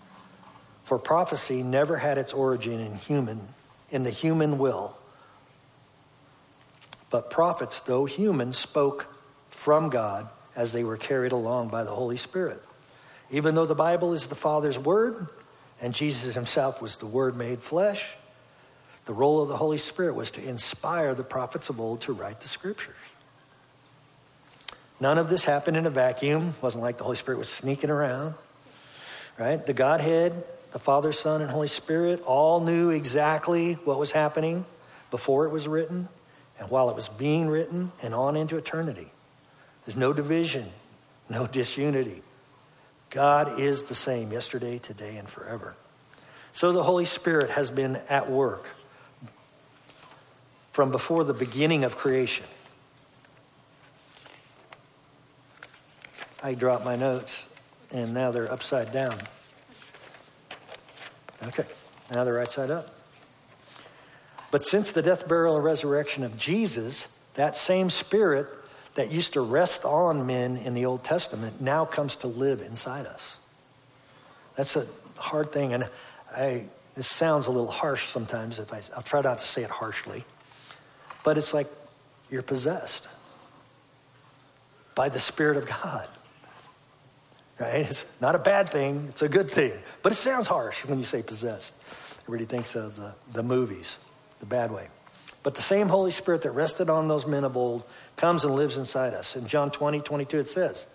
For 0.83 0.99
prophecy 0.99 1.62
never 1.62 1.97
had 1.99 2.19
its 2.19 2.33
origin 2.33 2.81
in 2.81 2.97
human, 2.97 3.40
in 3.90 4.03
the 4.03 4.11
human 4.11 4.59
will. 4.59 4.97
But 7.11 7.31
prophets, 7.31 7.81
though 7.81 8.07
human, 8.07 8.53
spoke 8.53 9.14
from 9.51 9.88
God 9.88 10.29
as 10.57 10.73
they 10.73 10.83
were 10.83 10.97
carried 10.97 11.33
along 11.33 11.69
by 11.69 11.85
the 11.85 11.90
Holy 11.90 12.17
Spirit. 12.17 12.61
Even 13.31 13.55
though 13.55 13.67
the 13.67 13.75
Bible 13.75 14.12
is 14.12 14.27
the 14.27 14.35
Father's 14.35 14.79
word, 14.79 15.29
and 15.80 15.94
Jesus 15.94 16.34
himself 16.34 16.80
was 16.80 16.96
the 16.96 17.06
Word 17.06 17.37
made 17.37 17.62
flesh, 17.62 18.14
the 19.04 19.12
role 19.12 19.42
of 19.42 19.48
the 19.48 19.56
Holy 19.56 19.76
Spirit 19.76 20.14
was 20.14 20.30
to 20.32 20.42
inspire 20.42 21.14
the 21.14 21.24
prophets 21.24 21.68
of 21.68 21.80
old 21.80 22.00
to 22.02 22.12
write 22.12 22.40
the 22.40 22.48
scriptures. 22.48 22.94
None 25.00 25.18
of 25.18 25.28
this 25.28 25.44
happened 25.44 25.76
in 25.76 25.87
a 25.87 25.90
vacuum. 25.90 26.54
It 26.56 26.62
wasn't 26.62 26.82
like 26.82 26.98
the 26.98 27.04
Holy 27.04 27.16
Spirit 27.16 27.38
was 27.38 27.48
sneaking 27.48 27.90
around. 27.90 28.34
Right? 29.38 29.64
The 29.64 29.74
Godhead, 29.74 30.44
the 30.72 30.78
Father, 30.78 31.12
Son, 31.12 31.42
and 31.42 31.50
Holy 31.50 31.68
Spirit 31.68 32.22
all 32.24 32.60
knew 32.60 32.90
exactly 32.90 33.74
what 33.84 33.98
was 33.98 34.12
happening 34.12 34.64
before 35.10 35.46
it 35.46 35.50
was 35.50 35.68
written 35.68 36.08
and 36.58 36.70
while 36.70 36.88
it 36.88 36.96
was 36.96 37.08
being 37.08 37.48
written 37.48 37.92
and 38.02 38.14
on 38.14 38.37
into 38.37 38.56
eternity. 38.56 39.10
There's 39.84 39.96
no 39.96 40.12
division, 40.12 40.70
no 41.28 41.46
disunity. 41.46 42.22
God 43.14 43.61
is 43.61 43.85
the 43.85 43.94
same 43.94 44.33
yesterday, 44.33 44.79
today, 44.79 45.16
and 45.16 45.29
forever. 45.29 45.77
So 46.53 46.72
the 46.72 46.83
Holy 46.83 47.05
Spirit 47.05 47.50
has 47.50 47.70
been 47.70 48.00
at 48.09 48.29
work 48.29 48.70
from 50.72 50.90
before 50.90 51.22
the 51.22 51.33
beginning 51.33 51.85
of 51.85 51.96
creation. 51.96 52.44
I 56.42 56.55
dropped 56.55 56.85
my 56.85 56.96
notes, 56.96 57.46
and 57.92 58.12
now 58.12 58.33
they're 58.33 58.50
upside 58.50 58.92
down. 58.92 59.16
Okay, 61.44 61.66
now 62.12 62.24
they're 62.24 62.35
right 62.35 62.50
side 62.50 62.72
up. 62.72 62.92
But 64.50 64.64
since 64.64 64.90
the 64.90 65.03
death, 65.03 65.29
burial, 65.29 65.55
and 65.55 65.64
resurrection 65.64 66.24
of 66.24 66.37
Jesus, 66.37 67.07
that 67.35 67.55
same 67.55 67.90
Spirit 67.90 68.48
that 68.95 69.11
used 69.11 69.33
to 69.33 69.40
rest 69.40 69.85
on 69.85 70.27
men 70.27 70.57
in 70.57 70.75
the 70.75 70.87
Old 70.87 71.03
Testament 71.05 71.61
now 71.61 71.85
comes 71.85 72.17
to 72.17 72.29
live 72.29 72.61
inside 72.61 73.07
us. 73.07 73.38
That's 74.55 74.77
a 74.77 74.87
hard 75.17 75.53
thing, 75.53 75.73
and 75.73 75.88
I, 76.35 76.67
this 76.95 77.09
sounds 77.09 77.47
a 77.49 77.51
little 77.51 77.71
harsh 77.71 78.05
sometimes. 78.07 78.59
If 78.59 78.73
I, 78.73 78.81
I'll 78.97 79.03
try 79.03 79.21
not 79.21 79.38
to 79.38 79.45
say 79.45 79.63
it 79.63 79.71
harshly, 79.71 80.25
but 81.25 81.37
it's 81.37 81.53
like 81.53 81.67
you're 82.31 82.42
possessed 82.42 83.09
by 84.95 85.09
the 85.09 85.19
Spirit 85.19 85.57
of 85.57 85.67
God. 85.67 86.09
Right? 87.59 87.87
It's 87.88 88.07
not 88.21 88.35
a 88.35 88.38
bad 88.38 88.69
thing; 88.69 89.07
it's 89.09 89.23
a 89.23 89.29
good 89.29 89.51
thing. 89.51 89.73
But 90.03 90.13
it 90.13 90.17
sounds 90.17 90.47
harsh 90.47 90.85
when 90.85 90.99
you 90.99 91.05
say 91.05 91.23
possessed. 91.23 91.75
Everybody 92.23 92.47
thinks 92.47 92.75
of 92.75 92.97
the, 92.97 93.15
the 93.33 93.42
movies, 93.42 93.99
the 94.40 94.47
bad 94.47 94.71
way. 94.71 94.88
But 95.45 95.55
the 95.55 95.63
same 95.63 95.88
Holy 95.88 96.11
Spirit 96.11 96.42
that 96.42 96.51
rested 96.51 96.90
on 96.90 97.07
those 97.07 97.27
men 97.27 97.45
of 97.45 97.57
old 97.57 97.85
comes 98.17 98.45
and 98.45 98.55
lives 98.55 98.77
inside 98.77 99.15
us. 99.15 99.37
In 99.37 99.47
John 99.47 99.71
20, 99.71 100.01
22, 100.01 100.38
it 100.38 100.49
says, 100.49 100.88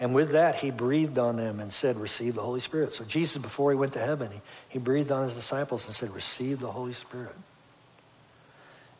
and 0.00 0.14
with 0.14 0.32
that, 0.32 0.56
he 0.56 0.70
breathed 0.70 1.18
on 1.18 1.36
them 1.36 1.60
and 1.60 1.70
said, 1.70 1.98
Receive 1.98 2.34
the 2.34 2.40
Holy 2.40 2.60
Spirit. 2.60 2.92
So 2.92 3.04
Jesus, 3.04 3.36
before 3.36 3.70
he 3.70 3.76
went 3.76 3.92
to 3.92 3.98
heaven, 3.98 4.32
he, 4.32 4.40
he 4.70 4.78
breathed 4.78 5.12
on 5.12 5.22
his 5.22 5.34
disciples 5.34 5.86
and 5.86 5.94
said, 5.94 6.14
Receive 6.14 6.58
the 6.58 6.72
Holy 6.72 6.94
Spirit. 6.94 7.36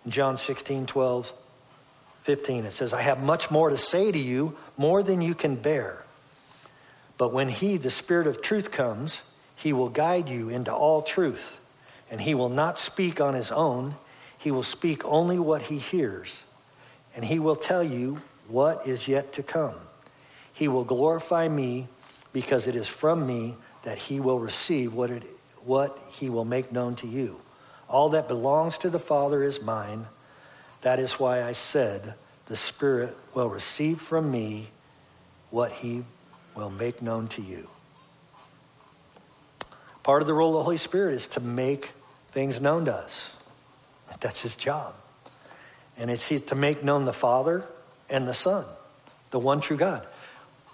In 0.05 0.11
John 0.11 0.37
16, 0.37 0.85
12, 0.85 1.33
15, 2.23 2.64
it 2.66 2.73
says, 2.73 2.93
I 2.93 3.01
have 3.01 3.23
much 3.23 3.51
more 3.51 3.71
to 3.71 3.79
say 3.79 4.12
to 4.12 4.18
you, 4.18 4.57
more 4.77 5.03
than 5.03 5.23
you 5.23 5.35
can 5.35 5.57
bear. 5.57 6.05
But 7.16 7.33
when 7.33 7.49
He, 7.49 7.79
the 7.79 7.91
Spirit 7.91 8.27
of 8.27 8.43
truth, 8.43 8.71
comes, 8.71 9.23
He 9.57 9.73
will 9.73 9.89
guide 9.89 10.29
you 10.29 10.51
into 10.51 10.73
all 10.73 11.01
truth. 11.01 11.61
And 12.11 12.21
He 12.21 12.35
will 12.35 12.51
not 12.51 12.79
speak 12.79 13.23
on 13.23 13.33
His 13.33 13.51
own, 13.51 13.95
He 14.41 14.51
will 14.51 14.62
speak 14.62 15.05
only 15.05 15.38
what 15.38 15.62
He 15.62 15.78
hears. 15.78 16.45
And 17.14 17.24
He 17.26 17.38
will 17.38 17.57
tell 17.57 17.84
you 17.84 18.22
what 18.49 18.88
is 18.88 19.07
yet 19.07 19.34
to 19.34 19.43
come. 19.43 19.74
He 20.53 20.66
will 20.66 20.82
glorify 20.82 21.47
me 21.47 21.88
because 22.32 22.66
it 22.66 22.74
is 22.74 22.88
from 22.88 23.26
me 23.26 23.57
that 23.82 23.99
He 23.99 24.18
will 24.18 24.41
receive 24.41 24.95
what, 24.95 25.11
it, 25.11 25.24
what 25.62 25.99
He 26.09 26.30
will 26.30 26.47
make 26.47 26.72
known 26.72 26.97
to 26.97 27.07
you. 27.07 27.43
All 27.86 28.09
that 28.11 28.28
belongs 28.28 28.78
to 28.78 28.88
the 28.88 28.99
Father 28.99 29.43
is 29.43 29.61
mine. 29.61 30.07
That 30.80 30.99
is 30.99 31.20
why 31.20 31.43
I 31.43 31.53
said, 31.53 32.14
The 32.47 32.57
Spirit 32.57 33.14
will 33.34 33.51
receive 33.51 34.01
from 34.01 34.30
me 34.30 34.70
what 35.51 35.70
He 35.70 36.05
will 36.55 36.70
make 36.70 37.03
known 37.03 37.28
to 37.28 37.43
you. 37.43 37.68
Part 40.03 40.22
of 40.22 40.26
the 40.26 40.32
role 40.34 40.57
of 40.57 40.61
the 40.61 40.64
Holy 40.64 40.76
Spirit 40.78 41.14
is 41.14 41.28
to 41.28 41.41
make 41.41 41.91
things 42.32 42.59
known 42.59 42.86
to 42.86 42.95
us. 42.95 43.32
That's 44.18 44.42
His 44.42 44.56
job. 44.56 44.94
And 45.96 46.11
it's 46.11 46.26
his, 46.26 46.40
to 46.42 46.54
make 46.54 46.82
known 46.82 47.04
the 47.04 47.12
Father 47.12 47.64
and 48.08 48.26
the 48.26 48.34
Son, 48.34 48.64
the 49.30 49.38
one 49.38 49.61
true 49.61 49.76
God. 49.76 50.06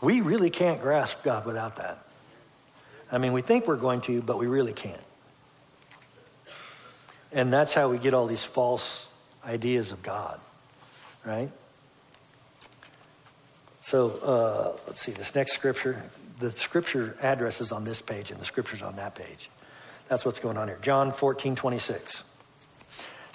We 0.00 0.20
really 0.20 0.50
can't 0.50 0.80
grasp 0.80 1.24
God 1.24 1.44
without 1.44 1.76
that. 1.76 2.06
I 3.10 3.18
mean, 3.18 3.32
we 3.32 3.42
think 3.42 3.66
we're 3.66 3.76
going 3.76 4.00
to, 4.02 4.22
but 4.22 4.38
we 4.38 4.46
really 4.46 4.72
can't. 4.72 5.02
And 7.32 7.52
that's 7.52 7.72
how 7.72 7.88
we 7.88 7.98
get 7.98 8.14
all 8.14 8.26
these 8.26 8.44
false 8.44 9.08
ideas 9.44 9.92
of 9.92 10.02
God, 10.02 10.40
right? 11.24 11.50
So 13.82 14.10
uh, 14.22 14.76
let's 14.86 15.00
see, 15.00 15.12
this 15.12 15.34
next 15.34 15.52
scripture, 15.52 16.02
the 16.38 16.50
scripture 16.50 17.16
address 17.20 17.60
is 17.60 17.72
on 17.72 17.84
this 17.84 18.00
page 18.00 18.30
and 18.30 18.40
the 18.40 18.44
scripture's 18.44 18.82
on 18.82 18.96
that 18.96 19.14
page. 19.14 19.50
That's 20.08 20.24
what's 20.24 20.38
going 20.38 20.56
on 20.56 20.68
here. 20.68 20.78
John 20.82 21.12
14, 21.12 21.56
26. 21.56 22.22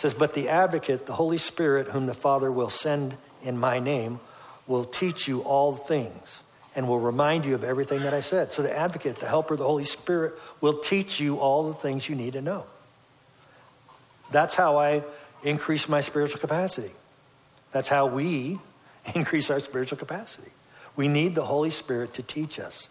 Says, 0.02 0.16
But 0.16 0.34
the 0.34 0.50
advocate, 0.50 1.06
the 1.06 1.14
Holy 1.14 1.38
Spirit, 1.38 1.90
whom 1.90 2.08
the 2.08 2.16
Father 2.16 2.52
will 2.52 2.72
send 2.72 3.18
in 3.44 3.56
my 3.56 3.78
name, 3.78 4.20
will 4.66 4.84
teach 4.84 5.28
you 5.28 5.42
all 5.42 5.76
things 5.76 6.42
and 6.76 6.88
will 6.88 7.00
remind 7.00 7.46
you 7.46 7.54
of 7.54 7.64
everything 7.64 8.02
that 8.02 8.12
I 8.12 8.20
said. 8.20 8.52
So 8.52 8.64
the 8.64 8.76
advocate, 8.76 9.18
the 9.18 9.28
helper, 9.28 9.56
the 9.56 9.64
Holy 9.64 9.84
Spirit 9.84 10.34
will 10.60 10.80
teach 10.80 11.20
you 11.20 11.38
all 11.38 11.68
the 11.68 11.76
things 11.76 12.10
you 12.10 12.16
need 12.16 12.34
to 12.34 12.42
know. 12.42 12.66
That's 14.32 14.56
how 14.56 14.80
I 14.80 15.04
increase 15.44 15.88
my 15.88 16.00
spiritual 16.02 16.40
capacity. 16.40 16.94
That's 17.72 17.90
how 17.90 18.08
we 18.08 18.58
increase 19.14 19.52
our 19.52 19.60
spiritual 19.60 20.00
capacity. 20.00 20.50
We 20.96 21.10
need 21.10 21.36
the 21.36 21.46
Holy 21.46 21.70
Spirit 21.70 22.16
to 22.16 22.24
teach 22.24 22.60
us. 22.60 22.90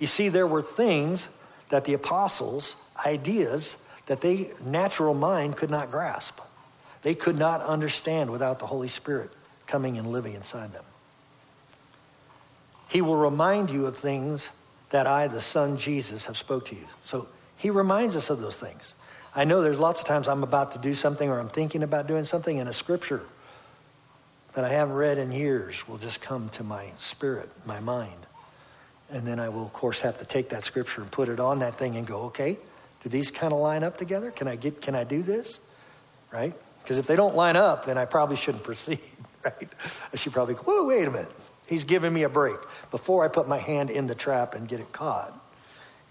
You 0.00 0.08
see, 0.08 0.28
there 0.28 0.44
were 0.44 0.62
things 0.62 1.28
that 1.68 1.84
the 1.84 1.94
apostles, 1.94 2.74
ideas 3.06 3.76
that 4.06 4.22
they 4.22 4.50
natural 4.60 5.14
mind 5.14 5.56
could 5.56 5.70
not 5.70 5.88
grasp. 5.88 6.40
They 7.02 7.14
could 7.14 7.38
not 7.38 7.60
understand 7.62 8.30
without 8.30 8.58
the 8.58 8.66
Holy 8.66 8.88
Spirit 8.88 9.30
coming 9.66 9.98
and 9.98 10.10
living 10.10 10.34
inside 10.34 10.72
them. 10.72 10.84
He 12.88 13.02
will 13.02 13.16
remind 13.16 13.70
you 13.70 13.86
of 13.86 13.96
things 13.96 14.50
that 14.90 15.06
I, 15.06 15.28
the 15.28 15.40
Son 15.40 15.76
Jesus, 15.76 16.24
have 16.24 16.36
spoke 16.36 16.64
to 16.66 16.74
you. 16.74 16.86
So 17.02 17.28
he 17.56 17.70
reminds 17.70 18.16
us 18.16 18.30
of 18.30 18.40
those 18.40 18.56
things. 18.56 18.94
I 19.34 19.44
know 19.44 19.60
there's 19.60 19.78
lots 19.78 20.00
of 20.00 20.06
times 20.06 20.26
I'm 20.26 20.42
about 20.42 20.72
to 20.72 20.78
do 20.78 20.94
something 20.94 21.28
or 21.28 21.38
I'm 21.38 21.48
thinking 21.48 21.82
about 21.82 22.06
doing 22.06 22.24
something, 22.24 22.58
and 22.58 22.68
a 22.68 22.72
scripture 22.72 23.22
that 24.54 24.64
I 24.64 24.70
haven't 24.70 24.94
read 24.94 25.18
in 25.18 25.30
years 25.30 25.86
will 25.86 25.98
just 25.98 26.20
come 26.22 26.48
to 26.50 26.64
my 26.64 26.86
spirit, 26.96 27.50
my 27.66 27.78
mind. 27.80 28.26
And 29.10 29.26
then 29.26 29.38
I 29.38 29.50
will, 29.50 29.64
of 29.64 29.72
course, 29.72 30.00
have 30.00 30.18
to 30.18 30.24
take 30.24 30.48
that 30.48 30.64
scripture 30.64 31.02
and 31.02 31.10
put 31.10 31.28
it 31.28 31.38
on 31.38 31.60
that 31.60 31.78
thing 31.78 31.96
and 31.96 32.06
go, 32.06 32.22
okay, 32.24 32.58
do 33.02 33.08
these 33.08 33.30
kind 33.30 33.52
of 33.52 33.58
line 33.58 33.84
up 33.84 33.98
together? 33.98 34.30
Can 34.30 34.48
I 34.48 34.56
get, 34.56 34.80
can 34.80 34.94
I 34.94 35.04
do 35.04 35.22
this? 35.22 35.60
Right? 36.32 36.54
Because 36.82 36.98
if 36.98 37.06
they 37.06 37.16
don't 37.16 37.34
line 37.34 37.56
up, 37.56 37.84
then 37.84 37.98
I 37.98 38.04
probably 38.04 38.36
shouldn't 38.36 38.64
proceed, 38.64 39.00
right? 39.44 39.68
I 40.12 40.16
should 40.16 40.32
probably 40.32 40.54
go, 40.54 40.62
whoa, 40.62 40.86
wait 40.86 41.06
a 41.06 41.10
minute. 41.10 41.32
He's 41.68 41.84
giving 41.84 42.12
me 42.12 42.22
a 42.22 42.28
break. 42.30 42.58
Before 42.90 43.24
I 43.24 43.28
put 43.28 43.46
my 43.46 43.58
hand 43.58 43.90
in 43.90 44.06
the 44.06 44.14
trap 44.14 44.54
and 44.54 44.66
get 44.66 44.80
it 44.80 44.90
caught, 44.90 45.38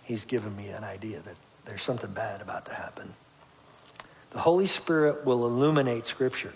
he's 0.03 0.24
given 0.26 0.55
me 0.55 0.70
an 0.70 0.84
idea 0.84 1.20
that 1.22 1.39
there's 1.65 1.82
something 1.82 2.11
bad 2.11 2.41
about 2.41 2.65
to 2.68 2.74
happen. 2.74 3.13
The 4.32 4.39
Holy 4.39 4.68
Spirit 4.68 5.26
will 5.26 5.45
illuminate 5.45 6.05
Scripture. 6.05 6.53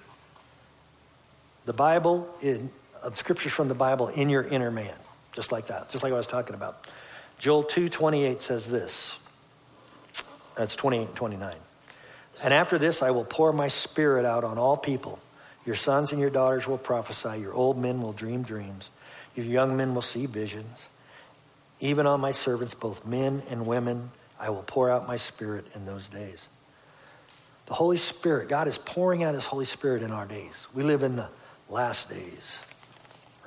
The 1.65 1.73
Bible, 1.73 2.29
in, 2.41 2.69
uh, 3.01 3.11
scriptures 3.13 3.51
from 3.51 3.67
the 3.67 3.75
Bible 3.75 4.07
in 4.09 4.29
your 4.29 4.43
inner 4.43 4.71
man, 4.71 4.95
just 5.31 5.51
like 5.51 5.67
that, 5.67 5.89
just 5.89 6.03
like 6.03 6.13
I 6.13 6.17
was 6.17 6.27
talking 6.27 6.55
about. 6.55 6.87
Joel 7.39 7.63
2.28 7.63 8.41
says 8.41 8.69
this. 8.69 9.17
That's 10.55 10.75
28 10.75 11.07
and 11.07 11.15
29. 11.15 11.55
And 12.43 12.53
after 12.53 12.77
this, 12.77 13.01
I 13.01 13.11
will 13.11 13.25
pour 13.25 13.53
my 13.53 13.67
spirit 13.67 14.25
out 14.25 14.43
on 14.43 14.57
all 14.57 14.77
people. 14.77 15.19
Your 15.65 15.75
sons 15.75 16.11
and 16.11 16.19
your 16.19 16.29
daughters 16.29 16.67
will 16.67 16.77
prophesy. 16.77 17.39
Your 17.39 17.53
old 17.53 17.77
men 17.77 18.01
will 18.01 18.13
dream 18.13 18.41
dreams. 18.41 18.89
Your 19.35 19.45
young 19.45 19.77
men 19.77 19.93
will 19.93 20.01
see 20.01 20.25
visions. 20.25 20.89
Even 21.79 22.07
on 22.07 22.19
my 22.19 22.31
servants, 22.31 22.73
both 22.73 23.05
men 23.05 23.43
and 23.49 23.65
women, 23.65 24.11
I 24.39 24.49
will 24.49 24.63
pour 24.63 24.89
out 24.89 25.07
my 25.07 25.15
spirit 25.15 25.65
in 25.75 25.85
those 25.85 26.07
days. 26.07 26.49
The 27.67 27.75
Holy 27.75 27.97
Spirit, 27.97 28.49
God 28.49 28.67
is 28.67 28.77
pouring 28.77 29.23
out 29.23 29.35
His 29.35 29.45
Holy 29.45 29.65
Spirit 29.65 30.03
in 30.03 30.11
our 30.11 30.25
days. 30.25 30.67
We 30.73 30.83
live 30.83 31.03
in 31.03 31.15
the 31.15 31.29
last 31.69 32.09
days, 32.09 32.63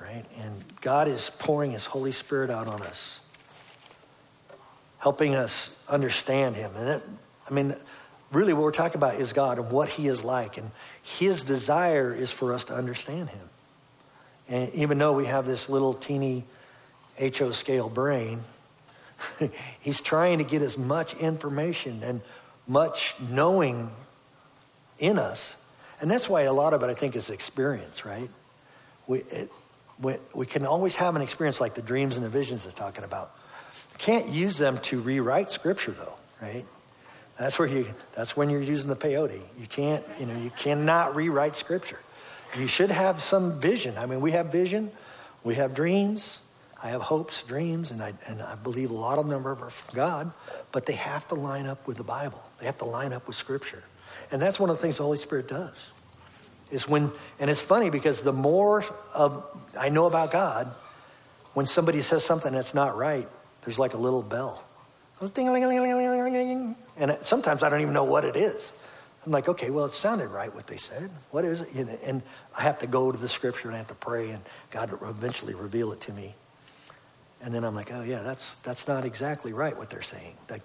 right? 0.01 0.25
And 0.39 0.63
God 0.81 1.07
is 1.07 1.29
pouring 1.37 1.71
His 1.71 1.85
Holy 1.85 2.11
Spirit 2.11 2.49
out 2.49 2.67
on 2.67 2.81
us, 2.81 3.21
helping 4.99 5.35
us 5.35 5.69
understand 5.87 6.55
Him. 6.55 6.71
And 6.75 6.87
that, 6.87 7.03
I 7.49 7.53
mean, 7.53 7.75
really 8.35 8.53
what 8.53 8.63
we're 8.63 8.71
talking 8.71 8.97
about 8.97 9.15
is 9.15 9.33
God 9.33 9.57
and 9.57 9.71
what 9.71 9.89
He 9.89 10.07
is 10.07 10.23
like. 10.23 10.57
And 10.57 10.71
His 11.01 11.43
desire 11.43 12.13
is 12.13 12.31
for 12.31 12.53
us 12.53 12.65
to 12.65 12.75
understand 12.75 13.29
Him. 13.29 13.49
And 14.47 14.73
even 14.73 14.97
though 14.97 15.13
we 15.13 15.25
have 15.25 15.47
this 15.47 15.69
little 15.69 15.93
teeny 15.93 16.45
HO 17.19 17.51
scale 17.51 17.89
brain, 17.89 18.43
He's 19.79 20.01
trying 20.01 20.37
to 20.39 20.43
get 20.43 20.61
as 20.61 20.77
much 20.77 21.15
information 21.15 22.03
and 22.03 22.21
much 22.67 23.15
knowing 23.19 23.91
in 24.99 25.17
us. 25.17 25.57
And 26.01 26.11
that's 26.11 26.27
why 26.27 26.41
a 26.41 26.53
lot 26.53 26.73
of 26.73 26.83
it, 26.83 26.87
I 26.87 26.93
think, 26.93 27.15
is 27.15 27.29
experience, 27.29 28.05
right? 28.05 28.29
We, 29.07 29.19
it, 29.19 29.51
we, 29.99 30.15
we 30.33 30.45
can 30.45 30.65
always 30.65 30.95
have 30.97 31.15
an 31.15 31.21
experience 31.21 31.61
like 31.61 31.73
the 31.73 31.81
dreams 31.81 32.17
and 32.17 32.25
the 32.25 32.29
visions 32.29 32.65
is 32.65 32.73
talking 32.73 33.03
about. 33.03 33.33
Can't 33.97 34.27
use 34.27 34.57
them 34.57 34.79
to 34.79 34.99
rewrite 34.99 35.51
Scripture, 35.51 35.91
though, 35.91 36.15
right? 36.41 36.65
That's 37.37 37.59
where 37.59 37.67
you. 37.67 37.93
That's 38.13 38.37
when 38.37 38.49
you're 38.49 38.61
using 38.61 38.89
the 38.89 38.95
peyote. 38.95 39.41
You 39.59 39.67
can't. 39.67 40.03
You 40.19 40.25
know. 40.25 40.37
You 40.37 40.51
cannot 40.51 41.15
rewrite 41.15 41.55
Scripture. 41.55 41.99
You 42.57 42.67
should 42.67 42.91
have 42.91 43.21
some 43.21 43.59
vision. 43.59 43.97
I 43.97 44.05
mean, 44.05 44.21
we 44.21 44.31
have 44.31 44.51
vision. 44.51 44.91
We 45.43 45.55
have 45.55 45.73
dreams. 45.73 46.39
I 46.81 46.89
have 46.89 47.01
hopes, 47.01 47.41
dreams, 47.43 47.91
and 47.91 48.01
I, 48.01 48.13
and 48.27 48.41
I 48.41 48.55
believe 48.55 48.91
a 48.91 48.95
lot 48.95 49.17
of 49.17 49.27
them 49.27 49.47
are 49.47 49.55
from 49.55 49.95
God, 49.95 50.31
but 50.71 50.85
they 50.85 50.93
have 50.93 51.27
to 51.29 51.35
line 51.35 51.65
up 51.65 51.87
with 51.87 51.97
the 51.97 52.03
Bible. 52.03 52.43
They 52.59 52.67
have 52.67 52.77
to 52.79 52.85
line 52.85 53.11
up 53.11 53.27
with 53.27 53.35
Scripture. 53.35 53.83
And 54.31 54.41
that's 54.41 54.59
one 54.59 54.69
of 54.69 54.75
the 54.75 54.81
things 54.81 54.97
the 54.97 55.03
Holy 55.03 55.17
Spirit 55.17 55.47
does. 55.47 55.91
Is 56.69 56.87
when, 56.87 57.11
and 57.39 57.49
it's 57.49 57.61
funny 57.61 57.89
because 57.89 58.23
the 58.23 58.33
more 58.33 58.83
of, 59.15 59.45
I 59.77 59.89
know 59.89 60.05
about 60.05 60.31
God, 60.31 60.73
when 61.53 61.65
somebody 61.65 62.01
says 62.01 62.23
something 62.23 62.53
that's 62.53 62.73
not 62.73 62.95
right, 62.95 63.27
there's 63.61 63.79
like 63.79 63.93
a 63.93 63.97
little 63.97 64.21
bell. 64.21 64.63
And 66.97 67.17
sometimes 67.21 67.63
I 67.63 67.69
don't 67.69 67.81
even 67.81 67.93
know 67.93 68.03
what 68.03 68.25
it 68.25 68.35
is. 68.35 68.73
I'm 69.25 69.31
like, 69.31 69.49
okay, 69.49 69.71
well, 69.71 69.85
it 69.85 69.93
sounded 69.93 70.27
right 70.27 70.53
what 70.53 70.67
they 70.67 70.77
said. 70.77 71.09
What 71.31 71.45
is 71.45 71.61
it? 71.61 71.99
And 72.03 72.21
I 72.55 72.61
have 72.61 72.79
to 72.79 72.87
go 72.87 73.11
to 73.11 73.17
the 73.17 73.27
scripture 73.27 73.67
and 73.69 73.75
I 73.75 73.79
have 73.79 73.87
to 73.87 73.95
pray, 73.95 74.29
and 74.29 74.43
God 74.71 74.91
will 74.91 75.09
eventually 75.09 75.55
reveal 75.55 75.91
it 75.93 76.01
to 76.01 76.13
me. 76.13 76.35
And 77.41 77.53
then 77.53 77.63
I'm 77.63 77.73
like, 77.73 77.91
oh, 77.91 78.03
yeah, 78.03 78.21
that's, 78.21 78.55
that's 78.57 78.87
not 78.87 79.05
exactly 79.05 79.51
right 79.51 79.75
what 79.75 79.89
they're 79.89 80.01
saying. 80.01 80.35
Like, 80.49 80.61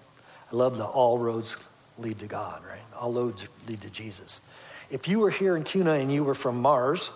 I 0.51 0.55
love 0.55 0.77
the 0.77 0.85
all 0.85 1.17
roads 1.17 1.57
lead 1.97 2.19
to 2.19 2.27
God, 2.27 2.63
right? 2.67 2.81
All 2.99 3.11
roads 3.11 3.47
lead 3.67 3.81
to 3.81 3.89
Jesus. 3.89 4.41
If 4.89 5.07
you 5.07 5.19
were 5.19 5.29
here 5.29 5.55
in 5.55 5.63
Kuna 5.63 5.93
and 5.93 6.11
you 6.11 6.23
were 6.23 6.35
from 6.35 6.61
Mars 6.61 7.11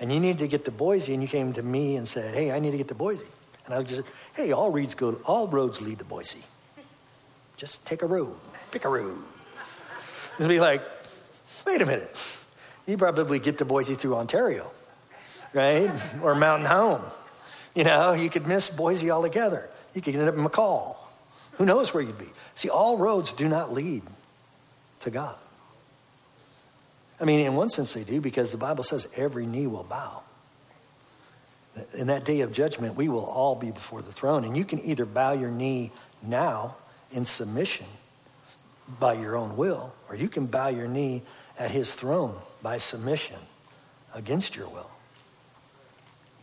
and 0.00 0.12
you 0.12 0.20
needed 0.20 0.40
to 0.40 0.48
get 0.48 0.64
to 0.66 0.70
Boise 0.70 1.12
and 1.14 1.22
you 1.22 1.28
came 1.28 1.52
to 1.54 1.62
me 1.62 1.96
and 1.96 2.06
said, 2.06 2.34
hey, 2.34 2.52
I 2.52 2.58
need 2.58 2.72
to 2.72 2.76
get 2.76 2.88
to 2.88 2.94
Boise. 2.94 3.26
And 3.66 3.74
I 3.74 3.82
just, 3.82 4.02
hey, 4.34 4.52
all 4.52 4.70
roads 4.70 4.94
go, 4.94 5.14
all 5.24 5.48
roads 5.48 5.80
lead 5.80 5.98
to 5.98 6.04
Boise. 6.04 6.42
Just 7.56 7.84
take 7.84 8.02
a 8.02 8.06
road, 8.06 8.36
pick 8.70 8.84
a 8.84 8.88
road. 8.88 9.22
It'd 10.38 10.48
be 10.48 10.60
like, 10.60 10.82
wait 11.66 11.80
a 11.80 11.86
minute. 11.86 12.14
You 12.86 12.96
probably 12.96 13.38
get 13.38 13.58
to 13.58 13.64
Boise 13.64 13.94
through 13.94 14.16
Ontario, 14.16 14.70
right? 15.52 15.90
or 16.22 16.34
Mountain 16.34 16.66
Home. 16.66 17.02
You 17.74 17.84
know, 17.84 18.12
you 18.12 18.28
could 18.28 18.46
miss 18.46 18.68
Boise 18.68 19.10
altogether. 19.10 19.70
You 19.94 20.02
could 20.02 20.14
end 20.16 20.28
up 20.28 20.34
in 20.34 20.44
McCall. 20.44 20.96
Who 21.52 21.64
knows 21.64 21.94
where 21.94 22.02
you'd 22.02 22.18
be? 22.18 22.28
See, 22.54 22.68
all 22.68 22.98
roads 22.98 23.32
do 23.32 23.48
not 23.48 23.72
lead 23.72 24.02
to 25.00 25.10
God. 25.10 25.36
I 27.20 27.24
mean, 27.24 27.40
in 27.40 27.54
one 27.54 27.68
sense 27.68 27.94
they 27.94 28.04
do 28.04 28.20
because 28.20 28.50
the 28.50 28.58
Bible 28.58 28.82
says 28.82 29.08
every 29.16 29.46
knee 29.46 29.66
will 29.66 29.84
bow. 29.84 30.22
In 31.94 32.08
that 32.08 32.24
day 32.24 32.40
of 32.40 32.52
judgment, 32.52 32.96
we 32.96 33.08
will 33.08 33.24
all 33.24 33.54
be 33.54 33.70
before 33.70 34.02
the 34.02 34.12
throne. 34.12 34.44
And 34.44 34.56
you 34.56 34.64
can 34.64 34.80
either 34.80 35.04
bow 35.04 35.32
your 35.32 35.50
knee 35.50 35.90
now 36.22 36.76
in 37.14 37.24
submission 37.24 37.86
by 39.00 39.14
your 39.14 39.36
own 39.36 39.56
will, 39.56 39.94
or 40.10 40.16
you 40.16 40.28
can 40.28 40.46
bow 40.46 40.68
your 40.68 40.88
knee 40.88 41.22
at 41.58 41.70
his 41.70 41.94
throne 41.94 42.36
by 42.62 42.76
submission 42.76 43.38
against 44.14 44.56
your 44.56 44.68
will. 44.68 44.90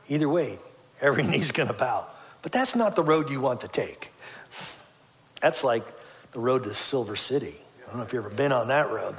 Either 0.08 0.28
way, 0.28 0.58
every 1.00 1.24
knee's 1.28 1.52
going 1.52 1.68
to 1.68 1.74
bow. 1.74 2.08
But 2.42 2.52
that's 2.52 2.76
not 2.76 2.96
the 2.96 3.04
road 3.04 3.30
you 3.30 3.40
want 3.40 3.62
to 3.62 3.68
take. 3.68 4.12
That's 5.42 5.64
like 5.64 5.86
the 6.32 6.40
road 6.40 6.64
to 6.64 6.74
Silver 6.74 7.16
City. 7.16 7.56
I 7.84 7.88
don't 7.88 7.98
know 7.98 8.04
if 8.04 8.14
you've 8.14 8.26
ever 8.26 8.34
been 8.34 8.52
on 8.52 8.70
that 8.70 8.90
road. 8.90 9.16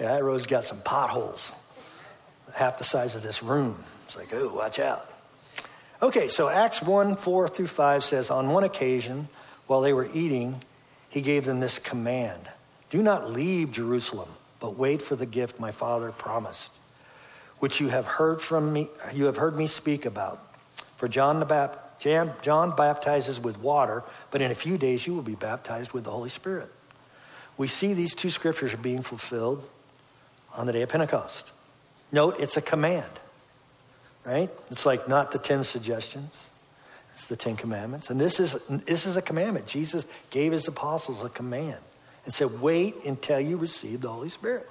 Yeah, 0.00 0.14
that 0.14 0.24
road's 0.24 0.46
got 0.46 0.64
some 0.64 0.80
potholes, 0.80 1.52
half 2.54 2.78
the 2.78 2.84
size 2.84 3.14
of 3.14 3.22
this 3.22 3.42
room. 3.42 3.84
It's 4.04 4.16
like, 4.16 4.32
oh, 4.32 4.54
watch 4.54 4.78
out. 4.78 5.08
Okay, 6.00 6.28
so 6.28 6.48
Acts 6.48 6.80
1 6.80 7.16
4 7.16 7.48
through 7.48 7.66
5 7.66 8.04
says, 8.04 8.30
On 8.30 8.50
one 8.50 8.64
occasion, 8.64 9.28
while 9.66 9.80
they 9.80 9.92
were 9.92 10.08
eating, 10.14 10.62
he 11.08 11.20
gave 11.20 11.44
them 11.44 11.60
this 11.60 11.78
command 11.78 12.48
Do 12.90 13.02
not 13.02 13.30
leave 13.30 13.72
Jerusalem, 13.72 14.28
but 14.60 14.76
wait 14.76 15.02
for 15.02 15.16
the 15.16 15.26
gift 15.26 15.60
my 15.60 15.70
father 15.70 16.12
promised, 16.12 16.72
which 17.58 17.80
you 17.80 17.88
have 17.88 18.06
heard 18.06 18.40
from 18.40 18.72
me, 18.72 18.88
you 19.14 19.26
have 19.26 19.36
heard 19.36 19.56
me 19.56 19.66
speak 19.66 20.06
about. 20.06 20.44
For 20.96 21.08
John 21.08 21.40
the 21.40 21.78
John 22.42 22.76
baptizes 22.76 23.40
with 23.40 23.58
water, 23.60 24.04
but 24.30 24.40
in 24.40 24.50
a 24.50 24.54
few 24.54 24.78
days 24.78 25.06
you 25.06 25.14
will 25.14 25.22
be 25.22 25.34
baptized 25.34 25.92
with 25.92 26.04
the 26.04 26.10
Holy 26.10 26.28
Spirit. 26.28 26.70
We 27.56 27.66
see 27.66 27.92
these 27.92 28.14
two 28.14 28.30
scriptures 28.30 28.72
are 28.72 28.78
being 28.78 29.02
fulfilled 29.02 29.68
on 30.54 30.66
the 30.66 30.72
day 30.72 30.82
of 30.82 30.88
Pentecost. 30.88 31.52
Note, 32.12 32.36
it's 32.38 32.56
a 32.56 32.62
command, 32.62 33.10
right? 34.24 34.50
It's 34.70 34.86
like 34.86 35.08
not 35.08 35.32
the 35.32 35.38
10 35.38 35.64
suggestions, 35.64 36.47
it's 37.18 37.26
the 37.26 37.34
10 37.34 37.56
commandments. 37.56 38.10
And 38.10 38.20
this 38.20 38.38
is, 38.38 38.52
this 38.68 39.04
is 39.04 39.16
a 39.16 39.22
commandment. 39.22 39.66
Jesus 39.66 40.06
gave 40.30 40.52
his 40.52 40.68
apostles 40.68 41.24
a 41.24 41.28
command 41.28 41.80
and 42.24 42.32
said, 42.32 42.60
wait 42.60 42.94
until 43.04 43.40
you 43.40 43.56
receive 43.56 44.02
the 44.02 44.08
Holy 44.08 44.28
Spirit. 44.28 44.70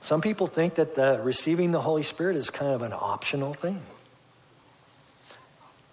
Some 0.00 0.20
people 0.20 0.48
think 0.48 0.74
that 0.74 0.96
the, 0.96 1.20
receiving 1.22 1.70
the 1.70 1.80
Holy 1.80 2.02
Spirit 2.02 2.34
is 2.34 2.50
kind 2.50 2.72
of 2.72 2.82
an 2.82 2.92
optional 2.92 3.54
thing. 3.54 3.80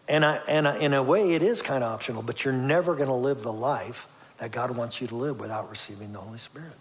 And, 0.07 0.25
I, 0.25 0.37
and 0.47 0.67
I, 0.67 0.79
in 0.79 0.95
a 0.95 1.03
way, 1.03 1.33
it 1.33 1.43
is 1.43 1.61
kind 1.61 1.83
of 1.83 1.91
optional, 1.91 2.23
but 2.23 2.43
you're 2.43 2.51
never 2.51 2.95
going 2.95 3.09
to 3.09 3.13
live 3.13 3.43
the 3.43 3.53
life 3.53 4.07
that 4.39 4.49
God 4.49 4.71
wants 4.71 4.99
you 4.99 5.05
to 5.09 5.15
live 5.15 5.39
without 5.39 5.69
receiving 5.69 6.11
the 6.11 6.19
Holy 6.19 6.39
Spirit. 6.39 6.73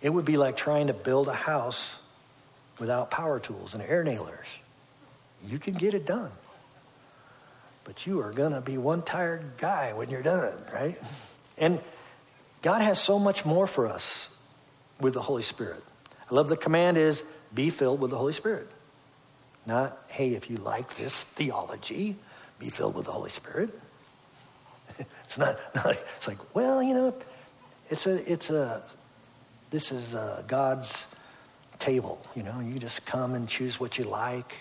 It 0.00 0.08
would 0.08 0.24
be 0.24 0.38
like 0.38 0.56
trying 0.56 0.86
to 0.86 0.94
build 0.94 1.28
a 1.28 1.34
house 1.34 1.96
without 2.78 3.10
power 3.10 3.38
tools 3.38 3.74
and 3.74 3.82
air 3.82 4.02
nailers. 4.02 4.46
You 5.46 5.58
can 5.58 5.74
get 5.74 5.92
it 5.92 6.06
done, 6.06 6.30
but 7.84 8.06
you 8.06 8.20
are 8.20 8.32
going 8.32 8.52
to 8.52 8.60
be 8.60 8.78
one 8.78 9.02
tired 9.02 9.52
guy 9.58 9.92
when 9.92 10.10
you're 10.10 10.22
done, 10.22 10.56
right? 10.72 11.00
And 11.58 11.80
God 12.62 12.82
has 12.82 13.00
so 13.00 13.18
much 13.18 13.44
more 13.44 13.66
for 13.66 13.86
us 13.86 14.28
with 15.00 15.14
the 15.14 15.22
Holy 15.22 15.42
Spirit. 15.42 15.82
I 16.30 16.34
love 16.34 16.48
the 16.48 16.56
command 16.56 16.96
is 16.96 17.24
be 17.52 17.70
filled 17.70 18.00
with 18.00 18.10
the 18.10 18.18
Holy 18.18 18.32
Spirit. 18.32 18.68
Not, 19.66 19.98
hey, 20.08 20.30
if 20.30 20.50
you 20.50 20.56
like 20.56 20.96
this 20.96 21.24
theology, 21.24 22.16
be 22.58 22.70
filled 22.70 22.94
with 22.94 23.06
the 23.06 23.12
Holy 23.12 23.30
Spirit. 23.30 23.70
it's 25.24 25.38
not, 25.38 25.58
not 25.74 25.84
like, 25.84 26.04
it's 26.16 26.28
like, 26.28 26.54
well, 26.54 26.82
you 26.82 26.94
know, 26.94 27.14
it's 27.90 28.06
a, 28.06 28.32
it's 28.32 28.50
a, 28.50 28.82
this 29.70 29.92
is 29.92 30.14
a 30.14 30.44
God's 30.46 31.06
table. 31.78 32.24
You 32.34 32.42
know, 32.42 32.60
you 32.60 32.78
just 32.78 33.04
come 33.06 33.34
and 33.34 33.48
choose 33.48 33.78
what 33.78 33.98
you 33.98 34.04
like. 34.04 34.54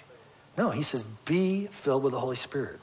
No, 0.57 0.69
he 0.69 0.82
says, 0.82 1.03
be 1.26 1.67
filled 1.67 2.03
with 2.03 2.13
the 2.13 2.19
Holy 2.19 2.36
Spirit. 2.36 2.80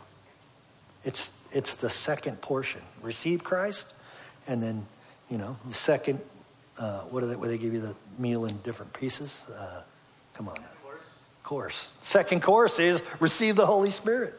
It's, 1.04 1.32
it's 1.52 1.74
the 1.74 1.90
second 1.90 2.40
portion. 2.40 2.82
Receive 3.02 3.44
Christ, 3.44 3.92
and 4.46 4.62
then, 4.62 4.86
you 5.30 5.38
know, 5.38 5.56
the 5.66 5.74
second, 5.74 6.20
uh, 6.78 7.00
what 7.00 7.20
do 7.20 7.28
they, 7.28 7.36
where 7.36 7.48
they 7.48 7.58
give 7.58 7.72
you 7.72 7.80
the 7.80 7.94
meal 8.18 8.44
in 8.44 8.56
different 8.58 8.92
pieces? 8.92 9.44
Uh, 9.48 9.82
come 10.34 10.48
on 10.48 10.58
course. 11.48 11.88
Second 12.02 12.42
course 12.42 12.78
is 12.78 13.02
receive 13.20 13.56
the 13.56 13.64
Holy 13.64 13.88
Spirit, 13.88 14.34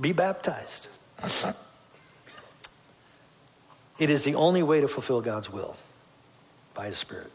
be 0.00 0.12
baptized. 0.12 0.88
It 3.98 4.10
is 4.10 4.24
the 4.24 4.34
only 4.34 4.62
way 4.62 4.82
to 4.82 4.88
fulfill 4.88 5.22
God's 5.22 5.50
will 5.50 5.74
by 6.74 6.88
His 6.88 6.98
Spirit. 6.98 7.32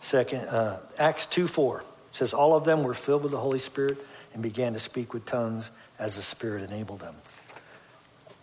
Second, 0.00 0.48
uh, 0.48 0.78
Acts 0.96 1.26
2 1.26 1.46
4 1.46 1.84
says, 2.12 2.32
All 2.32 2.56
of 2.56 2.64
them 2.64 2.82
were 2.82 2.94
filled 2.94 3.24
with 3.24 3.32
the 3.32 3.38
Holy 3.38 3.58
Spirit 3.58 3.98
and 4.32 4.42
began 4.42 4.72
to 4.72 4.78
speak 4.78 5.12
with 5.12 5.26
tongues 5.26 5.70
as 5.98 6.16
the 6.16 6.22
Spirit 6.22 6.62
enabled 6.62 7.00
them. 7.00 7.16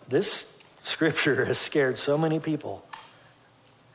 This 0.08 0.46
scripture 0.80 1.44
has 1.44 1.58
scared 1.58 1.98
so 1.98 2.16
many 2.16 2.38
people 2.38 2.86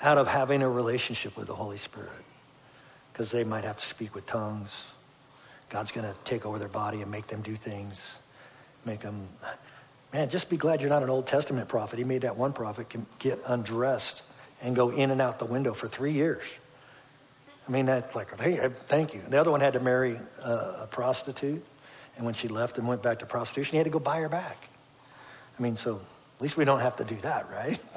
out 0.01 0.17
of 0.17 0.27
having 0.27 0.61
a 0.61 0.69
relationship 0.69 1.37
with 1.37 1.47
the 1.47 1.55
Holy 1.55 1.77
Spirit 1.77 2.25
because 3.11 3.31
they 3.31 3.43
might 3.43 3.63
have 3.63 3.77
to 3.77 3.85
speak 3.85 4.15
with 4.15 4.25
tongues 4.25 4.93
God's 5.71 5.93
going 5.93 6.05
to 6.05 6.13
take 6.25 6.45
over 6.45 6.59
their 6.59 6.67
body 6.67 7.01
and 7.01 7.09
make 7.09 7.27
them 7.27 7.41
do 7.41 7.55
things, 7.55 8.17
make 8.85 8.99
them. 8.99 9.29
Man, 10.11 10.29
just 10.29 10.49
be 10.49 10.57
glad 10.57 10.81
you're 10.81 10.89
not 10.89 11.01
an 11.01 11.09
Old 11.09 11.25
Testament 11.25 11.69
prophet. 11.69 11.97
He 11.97 12.03
made 12.03 12.23
that 12.23 12.35
one 12.35 12.51
prophet 12.51 12.93
get 13.19 13.39
undressed 13.47 14.23
and 14.61 14.75
go 14.75 14.89
in 14.89 15.11
and 15.11 15.21
out 15.21 15.39
the 15.39 15.45
window 15.45 15.73
for 15.73 15.87
three 15.87 16.11
years. 16.11 16.43
I 17.67 17.71
mean, 17.71 17.85
that 17.85 18.13
like, 18.13 18.37
hey, 18.37 18.69
thank 18.87 19.13
you. 19.13 19.21
The 19.21 19.39
other 19.39 19.49
one 19.49 19.61
had 19.61 19.73
to 19.73 19.79
marry 19.79 20.19
a 20.43 20.87
prostitute, 20.91 21.63
and 22.17 22.25
when 22.25 22.33
she 22.33 22.47
left 22.47 22.77
and 22.77 22.87
went 22.87 23.01
back 23.01 23.19
to 23.19 23.25
prostitution, 23.25 23.71
he 23.71 23.77
had 23.77 23.85
to 23.85 23.89
go 23.89 23.99
buy 23.99 24.19
her 24.19 24.29
back. 24.29 24.69
I 25.57 25.61
mean, 25.61 25.75
so 25.75 26.01
at 26.35 26.41
least 26.41 26.57
we 26.57 26.65
don't 26.65 26.79
have 26.79 26.95
to 26.97 27.03
do 27.03 27.15
that, 27.17 27.49
right? 27.51 27.79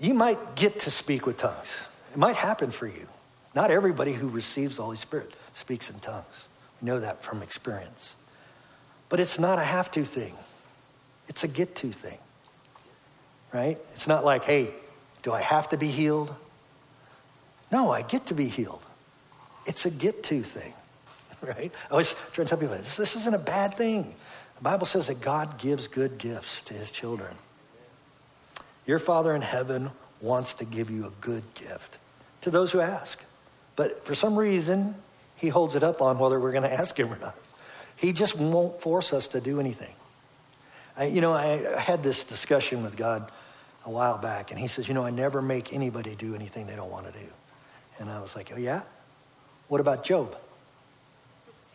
You 0.00 0.14
might 0.14 0.54
get 0.54 0.78
to 0.80 0.90
speak 0.90 1.26
with 1.26 1.38
tongues. 1.38 1.88
It 2.12 2.18
might 2.18 2.36
happen 2.36 2.70
for 2.70 2.86
you. 2.86 3.08
Not 3.54 3.70
everybody 3.70 4.12
who 4.12 4.28
receives 4.28 4.76
the 4.76 4.84
Holy 4.84 4.96
Spirit 4.96 5.32
speaks 5.52 5.90
in 5.90 5.98
tongues. 5.98 6.46
We 6.80 6.86
know 6.86 7.00
that 7.00 7.22
from 7.22 7.42
experience. 7.42 8.14
But 9.08 9.20
it's 9.20 9.38
not 9.38 9.58
a 9.58 9.64
have 9.64 9.90
to 9.92 10.04
thing, 10.04 10.36
it's 11.26 11.44
a 11.44 11.48
get 11.48 11.74
to 11.76 11.90
thing. 11.90 12.18
Right? 13.52 13.78
It's 13.92 14.06
not 14.06 14.24
like, 14.24 14.44
hey, 14.44 14.74
do 15.22 15.32
I 15.32 15.40
have 15.40 15.70
to 15.70 15.76
be 15.76 15.88
healed? 15.88 16.34
No, 17.72 17.90
I 17.90 18.02
get 18.02 18.26
to 18.26 18.34
be 18.34 18.46
healed. 18.46 18.84
It's 19.66 19.86
a 19.86 19.90
get 19.90 20.22
to 20.24 20.42
thing. 20.42 20.74
Right? 21.46 21.72
I 21.88 21.90
always 21.92 22.14
try 22.32 22.44
to 22.44 22.48
tell 22.48 22.58
people 22.58 22.74
this, 22.76 22.96
this 22.96 23.14
isn't 23.14 23.34
a 23.34 23.38
bad 23.38 23.72
thing. 23.74 24.14
The 24.56 24.62
Bible 24.62 24.86
says 24.86 25.06
that 25.06 25.20
God 25.20 25.56
gives 25.58 25.86
good 25.86 26.18
gifts 26.18 26.62
to 26.62 26.74
his 26.74 26.90
children. 26.90 27.32
Your 28.86 28.98
Father 28.98 29.34
in 29.34 29.42
heaven 29.42 29.90
wants 30.20 30.54
to 30.54 30.64
give 30.64 30.90
you 30.90 31.06
a 31.06 31.12
good 31.20 31.44
gift 31.54 31.98
to 32.40 32.50
those 32.50 32.72
who 32.72 32.80
ask. 32.80 33.22
But 33.76 34.04
for 34.04 34.14
some 34.14 34.36
reason, 34.36 34.96
he 35.36 35.48
holds 35.48 35.76
it 35.76 35.84
up 35.84 36.02
on 36.02 36.18
whether 36.18 36.40
we're 36.40 36.50
going 36.50 36.64
to 36.64 36.72
ask 36.72 36.98
him 36.98 37.12
or 37.12 37.18
not. 37.18 37.36
He 37.94 38.12
just 38.12 38.36
won't 38.36 38.80
force 38.80 39.12
us 39.12 39.28
to 39.28 39.40
do 39.40 39.60
anything. 39.60 39.94
I, 40.96 41.04
you 41.04 41.20
know, 41.20 41.32
I 41.32 41.80
had 41.80 42.02
this 42.02 42.24
discussion 42.24 42.82
with 42.82 42.96
God 42.96 43.30
a 43.84 43.90
while 43.90 44.18
back, 44.18 44.50
and 44.50 44.58
he 44.58 44.66
says, 44.66 44.88
You 44.88 44.94
know, 44.94 45.04
I 45.04 45.10
never 45.10 45.40
make 45.40 45.72
anybody 45.72 46.16
do 46.16 46.34
anything 46.34 46.66
they 46.66 46.76
don't 46.76 46.90
want 46.90 47.12
to 47.12 47.18
do. 47.18 47.26
And 48.00 48.10
I 48.10 48.20
was 48.20 48.34
like, 48.34 48.50
Oh, 48.52 48.58
yeah? 48.58 48.82
What 49.68 49.80
about 49.80 50.02
Job? 50.02 50.36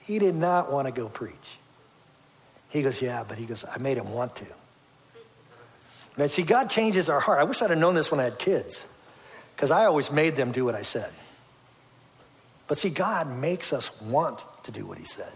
He 0.05 0.19
did 0.19 0.35
not 0.35 0.71
want 0.71 0.87
to 0.87 0.93
go 0.93 1.07
preach. 1.07 1.57
He 2.69 2.81
goes, 2.81 3.01
Yeah, 3.01 3.23
but 3.27 3.37
he 3.37 3.45
goes, 3.45 3.65
I 3.69 3.77
made 3.77 3.97
him 3.97 4.11
want 4.11 4.35
to. 4.37 4.45
Now, 6.17 6.27
see, 6.27 6.43
God 6.43 6.69
changes 6.69 7.09
our 7.09 7.19
heart. 7.19 7.39
I 7.39 7.43
wish 7.43 7.61
I'd 7.61 7.71
have 7.71 7.79
known 7.79 7.95
this 7.95 8.11
when 8.11 8.19
I 8.19 8.25
had 8.25 8.37
kids, 8.37 8.85
because 9.55 9.71
I 9.71 9.85
always 9.85 10.11
made 10.11 10.35
them 10.35 10.51
do 10.51 10.65
what 10.65 10.75
I 10.75 10.81
said. 10.81 11.11
But 12.67 12.77
see, 12.77 12.89
God 12.89 13.27
makes 13.27 13.73
us 13.73 13.99
want 14.01 14.43
to 14.63 14.71
do 14.71 14.85
what 14.85 14.97
He 14.97 15.05
said. 15.05 15.31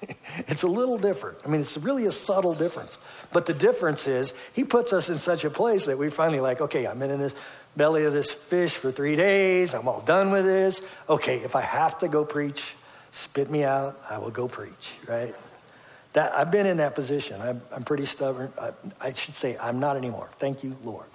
it's 0.46 0.62
a 0.62 0.68
little 0.68 0.98
different. 0.98 1.38
I 1.44 1.48
mean, 1.48 1.60
it's 1.60 1.76
really 1.76 2.06
a 2.06 2.12
subtle 2.12 2.54
difference. 2.54 2.98
But 3.32 3.46
the 3.46 3.54
difference 3.54 4.06
is, 4.06 4.32
He 4.52 4.64
puts 4.64 4.92
us 4.92 5.08
in 5.08 5.16
such 5.16 5.44
a 5.44 5.50
place 5.50 5.86
that 5.86 5.98
we 5.98 6.10
finally 6.10 6.40
like, 6.40 6.60
okay, 6.60 6.86
I'm 6.86 7.02
in 7.02 7.18
this 7.18 7.34
belly 7.76 8.04
of 8.04 8.12
this 8.12 8.32
fish 8.32 8.74
for 8.74 8.90
three 8.90 9.16
days. 9.16 9.74
I'm 9.74 9.88
all 9.88 10.00
done 10.00 10.30
with 10.30 10.44
this. 10.44 10.82
Okay, 11.08 11.38
if 11.38 11.54
I 11.56 11.62
have 11.62 11.98
to 11.98 12.08
go 12.08 12.24
preach, 12.24 12.74
spit 13.10 13.50
me 13.50 13.64
out. 13.64 13.98
I 14.08 14.18
will 14.18 14.30
go 14.30 14.48
preach, 14.48 14.94
right? 15.06 15.34
That, 16.14 16.32
I've 16.32 16.50
been 16.50 16.66
in 16.66 16.78
that 16.78 16.94
position. 16.94 17.40
I'm, 17.40 17.62
I'm 17.72 17.84
pretty 17.84 18.04
stubborn. 18.04 18.52
I, 18.60 18.70
I 19.00 19.12
should 19.12 19.34
say 19.34 19.56
I'm 19.58 19.78
not 19.78 19.96
anymore. 19.96 20.30
Thank 20.38 20.64
you, 20.64 20.76
Lord. 20.82 21.06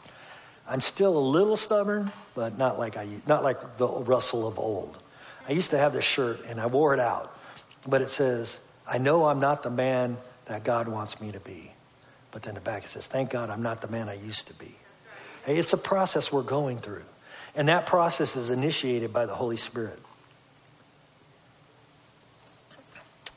I'm 0.68 0.82
still 0.82 1.18
a 1.18 1.20
little 1.20 1.56
stubborn, 1.56 2.12
but 2.36 2.58
not 2.58 2.80
like 2.80 2.96
I 2.96 3.08
not 3.28 3.44
like 3.44 3.78
the 3.78 3.88
Russell 3.88 4.48
of 4.48 4.58
old. 4.58 4.98
I 5.48 5.52
used 5.52 5.72
to 5.72 5.78
have 5.78 5.94
this 5.94 6.06
shirt 6.06 6.42
and 6.48 6.60
I 6.60 6.68
wore 6.68 6.94
it 6.94 7.00
out, 7.00 7.38
but 7.88 8.02
it 8.02 8.10
says, 8.10 8.62
I 8.88 8.98
know 8.98 9.26
I'm 9.26 9.40
not 9.40 9.64
the 9.64 9.70
man 9.70 10.18
that 10.46 10.64
God 10.64 10.88
wants 10.88 11.20
me 11.20 11.32
to 11.32 11.40
be. 11.40 11.74
But 12.32 12.44
then 12.44 12.56
the 12.56 12.62
back 12.62 12.84
it 12.84 12.90
says, 12.90 13.08
Thank 13.08 13.30
God 13.30 13.50
I'm 13.50 13.62
not 13.62 13.82
the 13.82 13.88
man 13.88 14.10
I 14.10 14.16
used 14.16 14.48
to 14.48 14.54
be. 14.54 14.76
Hey, 15.46 15.58
it's 15.58 15.74
a 15.74 15.78
process 15.78 16.32
we're 16.32 16.42
going 16.42 16.80
through. 16.80 17.06
And 17.56 17.68
that 17.68 17.86
process 17.86 18.36
is 18.36 18.50
initiated 18.50 19.14
by 19.14 19.26
the 19.26 19.36
Holy 19.36 19.58
Spirit. 19.58 20.00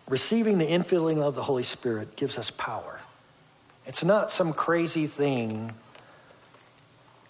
Receiving 0.08 0.58
the 0.58 0.66
infilling 0.66 1.20
of 1.20 1.34
the 1.34 1.42
Holy 1.42 1.64
Spirit 1.64 2.16
gives 2.16 2.38
us 2.38 2.50
power. 2.50 3.00
It's 3.86 4.04
not 4.04 4.30
some 4.30 4.52
crazy 4.52 5.06
thing 5.06 5.74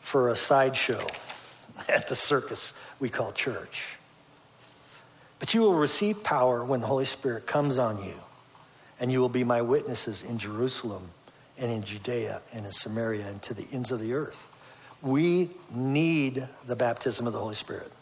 for 0.00 0.28
a 0.28 0.36
sideshow 0.36 1.06
at 1.88 2.08
the 2.08 2.14
circus 2.14 2.74
we 2.98 3.08
call 3.08 3.32
church. 3.32 3.86
But 5.38 5.54
you 5.54 5.62
will 5.62 5.74
receive 5.74 6.22
power 6.22 6.64
when 6.64 6.80
the 6.80 6.86
Holy 6.86 7.04
Spirit 7.04 7.46
comes 7.46 7.78
on 7.78 8.02
you, 8.02 8.14
and 8.98 9.12
you 9.12 9.20
will 9.20 9.28
be 9.28 9.44
my 9.44 9.62
witnesses 9.62 10.22
in 10.22 10.38
Jerusalem 10.38 11.10
and 11.58 11.70
in 11.70 11.82
Judea 11.82 12.42
and 12.52 12.64
in 12.64 12.72
Samaria 12.72 13.26
and 13.26 13.42
to 13.42 13.54
the 13.54 13.66
ends 13.72 13.90
of 13.90 14.00
the 14.00 14.14
earth. 14.14 14.46
We 15.02 15.50
need 15.70 16.48
the 16.66 16.76
baptism 16.76 17.26
of 17.26 17.32
the 17.32 17.38
Holy 17.38 17.54
Spirit. 17.54 17.92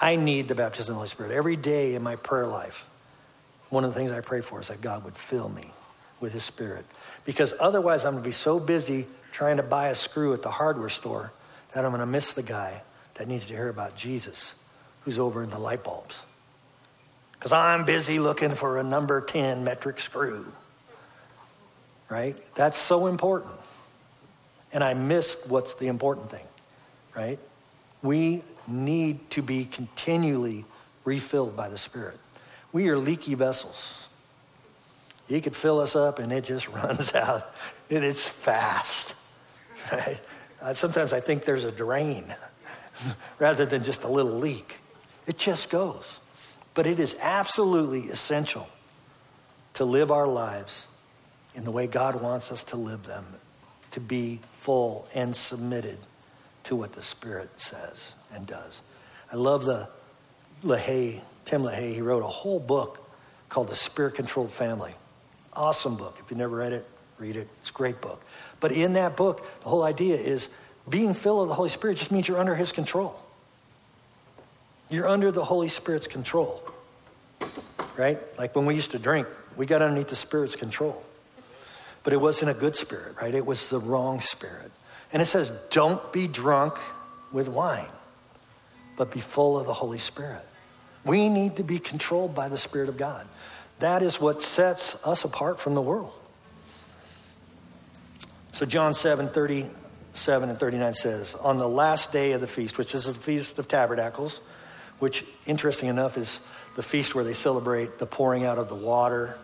I 0.00 0.16
need 0.16 0.48
the 0.48 0.54
baptism 0.54 0.92
of 0.92 0.94
the 0.94 0.98
Holy 0.98 1.08
Spirit. 1.08 1.32
Every 1.32 1.56
day 1.56 1.94
in 1.94 2.02
my 2.02 2.16
prayer 2.16 2.46
life, 2.46 2.86
one 3.70 3.84
of 3.84 3.92
the 3.92 3.98
things 3.98 4.10
I 4.10 4.20
pray 4.20 4.40
for 4.40 4.60
is 4.60 4.68
that 4.68 4.80
God 4.80 5.04
would 5.04 5.16
fill 5.16 5.48
me 5.48 5.72
with 6.20 6.32
His 6.32 6.44
Spirit. 6.44 6.84
Because 7.24 7.54
otherwise, 7.60 8.04
I'm 8.04 8.14
going 8.14 8.24
to 8.24 8.28
be 8.28 8.32
so 8.32 8.58
busy 8.58 9.06
trying 9.32 9.58
to 9.58 9.62
buy 9.62 9.88
a 9.88 9.94
screw 9.94 10.32
at 10.32 10.42
the 10.42 10.50
hardware 10.50 10.88
store 10.88 11.32
that 11.72 11.84
I'm 11.84 11.90
going 11.90 12.00
to 12.00 12.06
miss 12.06 12.32
the 12.32 12.42
guy 12.42 12.82
that 13.14 13.28
needs 13.28 13.46
to 13.46 13.54
hear 13.54 13.68
about 13.68 13.96
Jesus 13.96 14.54
who's 15.02 15.18
over 15.18 15.42
in 15.42 15.50
the 15.50 15.58
light 15.58 15.84
bulbs. 15.84 16.24
Because 17.32 17.52
I'm 17.52 17.84
busy 17.84 18.18
looking 18.18 18.54
for 18.54 18.78
a 18.78 18.82
number 18.82 19.20
10 19.20 19.64
metric 19.64 20.00
screw. 20.00 20.52
Right? 22.08 22.36
That's 22.54 22.78
so 22.78 23.06
important. 23.06 23.54
And 24.72 24.82
I 24.82 24.94
missed 24.94 25.48
what's 25.48 25.74
the 25.74 25.86
important 25.86 26.30
thing, 26.30 26.44
right? 27.14 27.38
We 28.02 28.42
need 28.66 29.30
to 29.30 29.42
be 29.42 29.64
continually 29.64 30.64
refilled 31.04 31.56
by 31.56 31.68
the 31.68 31.78
Spirit. 31.78 32.18
We 32.72 32.88
are 32.88 32.98
leaky 32.98 33.34
vessels. 33.34 34.08
He 35.28 35.40
could 35.40 35.56
fill 35.56 35.80
us 35.80 35.94
up 35.94 36.18
and 36.18 36.32
it 36.32 36.44
just 36.44 36.68
runs 36.82 37.14
out. 37.14 37.52
And 37.90 38.04
it's 38.04 38.28
fast, 38.28 39.14
right? 39.90 40.20
Uh, 40.60 40.74
sometimes 40.74 41.12
I 41.12 41.20
think 41.20 41.44
there's 41.44 41.64
a 41.64 41.72
drain 41.72 42.34
rather 43.38 43.64
than 43.64 43.84
just 43.84 44.04
a 44.04 44.08
little 44.08 44.38
leak. 44.38 44.78
It 45.26 45.38
just 45.38 45.70
goes. 45.70 46.18
But 46.74 46.86
it 46.86 47.00
is 47.00 47.16
absolutely 47.20 48.04
essential 48.04 48.68
to 49.74 49.84
live 49.84 50.10
our 50.10 50.26
lives 50.26 50.86
in 51.54 51.64
the 51.64 51.70
way 51.70 51.86
God 51.86 52.20
wants 52.20 52.52
us 52.52 52.64
to 52.64 52.76
live 52.76 53.04
them, 53.04 53.26
to 53.92 54.00
be 54.00 54.40
full 54.52 55.08
and 55.14 55.34
submitted 55.34 55.98
to 56.64 56.76
what 56.76 56.92
the 56.92 57.02
Spirit 57.02 57.58
says 57.58 58.14
and 58.32 58.46
does. 58.46 58.82
I 59.32 59.36
love 59.36 59.64
the 59.64 59.88
LaHaye, 60.62 61.20
Tim 61.48 61.62
LaHaye, 61.62 61.94
he 61.94 62.02
wrote 62.02 62.22
a 62.22 62.26
whole 62.26 62.60
book 62.60 63.08
called 63.48 63.68
The 63.68 63.74
Spirit 63.74 64.14
Controlled 64.14 64.52
Family. 64.52 64.94
Awesome 65.54 65.96
book. 65.96 66.18
If 66.22 66.30
you've 66.30 66.38
never 66.38 66.56
read 66.56 66.74
it, 66.74 66.86
read 67.16 67.36
it. 67.36 67.48
It's 67.58 67.70
a 67.70 67.72
great 67.72 68.02
book. 68.02 68.22
But 68.60 68.72
in 68.72 68.92
that 68.92 69.16
book, 69.16 69.46
the 69.62 69.68
whole 69.70 69.82
idea 69.82 70.16
is 70.16 70.50
being 70.86 71.14
filled 71.14 71.40
with 71.40 71.48
the 71.48 71.54
Holy 71.54 71.70
Spirit 71.70 71.96
just 71.96 72.10
means 72.10 72.28
you're 72.28 72.38
under 72.38 72.54
His 72.54 72.70
control. 72.70 73.18
You're 74.90 75.08
under 75.08 75.32
the 75.32 75.42
Holy 75.42 75.68
Spirit's 75.68 76.06
control, 76.06 76.62
right? 77.96 78.18
Like 78.38 78.54
when 78.54 78.66
we 78.66 78.74
used 78.74 78.90
to 78.90 78.98
drink, 78.98 79.26
we 79.56 79.64
got 79.64 79.80
underneath 79.80 80.08
the 80.08 80.16
Spirit's 80.16 80.54
control. 80.54 81.02
But 82.04 82.12
it 82.12 82.20
wasn't 82.20 82.50
a 82.50 82.54
good 82.54 82.76
spirit, 82.76 83.16
right? 83.20 83.34
It 83.34 83.46
was 83.46 83.70
the 83.70 83.80
wrong 83.80 84.20
spirit. 84.20 84.70
And 85.12 85.22
it 85.22 85.26
says, 85.26 85.50
don't 85.70 86.12
be 86.12 86.26
drunk 86.26 86.78
with 87.32 87.48
wine, 87.48 87.88
but 88.98 89.10
be 89.10 89.20
full 89.20 89.58
of 89.58 89.66
the 89.66 89.74
Holy 89.74 89.98
Spirit. 89.98 90.44
We 91.08 91.30
need 91.30 91.56
to 91.56 91.62
be 91.62 91.78
controlled 91.78 92.34
by 92.34 92.50
the 92.50 92.58
Spirit 92.58 92.90
of 92.90 92.98
God. 92.98 93.26
That 93.78 94.02
is 94.02 94.20
what 94.20 94.42
sets 94.42 95.02
us 95.06 95.24
apart 95.24 95.58
from 95.58 95.74
the 95.74 95.80
world. 95.80 96.12
So, 98.52 98.66
John 98.66 98.92
7 98.92 99.28
37 99.28 100.50
and 100.50 100.60
39 100.60 100.92
says, 100.92 101.34
On 101.34 101.56
the 101.56 101.68
last 101.68 102.12
day 102.12 102.32
of 102.32 102.42
the 102.42 102.46
feast, 102.46 102.76
which 102.76 102.94
is 102.94 103.06
the 103.06 103.14
Feast 103.14 103.58
of 103.58 103.68
Tabernacles, 103.68 104.42
which, 104.98 105.24
interesting 105.46 105.88
enough, 105.88 106.18
is 106.18 106.40
the 106.76 106.82
feast 106.82 107.14
where 107.14 107.24
they 107.24 107.32
celebrate 107.32 107.98
the 107.98 108.06
pouring 108.06 108.44
out 108.44 108.58
of 108.58 108.68
the 108.68 108.74
water, 108.74 109.38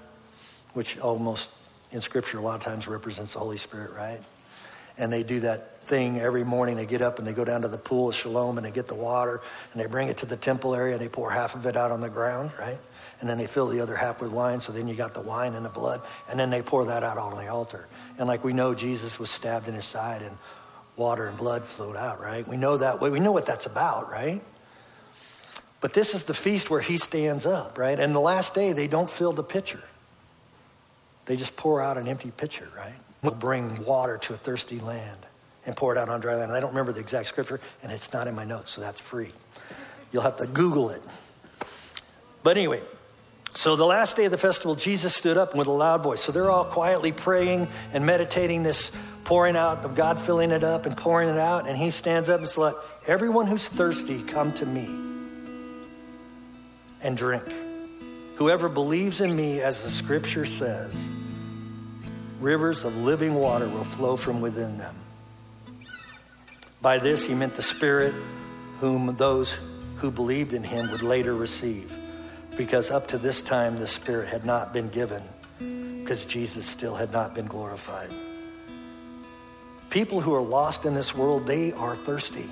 which 0.74 0.98
almost 0.98 1.50
in 1.92 2.02
Scripture 2.02 2.38
a 2.38 2.42
lot 2.42 2.56
of 2.56 2.60
times 2.60 2.86
represents 2.86 3.32
the 3.32 3.38
Holy 3.38 3.56
Spirit, 3.56 3.94
right? 3.94 4.20
And 4.98 5.10
they 5.10 5.22
do 5.22 5.40
that 5.40 5.73
thing 5.86 6.18
every 6.18 6.44
morning. 6.44 6.76
They 6.76 6.86
get 6.86 7.02
up 7.02 7.18
and 7.18 7.26
they 7.26 7.32
go 7.32 7.44
down 7.44 7.62
to 7.62 7.68
the 7.68 7.78
pool 7.78 8.08
of 8.08 8.14
Siloam 8.14 8.58
and 8.58 8.66
they 8.66 8.70
get 8.70 8.88
the 8.88 8.94
water 8.94 9.40
and 9.72 9.80
they 9.80 9.86
bring 9.86 10.08
it 10.08 10.18
to 10.18 10.26
the 10.26 10.36
temple 10.36 10.74
area 10.74 10.94
and 10.94 11.00
they 11.00 11.08
pour 11.08 11.30
half 11.30 11.54
of 11.54 11.66
it 11.66 11.76
out 11.76 11.90
on 11.90 12.00
the 12.00 12.08
ground, 12.08 12.50
right? 12.58 12.78
And 13.20 13.28
then 13.28 13.38
they 13.38 13.46
fill 13.46 13.68
the 13.68 13.80
other 13.80 13.96
half 13.96 14.20
with 14.20 14.30
wine. 14.30 14.60
So 14.60 14.72
then 14.72 14.88
you 14.88 14.94
got 14.94 15.14
the 15.14 15.20
wine 15.20 15.54
and 15.54 15.64
the 15.64 15.70
blood. 15.70 16.02
And 16.28 16.38
then 16.38 16.50
they 16.50 16.62
pour 16.62 16.84
that 16.86 17.04
out 17.04 17.16
on 17.16 17.36
the 17.36 17.48
altar. 17.48 17.86
And 18.18 18.28
like 18.28 18.44
we 18.44 18.52
know, 18.52 18.74
Jesus 18.74 19.18
was 19.18 19.30
stabbed 19.30 19.68
in 19.68 19.74
his 19.74 19.84
side 19.84 20.22
and 20.22 20.36
water 20.96 21.26
and 21.26 21.36
blood 21.36 21.64
flowed 21.64 21.96
out, 21.96 22.20
right? 22.20 22.46
We 22.46 22.56
know 22.56 22.76
that. 22.76 23.00
Way. 23.00 23.10
We 23.10 23.20
know 23.20 23.32
what 23.32 23.46
that's 23.46 23.66
about, 23.66 24.10
right? 24.10 24.42
But 25.80 25.92
this 25.92 26.14
is 26.14 26.24
the 26.24 26.34
feast 26.34 26.70
where 26.70 26.80
he 26.80 26.96
stands 26.96 27.46
up, 27.46 27.78
right? 27.78 27.98
And 27.98 28.14
the 28.14 28.20
last 28.20 28.54
day, 28.54 28.72
they 28.72 28.86
don't 28.86 29.10
fill 29.10 29.32
the 29.32 29.44
pitcher. 29.44 29.82
They 31.26 31.36
just 31.36 31.56
pour 31.56 31.80
out 31.80 31.98
an 31.98 32.08
empty 32.08 32.30
pitcher, 32.30 32.68
right? 32.76 32.94
We'll 33.22 33.34
bring 33.34 33.84
water 33.84 34.18
to 34.18 34.34
a 34.34 34.36
thirsty 34.36 34.80
land 34.80 35.26
and 35.66 35.76
pour 35.76 35.92
it 35.92 35.98
out 35.98 36.08
on 36.08 36.20
dry 36.20 36.34
land. 36.34 36.50
And 36.50 36.56
I 36.56 36.60
don't 36.60 36.70
remember 36.70 36.92
the 36.92 37.00
exact 37.00 37.26
scripture, 37.26 37.60
and 37.82 37.90
it's 37.90 38.12
not 38.12 38.28
in 38.28 38.34
my 38.34 38.44
notes, 38.44 38.70
so 38.70 38.80
that's 38.80 39.00
free. 39.00 39.32
You'll 40.12 40.22
have 40.22 40.36
to 40.36 40.46
Google 40.46 40.90
it. 40.90 41.02
But 42.42 42.56
anyway, 42.56 42.82
so 43.54 43.76
the 43.76 43.86
last 43.86 44.16
day 44.16 44.24
of 44.24 44.30
the 44.30 44.38
festival, 44.38 44.74
Jesus 44.74 45.14
stood 45.14 45.36
up 45.36 45.54
with 45.54 45.66
a 45.66 45.72
loud 45.72 46.02
voice. 46.02 46.20
So 46.20 46.32
they're 46.32 46.50
all 46.50 46.64
quietly 46.64 47.12
praying 47.12 47.68
and 47.92 48.04
meditating 48.04 48.62
this 48.62 48.90
pouring 49.24 49.56
out 49.56 49.84
of 49.84 49.94
God 49.94 50.20
filling 50.20 50.50
it 50.50 50.62
up 50.62 50.86
and 50.86 50.96
pouring 50.96 51.28
it 51.28 51.38
out. 51.38 51.66
And 51.66 51.76
he 51.76 51.90
stands 51.90 52.28
up 52.28 52.40
and 52.40 52.48
says, 52.48 52.58
Let 52.58 52.74
everyone 53.06 53.46
who's 53.46 53.68
thirsty 53.68 54.22
come 54.22 54.52
to 54.54 54.66
me 54.66 54.86
and 57.00 57.16
drink. 57.16 57.44
Whoever 58.36 58.68
believes 58.68 59.20
in 59.20 59.34
me, 59.34 59.60
as 59.60 59.84
the 59.84 59.90
scripture 59.90 60.44
says, 60.44 61.08
rivers 62.40 62.84
of 62.84 62.96
living 62.96 63.34
water 63.34 63.68
will 63.68 63.84
flow 63.84 64.16
from 64.16 64.40
within 64.40 64.76
them. 64.78 64.96
By 66.84 66.98
this, 66.98 67.24
he 67.26 67.34
meant 67.34 67.54
the 67.54 67.62
Spirit, 67.62 68.12
whom 68.78 69.16
those 69.16 69.58
who 69.96 70.10
believed 70.10 70.52
in 70.52 70.62
him 70.62 70.90
would 70.90 71.00
later 71.00 71.34
receive, 71.34 71.90
because 72.58 72.90
up 72.90 73.06
to 73.06 73.16
this 73.16 73.40
time, 73.40 73.78
the 73.78 73.86
Spirit 73.86 74.28
had 74.28 74.44
not 74.44 74.74
been 74.74 74.88
given, 74.90 75.22
because 75.58 76.26
Jesus 76.26 76.66
still 76.66 76.94
had 76.94 77.10
not 77.10 77.34
been 77.34 77.46
glorified. 77.46 78.10
People 79.88 80.20
who 80.20 80.34
are 80.34 80.42
lost 80.42 80.84
in 80.84 80.92
this 80.92 81.14
world, 81.14 81.46
they 81.46 81.72
are 81.72 81.96
thirsty. 81.96 82.50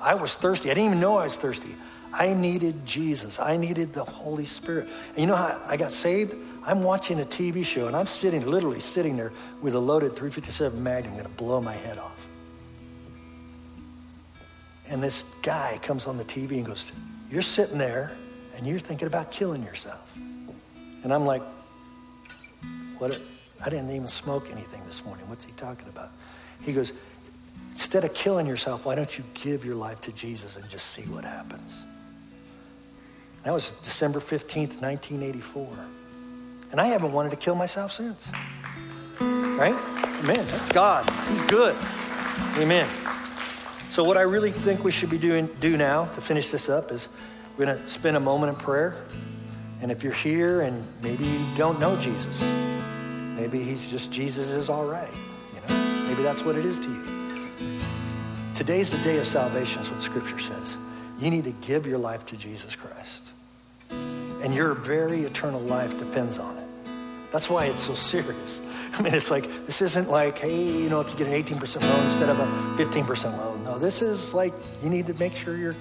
I 0.00 0.14
was 0.14 0.36
thirsty. 0.36 0.70
I 0.70 0.74
didn't 0.74 0.92
even 0.92 1.00
know 1.00 1.18
I 1.18 1.24
was 1.24 1.36
thirsty. 1.36 1.76
I 2.14 2.32
needed 2.32 2.86
Jesus. 2.86 3.38
I 3.38 3.58
needed 3.58 3.92
the 3.92 4.04
Holy 4.04 4.46
Spirit. 4.46 4.88
And 5.10 5.18
you 5.18 5.26
know 5.26 5.36
how 5.36 5.60
I 5.66 5.76
got 5.76 5.92
saved? 5.92 6.34
I'm 6.64 6.82
watching 6.82 7.20
a 7.20 7.26
TV 7.26 7.62
show 7.62 7.88
and 7.88 7.94
I'm 7.94 8.06
sitting, 8.06 8.40
literally 8.46 8.80
sitting 8.80 9.18
there 9.18 9.32
with 9.60 9.74
a 9.74 9.78
loaded 9.78 10.16
357 10.16 10.82
Magnum 10.82 11.12
going 11.12 11.24
to 11.24 11.30
blow 11.32 11.60
my 11.60 11.74
head 11.74 11.98
off. 11.98 12.19
And 14.90 15.00
this 15.00 15.24
guy 15.40 15.78
comes 15.82 16.06
on 16.06 16.18
the 16.18 16.24
TV 16.24 16.56
and 16.56 16.66
goes, 16.66 16.92
You're 17.30 17.42
sitting 17.42 17.78
there 17.78 18.12
and 18.56 18.66
you're 18.66 18.80
thinking 18.80 19.06
about 19.06 19.30
killing 19.30 19.62
yourself. 19.62 20.12
And 21.04 21.14
I'm 21.14 21.24
like, 21.24 21.42
What? 22.98 23.18
I 23.64 23.70
didn't 23.70 23.90
even 23.90 24.08
smoke 24.08 24.50
anything 24.50 24.82
this 24.86 25.04
morning. 25.04 25.28
What's 25.28 25.44
he 25.44 25.52
talking 25.52 25.88
about? 25.88 26.10
He 26.62 26.72
goes, 26.72 26.92
Instead 27.70 28.04
of 28.04 28.12
killing 28.12 28.46
yourself, 28.46 28.84
why 28.84 28.96
don't 28.96 29.16
you 29.16 29.24
give 29.32 29.64
your 29.64 29.76
life 29.76 30.00
to 30.02 30.12
Jesus 30.12 30.56
and 30.56 30.68
just 30.68 30.88
see 30.88 31.02
what 31.02 31.24
happens? 31.24 31.84
That 33.44 33.54
was 33.54 33.70
December 33.82 34.18
15th, 34.18 34.82
1984. 34.82 35.68
And 36.72 36.80
I 36.80 36.86
haven't 36.86 37.12
wanted 37.12 37.30
to 37.30 37.36
kill 37.36 37.54
myself 37.54 37.92
since. 37.92 38.30
Right? 39.20 39.74
Amen. 40.18 40.46
That's 40.48 40.70
God. 40.70 41.08
He's 41.28 41.42
good. 41.42 41.76
Amen. 42.58 42.88
So, 43.90 44.04
what 44.04 44.16
I 44.16 44.20
really 44.20 44.52
think 44.52 44.84
we 44.84 44.92
should 44.92 45.10
be 45.10 45.18
doing 45.18 45.48
do 45.58 45.76
now 45.76 46.04
to 46.04 46.20
finish 46.20 46.50
this 46.50 46.68
up 46.68 46.92
is 46.92 47.08
we're 47.56 47.66
going 47.66 47.76
to 47.76 47.88
spend 47.88 48.16
a 48.16 48.20
moment 48.20 48.50
in 48.52 48.56
prayer. 48.56 48.96
And 49.82 49.90
if 49.90 50.04
you're 50.04 50.12
here 50.12 50.60
and 50.60 50.86
maybe 51.02 51.24
you 51.24 51.44
don't 51.56 51.80
know 51.80 51.96
Jesus, 51.96 52.40
maybe 53.34 53.60
he's 53.60 53.90
just 53.90 54.12
Jesus 54.12 54.52
is 54.52 54.68
all 54.68 54.84
right. 54.84 55.12
You 55.54 55.60
know, 55.74 56.06
maybe 56.06 56.22
that's 56.22 56.44
what 56.44 56.54
it 56.54 56.64
is 56.64 56.78
to 56.78 56.88
you. 56.88 57.80
Today's 58.54 58.92
the 58.92 58.98
day 58.98 59.18
of 59.18 59.26
salvation, 59.26 59.80
is 59.80 59.90
what 59.90 60.00
Scripture 60.00 60.38
says. 60.38 60.78
You 61.18 61.28
need 61.28 61.42
to 61.44 61.52
give 61.66 61.84
your 61.84 61.98
life 61.98 62.24
to 62.26 62.36
Jesus 62.36 62.76
Christ. 62.76 63.32
And 63.90 64.54
your 64.54 64.74
very 64.74 65.22
eternal 65.22 65.60
life 65.60 65.98
depends 65.98 66.38
on 66.38 66.56
it. 66.58 66.59
That's 67.30 67.48
why 67.48 67.66
it's 67.66 67.82
so 67.82 67.94
serious. 67.94 68.60
I 68.92 69.02
mean, 69.02 69.14
it's 69.14 69.30
like, 69.30 69.44
this 69.66 69.82
isn't 69.82 70.08
like, 70.10 70.38
hey, 70.38 70.62
you 70.62 70.88
know, 70.88 71.00
if 71.00 71.10
you 71.10 71.16
get 71.16 71.28
an 71.28 71.32
18% 71.32 71.80
loan 71.80 72.04
instead 72.04 72.28
of 72.28 72.40
a 72.40 72.46
15% 72.82 73.38
loan. 73.38 73.64
No, 73.64 73.78
this 73.78 74.02
is 74.02 74.34
like, 74.34 74.52
you 74.82 74.90
need 74.90 75.06
to 75.06 75.14
make 75.14 75.34
sure 75.34 75.56
you're, 75.56 75.76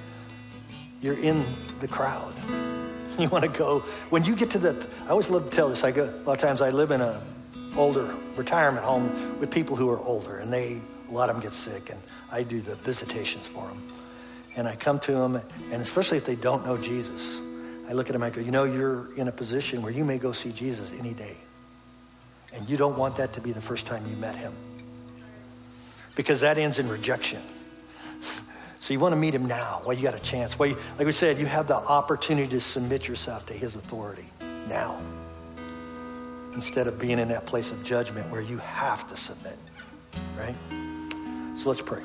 you're 1.02 1.18
in 1.18 1.46
the 1.80 1.88
crowd. 1.88 2.34
You 3.20 3.28
want 3.28 3.44
to 3.44 3.52
go, 3.52 3.80
when 4.12 4.24
you 4.24 4.34
get 4.34 4.52
to 4.52 4.60
the, 4.60 4.88
I 5.04 5.10
always 5.10 5.30
love 5.30 5.44
to 5.44 5.50
tell 5.50 5.68
this. 5.68 5.84
I 5.84 5.92
go, 5.92 6.06
a 6.06 6.24
lot 6.24 6.32
of 6.32 6.40
times 6.40 6.62
I 6.62 6.70
live 6.70 6.92
in 6.92 7.02
a 7.02 7.22
older 7.76 8.16
retirement 8.38 8.86
home 8.86 9.40
with 9.42 9.52
people 9.52 9.76
who 9.76 9.90
are 9.90 10.00
older 10.00 10.38
and 10.38 10.54
they, 10.54 10.80
a 11.10 11.12
lot 11.12 11.30
of 11.30 11.36
them 11.36 11.44
get 11.44 11.54
sick 11.54 11.90
and 11.90 12.02
I 12.32 12.44
do 12.44 12.62
the 12.62 12.76
visitations 12.76 13.46
for 13.46 13.68
them. 13.68 13.84
And 14.56 14.70
I 14.70 14.78
come 14.78 15.00
to 15.02 15.12
them, 15.12 15.36
and 15.36 15.82
especially 15.82 16.18
if 16.18 16.24
they 16.24 16.36
don't 16.36 16.66
know 16.66 16.78
Jesus, 16.78 17.42
I 17.90 17.94
look 17.94 18.08
at 18.08 18.16
him, 18.16 18.22
I 18.22 18.30
go, 18.30 18.40
you 18.40 18.52
know, 18.52 18.66
you're 18.66 19.12
in 19.16 19.28
a 19.28 19.32
position 19.32 19.82
where 19.82 19.92
you 19.92 20.06
may 20.06 20.20
go 20.20 20.32
see 20.32 20.52
Jesus 20.52 20.94
any 20.94 21.16
day. 21.16 21.38
And 22.54 22.70
you 22.70 22.78
don't 22.78 22.98
want 22.98 23.16
that 23.16 23.34
to 23.34 23.42
be 23.42 23.52
the 23.52 23.62
first 23.62 23.88
time 23.88 24.06
you 24.08 24.16
met 24.16 24.36
him. 24.36 24.54
Because 26.16 26.42
that 26.42 26.60
ends 26.60 26.78
in 26.78 26.88
rejection. 26.88 27.42
So 28.80 28.94
you 28.94 29.00
want 29.00 29.14
to 29.14 29.18
meet 29.18 29.34
him 29.34 29.48
now 29.48 29.82
while 29.84 29.96
you 29.96 30.04
got 30.04 30.16
a 30.16 30.20
chance. 30.20 30.58
While 30.58 30.70
you, 30.70 30.78
like 30.98 31.06
we 31.06 31.12
said, 31.12 31.40
you 31.40 31.48
have 31.48 31.68
the 31.68 31.76
opportunity 31.76 32.48
to 32.48 32.60
submit 32.60 33.08
yourself 33.08 33.46
to 33.48 33.54
his 33.54 33.76
authority 33.76 34.30
now. 34.68 35.02
Instead 36.54 36.88
of 36.88 37.00
being 37.00 37.18
in 37.20 37.28
that 37.30 37.46
place 37.46 37.72
of 37.72 37.84
judgment 37.84 38.30
where 38.32 38.42
you 38.42 38.58
have 38.60 39.08
to 39.08 39.18
submit. 39.18 39.58
Right? 40.38 40.56
So 41.56 41.70
let's 41.70 41.82
pray. 41.82 42.04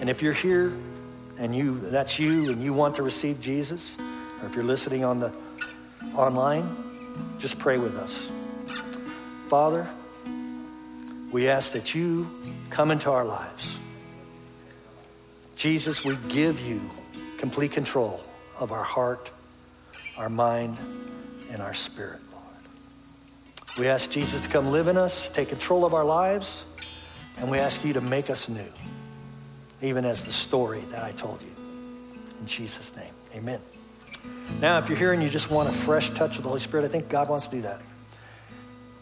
And 0.00 0.08
if 0.08 0.22
you're 0.22 0.32
here 0.32 0.72
and 1.38 1.54
you 1.54 1.78
that's 1.80 2.18
you 2.18 2.50
and 2.50 2.62
you 2.62 2.72
want 2.72 2.96
to 2.96 3.02
receive 3.02 3.40
Jesus, 3.40 3.96
or 4.42 4.48
if 4.48 4.54
you're 4.54 4.64
listening 4.64 5.04
on 5.04 5.20
the 5.20 5.32
online, 6.14 6.76
just 7.38 7.58
pray 7.58 7.78
with 7.78 7.96
us. 7.96 8.30
Father, 9.48 9.88
we 11.30 11.48
ask 11.48 11.72
that 11.72 11.94
you 11.94 12.30
come 12.70 12.90
into 12.90 13.10
our 13.10 13.24
lives. 13.24 13.76
Jesus, 15.56 16.04
we 16.04 16.16
give 16.28 16.60
you 16.60 16.80
complete 17.38 17.72
control 17.72 18.20
of 18.60 18.72
our 18.72 18.84
heart, 18.84 19.30
our 20.16 20.28
mind, 20.28 20.76
and 21.50 21.62
our 21.62 21.74
spirit, 21.74 22.20
Lord. 22.32 22.44
We 23.78 23.88
ask 23.88 24.10
Jesus 24.10 24.40
to 24.42 24.48
come 24.48 24.68
live 24.68 24.88
in 24.88 24.96
us, 24.96 25.30
take 25.30 25.48
control 25.48 25.84
of 25.84 25.94
our 25.94 26.04
lives, 26.04 26.64
and 27.38 27.50
we 27.50 27.58
ask 27.58 27.84
you 27.84 27.92
to 27.92 28.00
make 28.00 28.30
us 28.30 28.48
new, 28.48 28.72
even 29.82 30.04
as 30.04 30.24
the 30.24 30.32
story 30.32 30.80
that 30.90 31.04
I 31.04 31.12
told 31.12 31.40
you. 31.42 31.54
In 32.40 32.46
Jesus' 32.46 32.94
name, 32.96 33.12
amen. 33.34 33.60
Now, 34.60 34.78
if 34.78 34.88
you're 34.88 34.98
here 34.98 35.12
and 35.12 35.22
you 35.22 35.28
just 35.28 35.50
want 35.50 35.68
a 35.68 35.72
fresh 35.72 36.10
touch 36.10 36.36
of 36.36 36.42
the 36.42 36.48
Holy 36.48 36.60
Spirit, 36.60 36.84
I 36.84 36.88
think 36.88 37.08
God 37.08 37.28
wants 37.28 37.46
to 37.48 37.56
do 37.56 37.62
that 37.62 37.80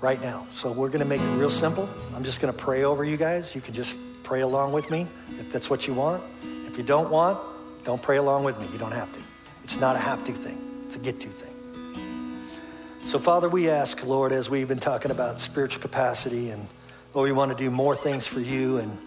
right 0.01 0.21
now. 0.21 0.47
So 0.55 0.73
we're 0.73 0.89
going 0.89 1.01
to 1.01 1.07
make 1.07 1.21
it 1.21 1.37
real 1.37 1.51
simple. 1.51 1.89
I'm 2.15 2.25
just 2.25 2.41
going 2.41 2.53
to 2.53 2.59
pray 2.59 2.85
over 2.85 3.05
you 3.05 3.17
guys. 3.17 3.55
You 3.55 3.61
can 3.61 3.75
just 3.75 3.97
pray 4.23 4.41
along 4.41 4.73
with 4.73 4.91
me 4.91 5.07
if 5.39 5.53
that's 5.53 5.71
what 5.71 5.87
you 5.87 5.95
want. 5.95 6.23
If 6.67 6.77
you 6.77 6.85
don't 6.85 7.11
want, 7.11 7.39
don't 7.85 8.03
pray 8.03 8.17
along 8.17 8.45
with 8.45 8.59
me. 8.59 8.67
You 8.73 8.79
don't 8.79 8.93
have 8.93 9.13
to. 9.13 9.21
It's 9.65 9.79
not 9.79 9.97
a 9.97 9.99
have 9.99 10.25
to 10.25 10.33
thing, 10.33 10.83
it's 10.85 10.97
a 10.97 10.99
get 10.99 11.21
to 11.21 11.29
thing. 11.29 11.53
So, 13.05 13.21
Father, 13.21 13.49
we 13.49 13.71
ask, 13.71 14.05
Lord, 14.05 14.33
as 14.33 14.51
we've 14.51 14.67
been 14.67 14.81
talking 14.81 15.13
about 15.13 15.39
spiritual 15.39 15.81
capacity, 15.81 16.51
and 16.51 16.67
Lord, 17.15 17.29
we 17.29 17.33
want 17.33 17.57
to 17.57 17.57
do 17.57 17.71
more 17.71 17.95
things 17.95 18.27
for 18.27 18.41
you 18.41 18.79
and 18.79 18.99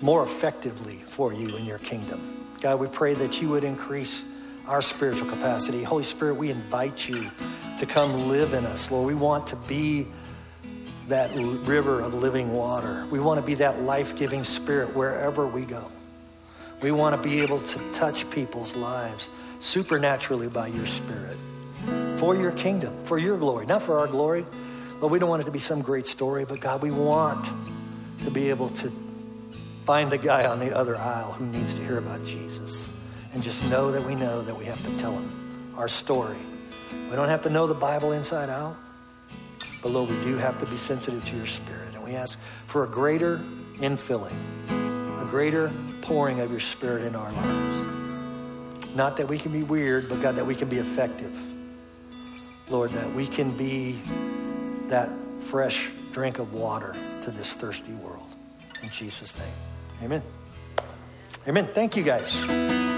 more 0.00 0.22
effectively 0.22 1.02
for 1.06 1.32
you 1.32 1.56
in 1.56 1.64
your 1.64 1.78
kingdom. 1.78 2.46
God, 2.60 2.80
we 2.80 2.86
pray 2.86 3.14
that 3.14 3.40
you 3.40 3.48
would 3.50 3.64
increase 3.64 4.24
our 4.66 4.82
spiritual 4.82 5.28
capacity. 5.28 5.82
Holy 5.82 6.02
Spirit, 6.02 6.34
we 6.34 6.50
invite 6.50 7.08
you 7.08 7.30
to 7.78 7.86
come 7.86 8.28
live 8.28 8.52
in 8.52 8.66
us, 8.66 8.90
Lord. 8.90 9.06
We 9.06 9.14
want 9.14 9.46
to 9.48 9.56
be 9.56 10.06
that 11.08 11.30
river 11.34 12.00
of 12.00 12.14
living 12.14 12.52
water. 12.52 13.06
We 13.10 13.20
want 13.20 13.40
to 13.40 13.46
be 13.46 13.54
that 13.54 13.82
life 13.82 14.16
giving 14.16 14.42
spirit 14.42 14.94
wherever 14.94 15.46
we 15.46 15.62
go. 15.62 15.90
We 16.82 16.90
want 16.90 17.20
to 17.20 17.28
be 17.28 17.40
able 17.40 17.60
to 17.60 17.92
touch 17.92 18.28
people's 18.30 18.74
lives 18.74 19.30
supernaturally 19.60 20.48
by 20.48 20.66
your 20.66 20.86
spirit 20.86 21.36
for 22.16 22.34
your 22.34 22.52
kingdom, 22.52 22.96
for 23.04 23.18
your 23.18 23.38
glory, 23.38 23.66
not 23.66 23.82
for 23.82 23.98
our 23.98 24.06
glory. 24.06 24.44
Lord, 25.00 25.12
we 25.12 25.18
don't 25.18 25.28
want 25.28 25.42
it 25.42 25.44
to 25.44 25.50
be 25.50 25.58
some 25.58 25.82
great 25.82 26.06
story, 26.06 26.44
but 26.44 26.60
God, 26.60 26.82
we 26.82 26.90
want 26.90 27.52
to 28.24 28.30
be 28.30 28.50
able 28.50 28.70
to 28.70 28.90
find 29.86 30.10
the 30.10 30.18
guy 30.18 30.46
on 30.46 30.58
the 30.58 30.76
other 30.76 30.96
aisle 30.96 31.30
who 31.30 31.46
needs 31.46 31.72
to 31.72 31.80
hear 31.84 31.98
about 31.98 32.24
Jesus 32.24 32.90
and 33.32 33.40
just 33.40 33.64
know 33.70 33.92
that 33.92 34.04
we 34.04 34.16
know 34.16 34.42
that 34.42 34.58
we 34.58 34.64
have 34.64 34.84
to 34.84 34.98
tell 34.98 35.12
him 35.12 35.72
our 35.76 35.86
story. 35.86 36.36
We 37.08 37.14
don't 37.14 37.28
have 37.28 37.42
to 37.42 37.50
know 37.50 37.68
the 37.68 37.74
Bible 37.74 38.10
inside 38.10 38.50
out, 38.50 38.76
but 39.82 39.92
Lord, 39.92 40.10
we 40.10 40.20
do 40.24 40.38
have 40.38 40.58
to 40.58 40.66
be 40.66 40.76
sensitive 40.76 41.24
to 41.26 41.36
your 41.36 41.46
spirit. 41.46 41.94
And 41.94 42.02
we 42.02 42.16
ask 42.16 42.36
for 42.66 42.82
a 42.82 42.88
greater 42.88 43.38
infilling, 43.76 44.34
a 45.22 45.24
greater 45.30 45.70
pouring 46.02 46.40
of 46.40 46.50
your 46.50 46.58
spirit 46.58 47.04
in 47.04 47.14
our 47.14 47.30
lives. 47.30 48.86
Not 48.96 49.16
that 49.18 49.28
we 49.28 49.38
can 49.38 49.52
be 49.52 49.62
weird, 49.62 50.08
but 50.08 50.20
God, 50.20 50.34
that 50.34 50.46
we 50.46 50.56
can 50.56 50.68
be 50.68 50.78
effective. 50.78 51.38
Lord, 52.68 52.90
that 52.90 53.12
we 53.12 53.28
can 53.28 53.56
be 53.56 54.00
that 54.88 55.10
fresh 55.38 55.90
drink 56.10 56.40
of 56.40 56.52
water 56.52 56.96
to 57.22 57.30
this 57.30 57.52
thirsty 57.52 57.92
world. 57.92 58.26
In 58.82 58.88
Jesus' 58.88 59.38
name, 59.38 59.46
amen. 60.02 60.22
Amen. 61.48 61.68
Thank 61.72 61.96
you, 61.96 62.02
guys. 62.02 62.95